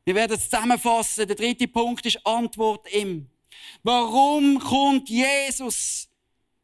Wir 0.04 0.16
werden 0.16 0.34
es 0.34 0.50
zusammenfassen. 0.50 1.28
Der 1.28 1.38
dritte 1.38 1.70
Punkt 1.70 2.06
ist 2.06 2.28
Antwort 2.28 2.94
ihm. 2.94 3.30
Warum 3.84 4.60
kommt 4.60 5.10
Jesus 5.10 6.11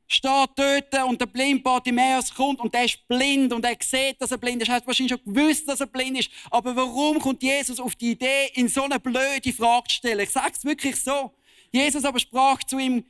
steht 0.07 0.49
dort 0.55 0.93
und 1.05 1.19
der 1.19 1.25
blinde 1.25 1.61
Bartimäus 1.61 2.33
kommt 2.33 2.59
und 2.61 2.73
der 2.73 2.85
ist 2.85 3.05
blind 3.07 3.51
und 3.51 3.65
er 3.65 3.75
sieht, 3.81 4.19
dass 4.21 4.31
er 4.31 4.37
blind 4.37 4.61
ist. 4.61 4.69
Er 4.69 4.75
hat 4.75 4.87
wahrscheinlich 4.87 5.19
schon 5.19 5.33
gewusst, 5.33 5.67
dass 5.67 5.81
er 5.81 5.87
blind 5.87 6.17
ist. 6.17 6.31
Aber 6.49 6.75
warum 6.75 7.19
kommt 7.19 7.43
Jesus 7.43 7.79
auf 7.79 7.95
die 7.95 8.11
Idee, 8.11 8.49
in 8.53 8.69
so 8.69 8.83
eine 8.83 8.99
blöde 8.99 9.51
Frage 9.51 9.87
zu 9.89 9.95
stellen? 9.95 10.21
Ich 10.21 10.31
sage 10.31 10.53
es 10.55 10.63
wirklich 10.63 10.95
so. 11.03 11.33
Jesus 11.71 12.05
aber 12.05 12.19
sprach 12.19 12.63
zu 12.63 12.79
ihm, 12.79 13.03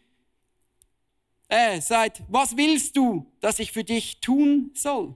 Er 1.47 1.81
sagt, 1.81 2.23
was 2.27 2.57
willst 2.57 2.97
du, 2.97 3.31
dass 3.39 3.59
ich 3.59 3.71
für 3.71 3.83
dich 3.83 4.19
tun 4.19 4.71
soll? 4.73 5.15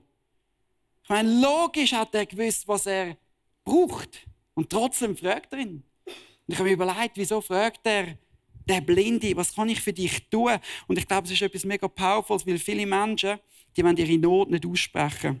Ich 1.02 1.08
meine, 1.08 1.40
logisch 1.40 1.92
hat 1.92 2.14
er 2.14 2.26
gewusst, 2.26 2.66
was 2.68 2.86
er 2.86 3.16
braucht. 3.64 4.26
Und 4.54 4.70
trotzdem 4.70 5.16
fragt 5.16 5.52
er 5.52 5.58
ihn. 5.58 5.82
Und 6.06 6.14
ich 6.46 6.54
habe 6.54 6.68
mir 6.68 6.74
überlegt, 6.74 7.16
wieso 7.16 7.40
fragt 7.40 7.80
er 7.84 8.16
der 8.68 8.80
Blinde, 8.80 9.36
was 9.36 9.54
kann 9.54 9.68
ich 9.68 9.80
für 9.80 9.92
dich 9.92 10.28
tun? 10.30 10.58
Und 10.86 10.98
ich 10.98 11.06
glaube, 11.06 11.26
es 11.26 11.32
ist 11.32 11.42
etwas 11.42 11.64
mega 11.64 11.88
Powerfuls, 11.88 12.46
weil 12.46 12.58
viele 12.58 12.86
Menschen, 12.86 13.38
die 13.76 13.84
wollen 13.84 13.96
ihre 13.96 14.18
Not 14.18 14.50
nicht 14.50 14.66
aussprechen. 14.66 15.40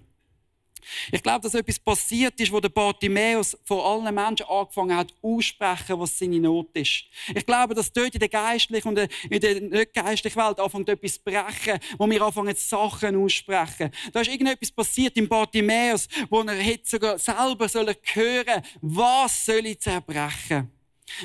Ich 1.10 1.22
glaube, 1.22 1.40
dass 1.42 1.54
etwas 1.54 1.78
passiert 1.78 2.38
ist, 2.40 2.50
wo 2.50 2.60
der 2.60 2.68
Bartimäus 2.68 3.56
vor 3.64 3.86
allen 3.86 4.14
Menschen 4.14 4.46
angefangen 4.46 4.96
hat, 4.96 5.12
aussprechen, 5.22 5.98
was 5.98 6.18
seine 6.18 6.40
Not 6.40 6.68
ist. 6.74 7.04
Ich 7.34 7.46
glaube, 7.46 7.74
dass 7.74 7.92
dort 7.92 8.14
in 8.14 8.20
der 8.20 8.28
geistlichen 8.28 8.88
und 8.88 8.98
in 9.30 9.40
der 9.40 9.60
nicht 9.60 9.94
geistlichen 9.94 10.36
Welt 10.40 10.58
anfängt 10.58 10.88
etwas 10.88 11.14
zu 11.14 11.20
brechen, 11.22 11.78
wo 11.98 12.08
wir 12.08 12.22
anfangen, 12.22 12.54
Sachen 12.56 13.16
aussprechen. 13.16 13.90
Da 14.12 14.20
ist 14.20 14.30
irgendetwas 14.30 14.70
passiert 14.70 15.16
im 15.16 15.28
Bartimäus, 15.28 16.08
wo 16.28 16.40
er 16.40 16.54
hätte 16.54 16.88
sogar 16.88 17.18
selber 17.18 17.68
hören 17.68 17.68
sollen 17.68 18.62
was 18.80 19.46
soll 19.46 19.66
ich 19.66 19.80
zerbrechen? 19.80 20.70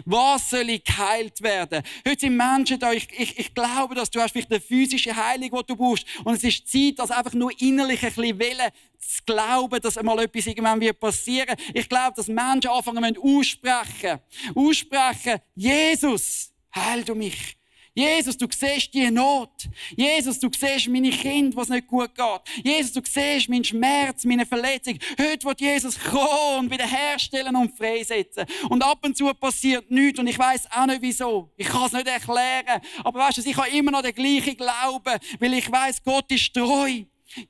Was 0.06 0.50
soll 0.50 0.70
ich 0.70 0.84
geheilt 0.84 1.42
werden? 1.42 1.84
Heute 2.08 2.20
sind 2.22 2.38
Menschen 2.38 2.80
da, 2.80 2.92
ich, 2.92 3.08
ich, 3.18 3.38
ich 3.40 3.54
glaube, 3.54 3.96
dass 3.96 4.10
du 4.10 4.22
hast 4.22 4.32
vielleicht 4.32 4.52
eine 4.52 4.62
physische 4.62 5.16
Heilung, 5.16 5.50
die 5.50 5.66
du 5.68 5.76
brauchst. 5.76 6.06
Und 6.24 6.36
es 6.36 6.44
ist 6.44 6.68
Zeit, 6.68 7.00
dass 7.00 7.12
einfach 7.12 7.34
nur 7.34 7.52
innerlich 7.60 8.04
ein 8.04 8.14
bisschen 8.14 8.40
Willen 8.40 8.72
zu 9.00 9.24
glauben, 9.26 9.82
dass 9.82 9.98
einmal 9.98 10.20
etwas 10.20 10.48
irgendwann 10.48 10.80
wird 10.80 11.00
passieren. 11.00 11.56
Ich 11.74 11.88
glaube, 11.88 12.14
dass 12.16 12.28
Menschen 12.28 12.70
anfangen 12.70 13.02
müssen 13.02 13.18
aussprechen. 13.18 14.20
Aussprechen, 14.56 15.40
Jesus, 15.56 16.52
heil 16.76 17.04
du 17.04 17.16
mich. 17.16 17.57
Jesus, 17.98 18.38
du 18.38 18.46
siehst 18.48 18.94
die 18.94 19.10
Not. 19.10 19.50
Jesus, 19.96 20.40
du 20.40 20.52
siehst 20.56 20.88
meine 20.88 21.10
Kinder, 21.10 21.58
was 21.58 21.68
nicht 21.68 21.88
gut 21.88 22.14
geht. 22.14 22.64
Jesus, 22.64 22.92
du 22.92 23.02
siehst 23.04 23.50
meinen 23.50 23.64
Schmerz, 23.64 24.24
meine 24.24 24.46
Verletzung. 24.46 25.00
Heute 25.20 25.48
wird 25.48 25.62
Jesus 25.62 25.98
kommen 25.98 26.66
und 26.66 26.72
wiederherstellen 26.72 27.56
und 27.56 27.76
freisetzen. 27.76 28.46
Und 28.70 28.84
ab 28.84 29.00
und 29.04 29.18
zu 29.18 29.34
passiert 29.34 29.90
nichts 29.90 30.20
und 30.20 30.28
ich 30.28 30.38
weiß 30.38 30.72
auch 30.74 30.86
nicht 30.86 31.02
wieso. 31.02 31.50
Ich 31.58 31.66
kann 31.66 31.88
es 31.88 31.94
nicht 31.94 32.08
erklären. 32.08 32.82
Aber 33.04 33.20
weißt 33.20 33.40
du, 33.40 33.50
ich 33.50 33.58
habe 33.58 33.70
immer 33.70 33.90
noch 33.90 34.04
den 34.04 34.14
gleichen 34.14 34.56
Glauben, 34.56 35.20
weil 35.40 35.54
ich 35.56 35.72
weiß, 35.72 36.04
Gott 36.04 36.32
ist 36.32 36.54
treu. 36.54 37.04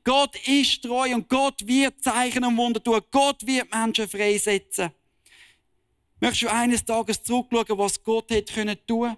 Gott 0.05 0.47
ist 0.47 0.81
treu 0.81 1.13
und 1.13 1.27
Gott 1.27 1.67
wird 1.67 2.01
Zeichen 2.01 2.45
und 2.45 2.55
Wunder 2.55 2.81
tun. 2.81 3.01
Gott 3.11 3.45
wird 3.45 3.69
Menschen 3.69 4.07
freisetzen. 4.07 4.91
Möchtest 6.21 6.43
du 6.43 6.47
eines 6.47 6.85
Tages 6.85 7.21
zurückschauen, 7.21 7.77
was 7.77 8.01
Gott 8.01 8.31
hätte 8.31 8.53
tun 8.85 9.07
können? 9.07 9.17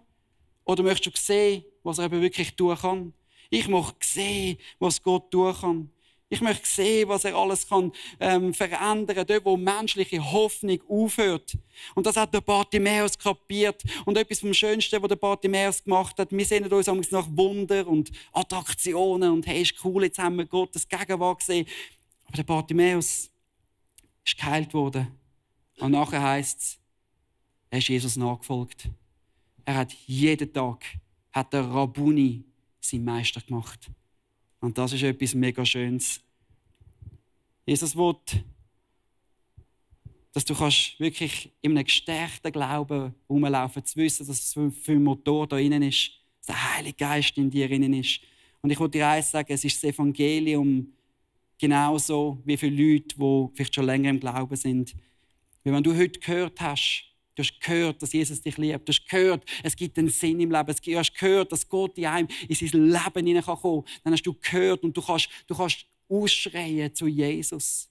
Oder 0.69 0.83
möchtest 0.83 1.17
du 1.17 1.19
sehen, 1.19 1.63
was 1.81 1.97
er 1.97 2.05
eben 2.05 2.21
wirklich 2.21 2.55
tun 2.55 2.77
kann? 2.77 3.13
Ich 3.49 3.67
möchte 3.67 4.05
sehen, 4.05 4.59
was 4.77 5.01
Gott 5.01 5.31
tun 5.31 5.51
kann. 5.59 5.89
Ich 6.29 6.41
möchte 6.41 6.69
sehen, 6.69 7.09
was 7.09 7.25
er 7.25 7.33
alles 7.33 7.67
kann 7.67 7.91
ähm, 8.19 8.53
verändern, 8.53 9.25
dort, 9.25 9.45
wo 9.45 9.57
menschliche 9.57 10.23
Hoffnung 10.31 10.79
aufhört. 10.87 11.57
Und 11.95 12.05
das 12.05 12.17
hat 12.17 12.35
der 12.35 12.41
Bartimäus 12.41 13.17
kapiert. 13.17 13.81
Und 14.05 14.15
etwas 14.15 14.41
vom 14.41 14.53
Schönsten, 14.53 15.01
was 15.01 15.09
der 15.09 15.15
Bartimäus 15.15 15.83
gemacht 15.83 16.19
hat, 16.19 16.31
wir 16.31 16.45
sehen 16.45 16.71
uns 16.71 17.09
nach 17.09 17.25
Wunder 17.31 17.87
und 17.87 18.11
Attraktionen 18.31 19.31
und 19.31 19.47
hey, 19.47 19.63
ist 19.63 19.73
cool, 19.83 20.03
jetzt 20.03 20.19
haben 20.19 20.35
wir 20.35 20.45
Gottes 20.45 20.87
Gegenwart 20.87 21.39
gesehen. 21.39 21.65
Aber 22.25 22.37
der 22.37 22.43
Bartimäus 22.43 23.31
ist 24.23 24.37
geheilt 24.37 24.71
worden. 24.75 25.07
Und 25.79 25.93
nachher 25.93 26.21
heißt 26.21 26.59
es, 26.59 26.79
er 27.71 27.79
ist 27.79 27.87
Jesus 27.87 28.17
nachgefolgt. 28.17 28.87
Er 29.69 29.75
hat 29.75 29.93
jeden 30.07 30.51
Tag 30.51 30.83
hat 31.31 31.53
der 31.53 31.61
Rabuni 31.61 32.43
sein 32.79 33.03
Meister 33.03 33.39
gemacht. 33.39 33.91
Und 34.61 34.75
das 34.75 34.93
ist 34.93 35.03
etwas 35.03 35.35
mega 35.35 35.63
Schönes. 35.63 36.21
Jesus 37.67 37.95
will, 37.95 38.15
dass 40.31 40.43
du 40.43 40.55
kannst 40.55 40.99
wirklich 40.99 41.51
in 41.61 41.77
einem 41.77 41.83
gestärkten 41.83 42.51
Glauben 42.51 43.13
rumlaufen, 43.29 43.85
zu 43.85 43.97
wissen, 43.97 44.25
dass 44.25 44.39
es 44.39 44.53
für 44.81 44.99
Motor 44.99 45.45
da 45.45 45.59
innen 45.59 45.83
ist, 45.83 46.13
dass 46.39 46.47
der 46.47 46.73
Heilige 46.73 46.97
Geist 46.97 47.37
in 47.37 47.51
dir 47.51 47.69
innen 47.69 47.93
ist. 47.93 48.21
Und 48.63 48.71
ich 48.71 48.79
wollte 48.79 48.97
dir 48.97 49.07
eins 49.07 49.29
sagen, 49.29 49.53
es 49.53 49.63
ist 49.63 49.83
das 49.83 49.91
Evangelium 49.93 50.91
genauso 51.59 52.41
wie 52.43 52.57
für 52.57 52.69
Leute, 52.69 53.15
die 53.15 53.47
vielleicht 53.53 53.75
schon 53.75 53.85
länger 53.85 54.09
im 54.09 54.19
Glauben 54.19 54.55
sind. 54.55 54.95
Wenn 55.63 55.83
du 55.83 55.95
heute 55.95 56.19
gehört 56.19 56.59
hast, 56.59 57.05
Du 57.39 57.43
hast 57.45 57.61
gehört, 57.61 58.01
dass 58.01 58.11
Jesus 58.11 58.41
dich 58.41 58.57
liebt. 58.57 58.85
Du 58.85 58.91
hast 58.91 59.07
gehört, 59.07 59.45
es 59.63 59.73
gibt 59.73 59.97
einen 59.97 60.09
Sinn 60.09 60.41
im 60.41 60.51
Leben. 60.51 60.75
Du 60.83 60.97
hast 60.97 61.17
gehört, 61.17 61.49
dass 61.53 61.69
Gott 61.69 61.97
in 61.97 62.05
einem 62.05 62.27
in 62.49 62.53
sein 62.53 62.83
Leben 62.83 63.27
hineinkommen 63.27 63.61
kann. 63.61 63.93
Dann 64.03 64.11
hast 64.11 64.23
du 64.23 64.33
gehört 64.33 64.83
und 64.83 64.97
du 64.97 65.01
kannst, 65.01 65.29
du 65.47 65.55
kannst 65.55 65.85
ausschreien 66.09 66.93
zu 66.93 67.07
Jesus. 67.07 67.89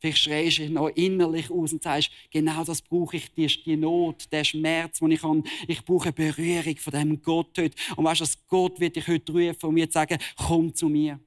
Vielleicht 0.00 0.18
schreist 0.18 0.58
du 0.58 0.68
noch 0.68 0.88
innerlich 0.88 1.50
aus 1.50 1.72
und 1.72 1.82
sagst, 1.82 2.10
genau 2.30 2.62
das 2.62 2.82
brauche 2.82 3.16
ich, 3.16 3.32
die, 3.32 3.46
die 3.46 3.78
Not, 3.78 4.30
der 4.30 4.44
Schmerz, 4.44 4.98
den 4.98 5.12
ich 5.12 5.22
habe. 5.22 5.44
Ich 5.66 5.82
brauche 5.82 6.08
eine 6.08 6.12
Berührung 6.12 6.76
von 6.76 6.92
dem 6.92 7.22
Gott 7.22 7.56
heute. 7.56 7.76
Und 7.96 8.04
weißt 8.04 8.20
du, 8.20 8.26
Gott 8.48 8.80
wird 8.80 8.96
dich 8.96 9.08
heute 9.08 9.32
rufen 9.32 9.66
und 9.66 9.76
wird 9.76 9.94
sagen, 9.94 10.18
komm 10.36 10.74
zu 10.74 10.90
mir. 10.90 11.18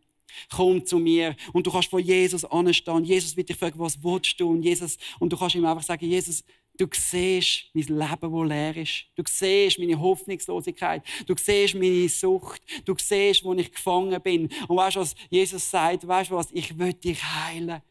Komm 0.52 0.86
zu 0.86 1.00
mir. 1.00 1.36
Und 1.54 1.66
du 1.66 1.72
kannst 1.72 1.90
vor 1.90 2.00
Jesus 2.00 2.46
anstehen. 2.46 3.04
Jesus 3.04 3.36
wird 3.36 3.50
dich 3.50 3.58
fragen, 3.58 3.80
was 3.80 4.04
willst 4.04 4.40
du? 4.40 4.50
Und, 4.50 4.62
Jesus, 4.62 5.00
und 5.18 5.34
du 5.34 5.38
kannst 5.38 5.56
ihm 5.56 5.66
einfach 5.66 5.84
sagen, 5.84 6.06
Jesus, 6.06 6.44
Du 6.76 6.88
siehst 6.92 7.66
mein 7.74 7.84
Leben, 7.84 8.00
das 8.22 8.50
leer 8.50 8.78
ist. 8.78 9.06
Du 9.16 9.24
siehst 9.28 9.78
meine 9.78 10.00
Hoffnungslosigkeit. 10.00 11.04
Du 11.28 11.36
siehst 11.38 11.76
meine 11.76 12.10
Sucht. 12.10 12.64
Du 12.84 12.96
siehst, 12.98 13.44
wo 13.44 13.54
ich 13.54 13.72
gefangen 13.72 14.20
bin. 14.22 14.50
Und 14.68 14.78
weißt 14.78 14.96
du, 14.96 15.02
was 15.02 15.14
Jesus 15.30 15.70
sagt? 15.70 16.08
Weißt 16.08 16.32
du 16.32 16.36
was? 16.36 16.48
Ich 16.52 16.78
will 16.78 16.94
dich 16.94 17.24
heilen. 17.24 17.82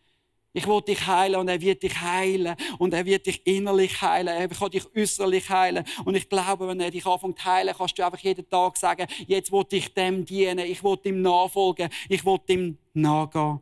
Ich 0.52 0.66
will 0.66 0.82
dich 0.82 1.06
heilen 1.06 1.40
und 1.40 1.48
er 1.48 1.60
wird 1.60 1.82
dich 1.82 1.98
heilen. 2.00 2.56
Und 2.78 2.92
er 2.92 3.06
wird 3.06 3.24
dich 3.24 3.46
innerlich 3.46 4.02
heilen. 4.02 4.28
Er 4.28 4.48
kann 4.48 4.70
dich 4.70 4.84
äußerlich 4.96 5.48
heilen. 5.48 5.84
Und 6.04 6.16
ich 6.16 6.28
glaube, 6.28 6.66
wenn 6.66 6.80
er 6.80 6.90
dich 6.90 7.06
anfängt 7.06 7.38
zu 7.38 7.44
heilen, 7.44 7.74
kannst 7.78 7.96
du 7.96 8.04
einfach 8.04 8.18
jeden 8.18 8.50
Tag 8.50 8.76
sagen, 8.76 9.06
jetzt 9.28 9.52
will 9.52 9.64
ich 9.70 9.94
dem 9.94 10.24
dienen. 10.24 10.58
Ich 10.58 10.82
will 10.82 10.98
ihm 11.04 11.22
nachfolgen. 11.22 11.88
Ich 12.08 12.24
will 12.24 12.40
ihm 12.48 12.78
nachgehen. 12.94 13.60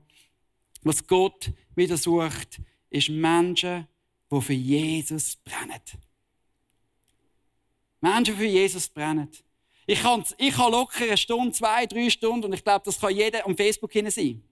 Was 0.83 1.07
Gott 1.07 1.53
wieder 1.77 1.99
sucht, 1.99 2.59
ist 2.89 3.11
Menschen, 3.11 3.87
die 4.31 4.41
für 4.41 4.53
Jesus 4.53 5.37
brennen. 5.37 5.81
Menschen 8.01 8.37
für 8.37 8.47
Jesus 8.47 8.89
brennen. 8.89 9.29
Ich 9.87 10.03
kann, 10.03 10.25
ich 10.39 10.55
kann 10.55 10.71
locker 10.71 11.05
eine 11.05 11.17
Stunde, 11.17 11.53
zwei, 11.53 11.87
drei 11.87 12.09
Stunden 12.11 12.47
und 12.47 12.53
ich 12.53 12.63
glaube, 12.63 12.83
das 12.85 13.01
kann 13.01 13.15
jeder 13.15 13.45
am 13.45 13.57
Facebook 13.57 13.93
hin 13.93 14.11
sein. 14.11 14.43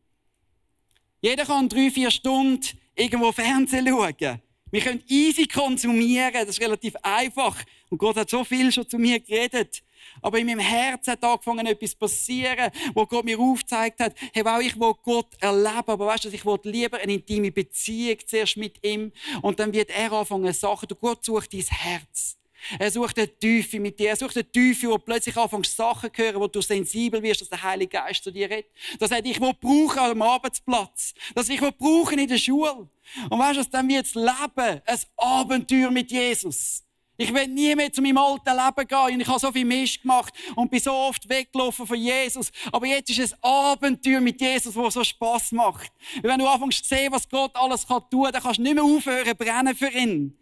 Jeder 1.20 1.44
kann 1.44 1.68
drei, 1.68 1.90
vier 1.90 2.10
Stunden 2.10 2.66
irgendwo 2.94 3.32
Fernsehen 3.32 3.86
schauen. 3.86 4.42
Wir 4.70 4.80
können 4.82 5.02
easy 5.08 5.46
konsumieren, 5.46 6.32
das 6.32 6.50
ist 6.50 6.60
relativ 6.60 6.94
einfach. 7.02 7.56
Und 7.88 7.98
Gott 7.98 8.16
hat 8.16 8.28
so 8.28 8.44
viel 8.44 8.70
schon 8.70 8.88
zu 8.88 8.98
mir 8.98 9.18
geredet. 9.18 9.82
Aber 10.22 10.38
in 10.38 10.46
meinem 10.46 10.60
Herzen 10.60 11.12
hat 11.12 11.24
angefangen, 11.24 11.66
etwas 11.66 11.90
zu 11.90 11.96
passieren, 11.96 12.70
wo 12.94 13.06
Gott 13.06 13.24
mir 13.24 13.38
aufgezeigt 13.38 14.00
hat, 14.00 14.14
hey, 14.32 14.44
wow, 14.44 14.60
ich 14.60 14.78
will 14.78 14.94
Gott 15.02 15.28
erleben, 15.40 15.68
aber 15.86 16.06
weißt 16.06 16.24
du, 16.24 16.28
ich 16.28 16.44
will 16.44 16.58
lieber 16.64 16.98
eine 16.98 17.14
intime 17.14 17.50
Beziehung 17.50 18.18
zuerst 18.26 18.56
mit 18.56 18.84
ihm 18.84 19.12
und 19.42 19.58
dann 19.58 19.72
wird 19.72 19.90
er 19.90 20.12
anfangen, 20.12 20.52
Sachen, 20.52 20.88
Gott 21.00 21.24
sucht 21.24 21.52
dein 21.52 21.60
Herz. 21.60 22.38
Er 22.78 22.90
sucht 22.90 23.18
eine 23.18 23.28
Tiefe 23.28 23.80
mit 23.80 23.98
dir. 23.98 24.10
Er 24.10 24.16
sucht 24.16 24.36
eine 24.36 24.50
Tiefe, 24.50 24.88
wo 24.88 24.98
plötzlich 24.98 25.36
anfängst 25.36 25.76
Sachen 25.76 26.12
zu 26.12 26.22
hören, 26.22 26.40
wo 26.40 26.48
du 26.48 26.60
sensibel 26.60 27.22
wirst, 27.22 27.40
dass 27.40 27.48
der 27.48 27.62
Heilige 27.62 27.90
Geist 27.90 28.24
zu 28.24 28.30
dir 28.30 28.50
redet. 28.50 28.70
Dass 28.98 29.10
er 29.10 29.22
dich 29.22 29.38
brauchen 29.38 29.98
am 29.98 30.22
Arbeitsplatz. 30.22 31.14
Dass 31.34 31.48
ich 31.48 31.60
brauchen 31.60 32.18
in 32.18 32.28
der 32.28 32.38
Schule. 32.38 32.88
Und 33.30 33.38
weißt 33.38 33.60
du, 33.60 33.64
dann 33.70 33.88
wird 33.88 34.06
das 34.06 34.14
Leben 34.14 34.82
ein 34.84 35.00
Abenteuer 35.16 35.90
mit 35.90 36.10
Jesus. 36.10 36.84
Ich 37.20 37.34
will 37.34 37.48
nie 37.48 37.74
mehr 37.74 37.92
zu 37.92 38.00
meinem 38.00 38.16
alten 38.16 38.48
Leben 38.48 38.86
gehen. 38.86 39.14
Und 39.14 39.20
ich 39.20 39.26
habe 39.26 39.40
so 39.40 39.50
viel 39.50 39.64
Mist 39.64 40.02
gemacht 40.02 40.32
und 40.54 40.70
bin 40.70 40.78
so 40.78 40.92
oft 40.92 41.28
weggelaufen 41.28 41.84
von 41.84 41.98
Jesus. 41.98 42.52
Aber 42.70 42.86
jetzt 42.86 43.10
ist 43.10 43.18
es 43.18 43.32
ein 43.32 43.38
Abenteuer 43.42 44.20
mit 44.20 44.40
Jesus, 44.40 44.72
das 44.72 44.94
so 44.94 45.02
Spass 45.02 45.50
macht. 45.50 45.90
Und 46.16 46.22
wenn 46.22 46.38
du 46.38 46.46
anfängst 46.46 46.84
zu 46.84 46.94
sehen, 46.94 47.12
was 47.12 47.28
Gott 47.28 47.56
alles 47.56 47.84
tun 47.84 47.98
kann, 48.08 48.32
dann 48.32 48.42
kannst 48.42 48.58
du 48.58 48.62
nicht 48.62 48.74
mehr 48.74 48.84
aufhören, 48.84 49.36
brennen 49.36 49.74
für 49.74 49.88
ihn. 49.88 50.38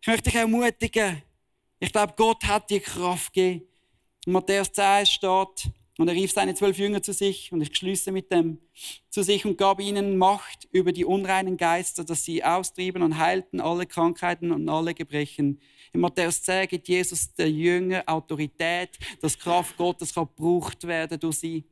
Ich 0.00 0.06
möchte 0.06 0.30
dich 0.30 0.36
ermutigen. 0.36 1.20
Ich 1.80 1.90
glaube, 1.90 2.14
Gott 2.16 2.44
hat 2.44 2.70
dir 2.70 2.80
Kraft 2.80 3.32
gegeben. 3.32 3.66
In 4.24 4.34
Matthäus 4.34 4.72
10 4.72 5.04
steht, 5.04 5.72
und 5.98 6.08
er 6.08 6.14
rief 6.14 6.32
seine 6.32 6.54
zwölf 6.54 6.78
Jünger 6.78 7.02
zu 7.02 7.12
sich, 7.12 7.50
und 7.52 7.62
ich 7.62 7.74
schließe 7.74 8.12
mit 8.12 8.30
dem, 8.30 8.58
zu 9.08 9.22
sich 9.22 9.46
und 9.46 9.56
gab 9.56 9.80
ihnen 9.80 10.18
Macht 10.18 10.68
über 10.70 10.92
die 10.92 11.06
unreinen 11.06 11.56
Geister, 11.56 12.04
dass 12.04 12.24
sie 12.24 12.44
austrieben 12.44 13.02
und 13.02 13.16
heilten 13.18 13.60
alle 13.60 13.86
Krankheiten 13.86 14.52
und 14.52 14.68
alle 14.68 14.92
Gebrechen. 14.92 15.58
In 15.94 16.00
Matthäus 16.00 16.42
10 16.42 16.68
gibt 16.68 16.88
Jesus 16.88 17.32
der 17.34 17.50
Jünger 17.50 18.02
Autorität, 18.06 18.98
dass 19.22 19.38
Kraft 19.38 19.76
Gottes 19.78 20.12
kann 20.12 20.26
gebraucht 20.26 20.86
werden 20.86 21.18
durch 21.18 21.38
sie. 21.38 21.64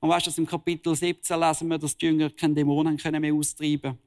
Und 0.00 0.08
weißt 0.08 0.28
du, 0.28 0.40
im 0.40 0.46
Kapitel 0.46 0.94
17 0.94 1.38
lesen 1.38 1.68
wir, 1.68 1.76
dass 1.76 1.96
die 1.96 2.06
Jünger 2.06 2.30
keine 2.30 2.54
Dämonen 2.54 2.98
mehr 3.20 3.34
austreiben 3.34 3.82
können. 3.82 3.98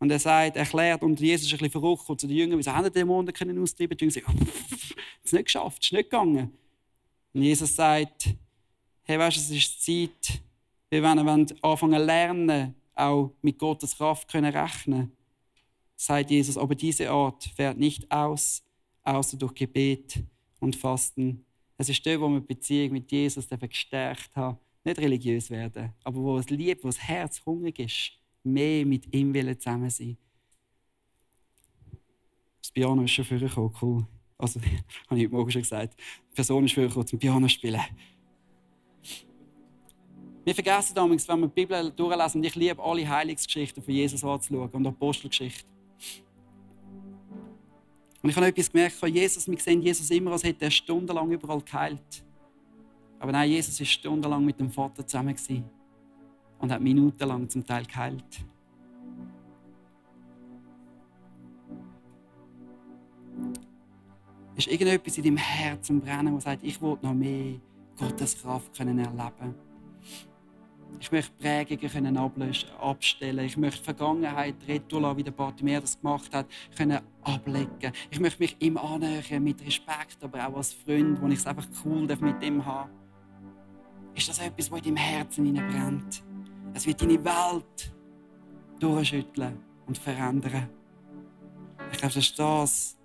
Und 0.00 0.10
er 0.10 0.18
sagt, 0.18 0.56
erklärt, 0.56 1.02
und 1.02 1.20
Jesus 1.20 1.46
ist 1.46 1.52
ein 1.52 1.58
bisschen 1.58 1.80
verrückt, 1.80 2.08
und 2.08 2.20
zu 2.20 2.26
den 2.26 2.36
Jüngern, 2.36 2.58
wieso 2.58 2.72
haben 2.72 2.84
die 2.84 2.90
Dämonen 2.90 3.32
können 3.32 3.58
austreiben? 3.62 3.96
Die 3.96 4.04
Jünger 4.06 4.12
sagen, 4.12 4.48
es 5.24 5.32
nicht 5.32 5.44
geschafft, 5.44 5.78
es 5.80 5.86
ist 5.86 5.92
nicht 5.92 6.10
gegangen. 6.10 6.52
Und 7.34 7.42
Jesus 7.42 7.76
sagt, 7.76 8.34
hey, 9.02 9.18
weißt 9.18 9.36
du, 9.36 9.40
es 9.40 9.50
ist 9.50 9.84
Zeit, 9.84 10.40
wir 10.88 11.02
wollen 11.02 11.28
anfangen 11.62 11.98
zu 11.98 12.06
lernen, 12.06 12.74
auch 12.94 13.32
mit 13.42 13.58
Gottes 13.58 13.96
Kraft 13.96 14.30
können 14.30 14.54
rechnen 14.54 15.12
sagt 15.96 16.30
Jesus, 16.30 16.56
aber 16.56 16.74
diese 16.74 17.10
Art 17.10 17.44
fährt 17.44 17.78
nicht 17.78 18.10
aus, 18.10 18.62
außer 19.02 19.36
durch 19.36 19.54
Gebet 19.54 20.22
und 20.60 20.76
Fasten. 20.76 21.44
Es 21.76 21.88
ist 21.88 22.04
dort, 22.06 22.20
wo 22.20 22.28
wir 22.28 22.40
die 22.40 22.46
Beziehung 22.46 22.92
mit 22.92 23.10
Jesus 23.10 23.48
gestärkt 23.48 24.34
haben. 24.36 24.58
Nicht 24.84 24.98
religiös 24.98 25.50
werden, 25.50 25.92
aber 26.02 26.20
wo 26.20 26.38
es 26.38 26.50
liebt, 26.50 26.84
wo 26.84 26.88
das 26.88 26.98
Herz 26.98 27.40
hungrig 27.44 27.78
ist, 27.78 28.12
mehr 28.42 28.84
mit 28.84 29.12
ihm 29.14 29.32
zusammen 29.58 29.90
sein. 29.90 30.16
Das 32.60 32.70
Piano 32.70 33.02
ist 33.02 33.12
schon 33.12 33.24
vorgekommen, 33.24 33.74
cool. 33.80 34.06
Also, 34.38 34.60
habe 35.08 35.18
ich 35.18 35.24
heute 35.24 35.34
Morgen 35.34 35.50
schon 35.50 35.62
gesagt. 35.62 35.94
Die 36.30 36.34
Person 36.34 36.64
ist 36.64 36.74
vorgekommen 36.74 37.06
zum 37.06 37.18
Piano 37.18 37.48
spielen. 37.48 37.80
Wir 40.44 40.54
vergessen 40.54 40.94
damals, 40.94 41.26
wenn 41.26 41.40
wir 41.40 41.48
die 41.48 41.54
Bibel 41.54 41.90
durchlesen, 41.90 42.40
und 42.40 42.44
ich 42.44 42.54
liebe 42.54 42.82
alle 42.82 43.08
Heilungsgeschichten 43.08 43.82
von 43.82 43.94
Jesus 43.94 44.22
anzuschauen 44.22 44.70
und 44.70 44.86
Apostelgeschichten. 44.86 45.70
Und 48.22 48.30
ich 48.30 48.36
habe 48.36 48.46
etwas 48.46 48.70
gemerkt 48.70 48.96
von 48.96 49.12
Jesus. 49.12 49.48
Wir 49.48 49.58
sehen 49.58 49.82
Jesus 49.82 50.10
immer, 50.10 50.32
als 50.32 50.44
hätte 50.44 50.64
er 50.64 50.70
stundenlang 50.70 51.30
überall 51.30 51.60
geheilt. 51.60 52.24
Aber 53.18 53.32
nein, 53.32 53.50
Jesus 53.50 53.78
war 53.78 53.86
stundenlang 53.86 54.44
mit 54.44 54.60
dem 54.60 54.70
Vater 54.70 55.06
zusammen 55.06 55.34
und 56.58 56.72
hat 56.72 56.80
minutenlang 56.80 57.48
zum 57.48 57.64
Teil 57.64 57.86
geheilt. 57.86 58.44
Ist 64.56 64.68
irgendetwas 64.68 65.18
in 65.18 65.24
deinem 65.24 65.36
Herzen 65.36 66.00
brennen, 66.00 66.34
das 66.34 66.44
sagt, 66.44 66.62
ich 66.62 66.80
will 66.80 66.96
noch 67.02 67.14
mehr 67.14 67.54
Gottes 67.98 68.40
Kraft 68.40 68.78
erleben 68.78 69.04
können? 69.38 69.54
Ich 71.00 71.10
möchte 71.10 71.32
Prägungen 71.38 71.90
können 71.90 72.16
abstellen. 72.80 73.44
Ich 73.44 73.56
möchte 73.56 73.82
Vergangenheit 73.82 74.54
retour 74.68 75.16
wie 75.16 75.24
der 75.24 75.32
Bartimer 75.32 75.80
das 75.80 76.00
gemacht 76.00 76.32
hat, 76.32 76.46
können 76.76 77.00
ablegen. 77.22 77.92
Ich 78.10 78.20
möchte 78.20 78.42
mich 78.42 78.56
ihm 78.60 78.76
annähern, 78.76 79.42
mit 79.42 79.60
Respekt, 79.66 80.22
aber 80.22 80.46
auch 80.48 80.56
als 80.56 80.72
Freund, 80.72 81.20
wo 81.20 81.26
ich 81.26 81.40
es 81.40 81.46
einfach 81.46 81.66
cool 81.84 82.06
mit 82.06 82.42
ihm 82.42 82.64
habe. 82.64 82.90
Ist 84.14 84.28
das 84.28 84.38
etwas, 84.38 84.70
was 84.70 84.78
in 84.78 84.94
deinem 84.94 84.96
Herzen 84.96 85.52
brennt? 85.52 86.22
Es 86.72 86.86
wird 86.86 87.02
deine 87.02 87.24
Welt 87.24 87.92
durchschütteln 88.78 89.58
und 89.86 89.98
verändern. 89.98 90.68
Ich 91.90 91.98
glaube, 91.98 92.14
das 92.14 92.16
ist 92.16 92.38
das, 92.38 92.96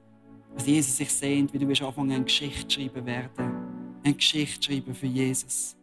was 0.54 0.66
Jesus 0.66 0.98
sich 0.98 1.12
sehnt, 1.12 1.54
wie 1.54 1.60
du 1.60 1.86
anfangen 1.86 2.12
eine 2.12 2.24
Geschichte 2.24 2.70
schreiben 2.70 3.06
werden. 3.06 4.00
Eine 4.04 4.14
Geschichte 4.14 4.64
schreiben 4.64 4.94
für 4.94 5.08
Jesus. 5.08 5.79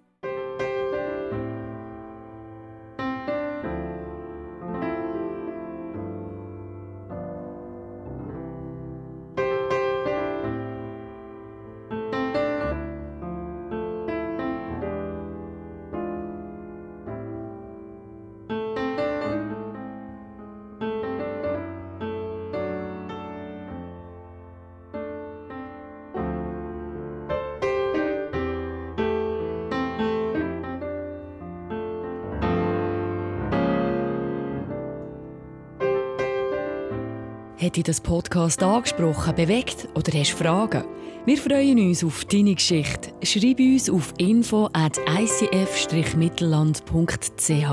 Hat 37.76 37.80
dich 37.80 37.94
das 37.94 38.00
Podcast 38.00 38.62
angesprochen, 38.62 39.34
bewegt 39.34 39.86
oder 39.94 40.18
hast 40.18 40.30
Fragen? 40.30 40.84
Wir 41.26 41.36
freuen 41.36 41.78
uns 41.78 42.02
auf 42.02 42.24
deine 42.24 42.54
Geschichte. 42.54 43.12
Schreib 43.22 43.58
uns 43.58 43.90
auf 43.90 44.14
info 44.16 44.70
at 44.72 44.98
icf-mittelland.ch. 45.06 47.70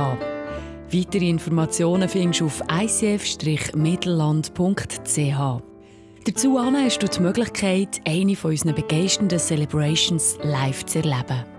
Weitere 0.91 1.29
Informationen 1.29 2.09
findest 2.09 2.41
du 2.41 2.47
auf 2.47 2.61
icf-mittelland.ch. 2.69 5.63
Dazu 6.25 6.59
hast 6.59 6.99
du 6.99 7.07
die 7.07 7.21
Möglichkeit, 7.21 8.01
eine 8.05 8.35
von 8.35 8.51
unseren 8.51 8.75
begeisternden 8.75 9.39
Celebrations 9.39 10.37
live 10.43 10.85
zu 10.85 10.97
erleben. 10.97 11.52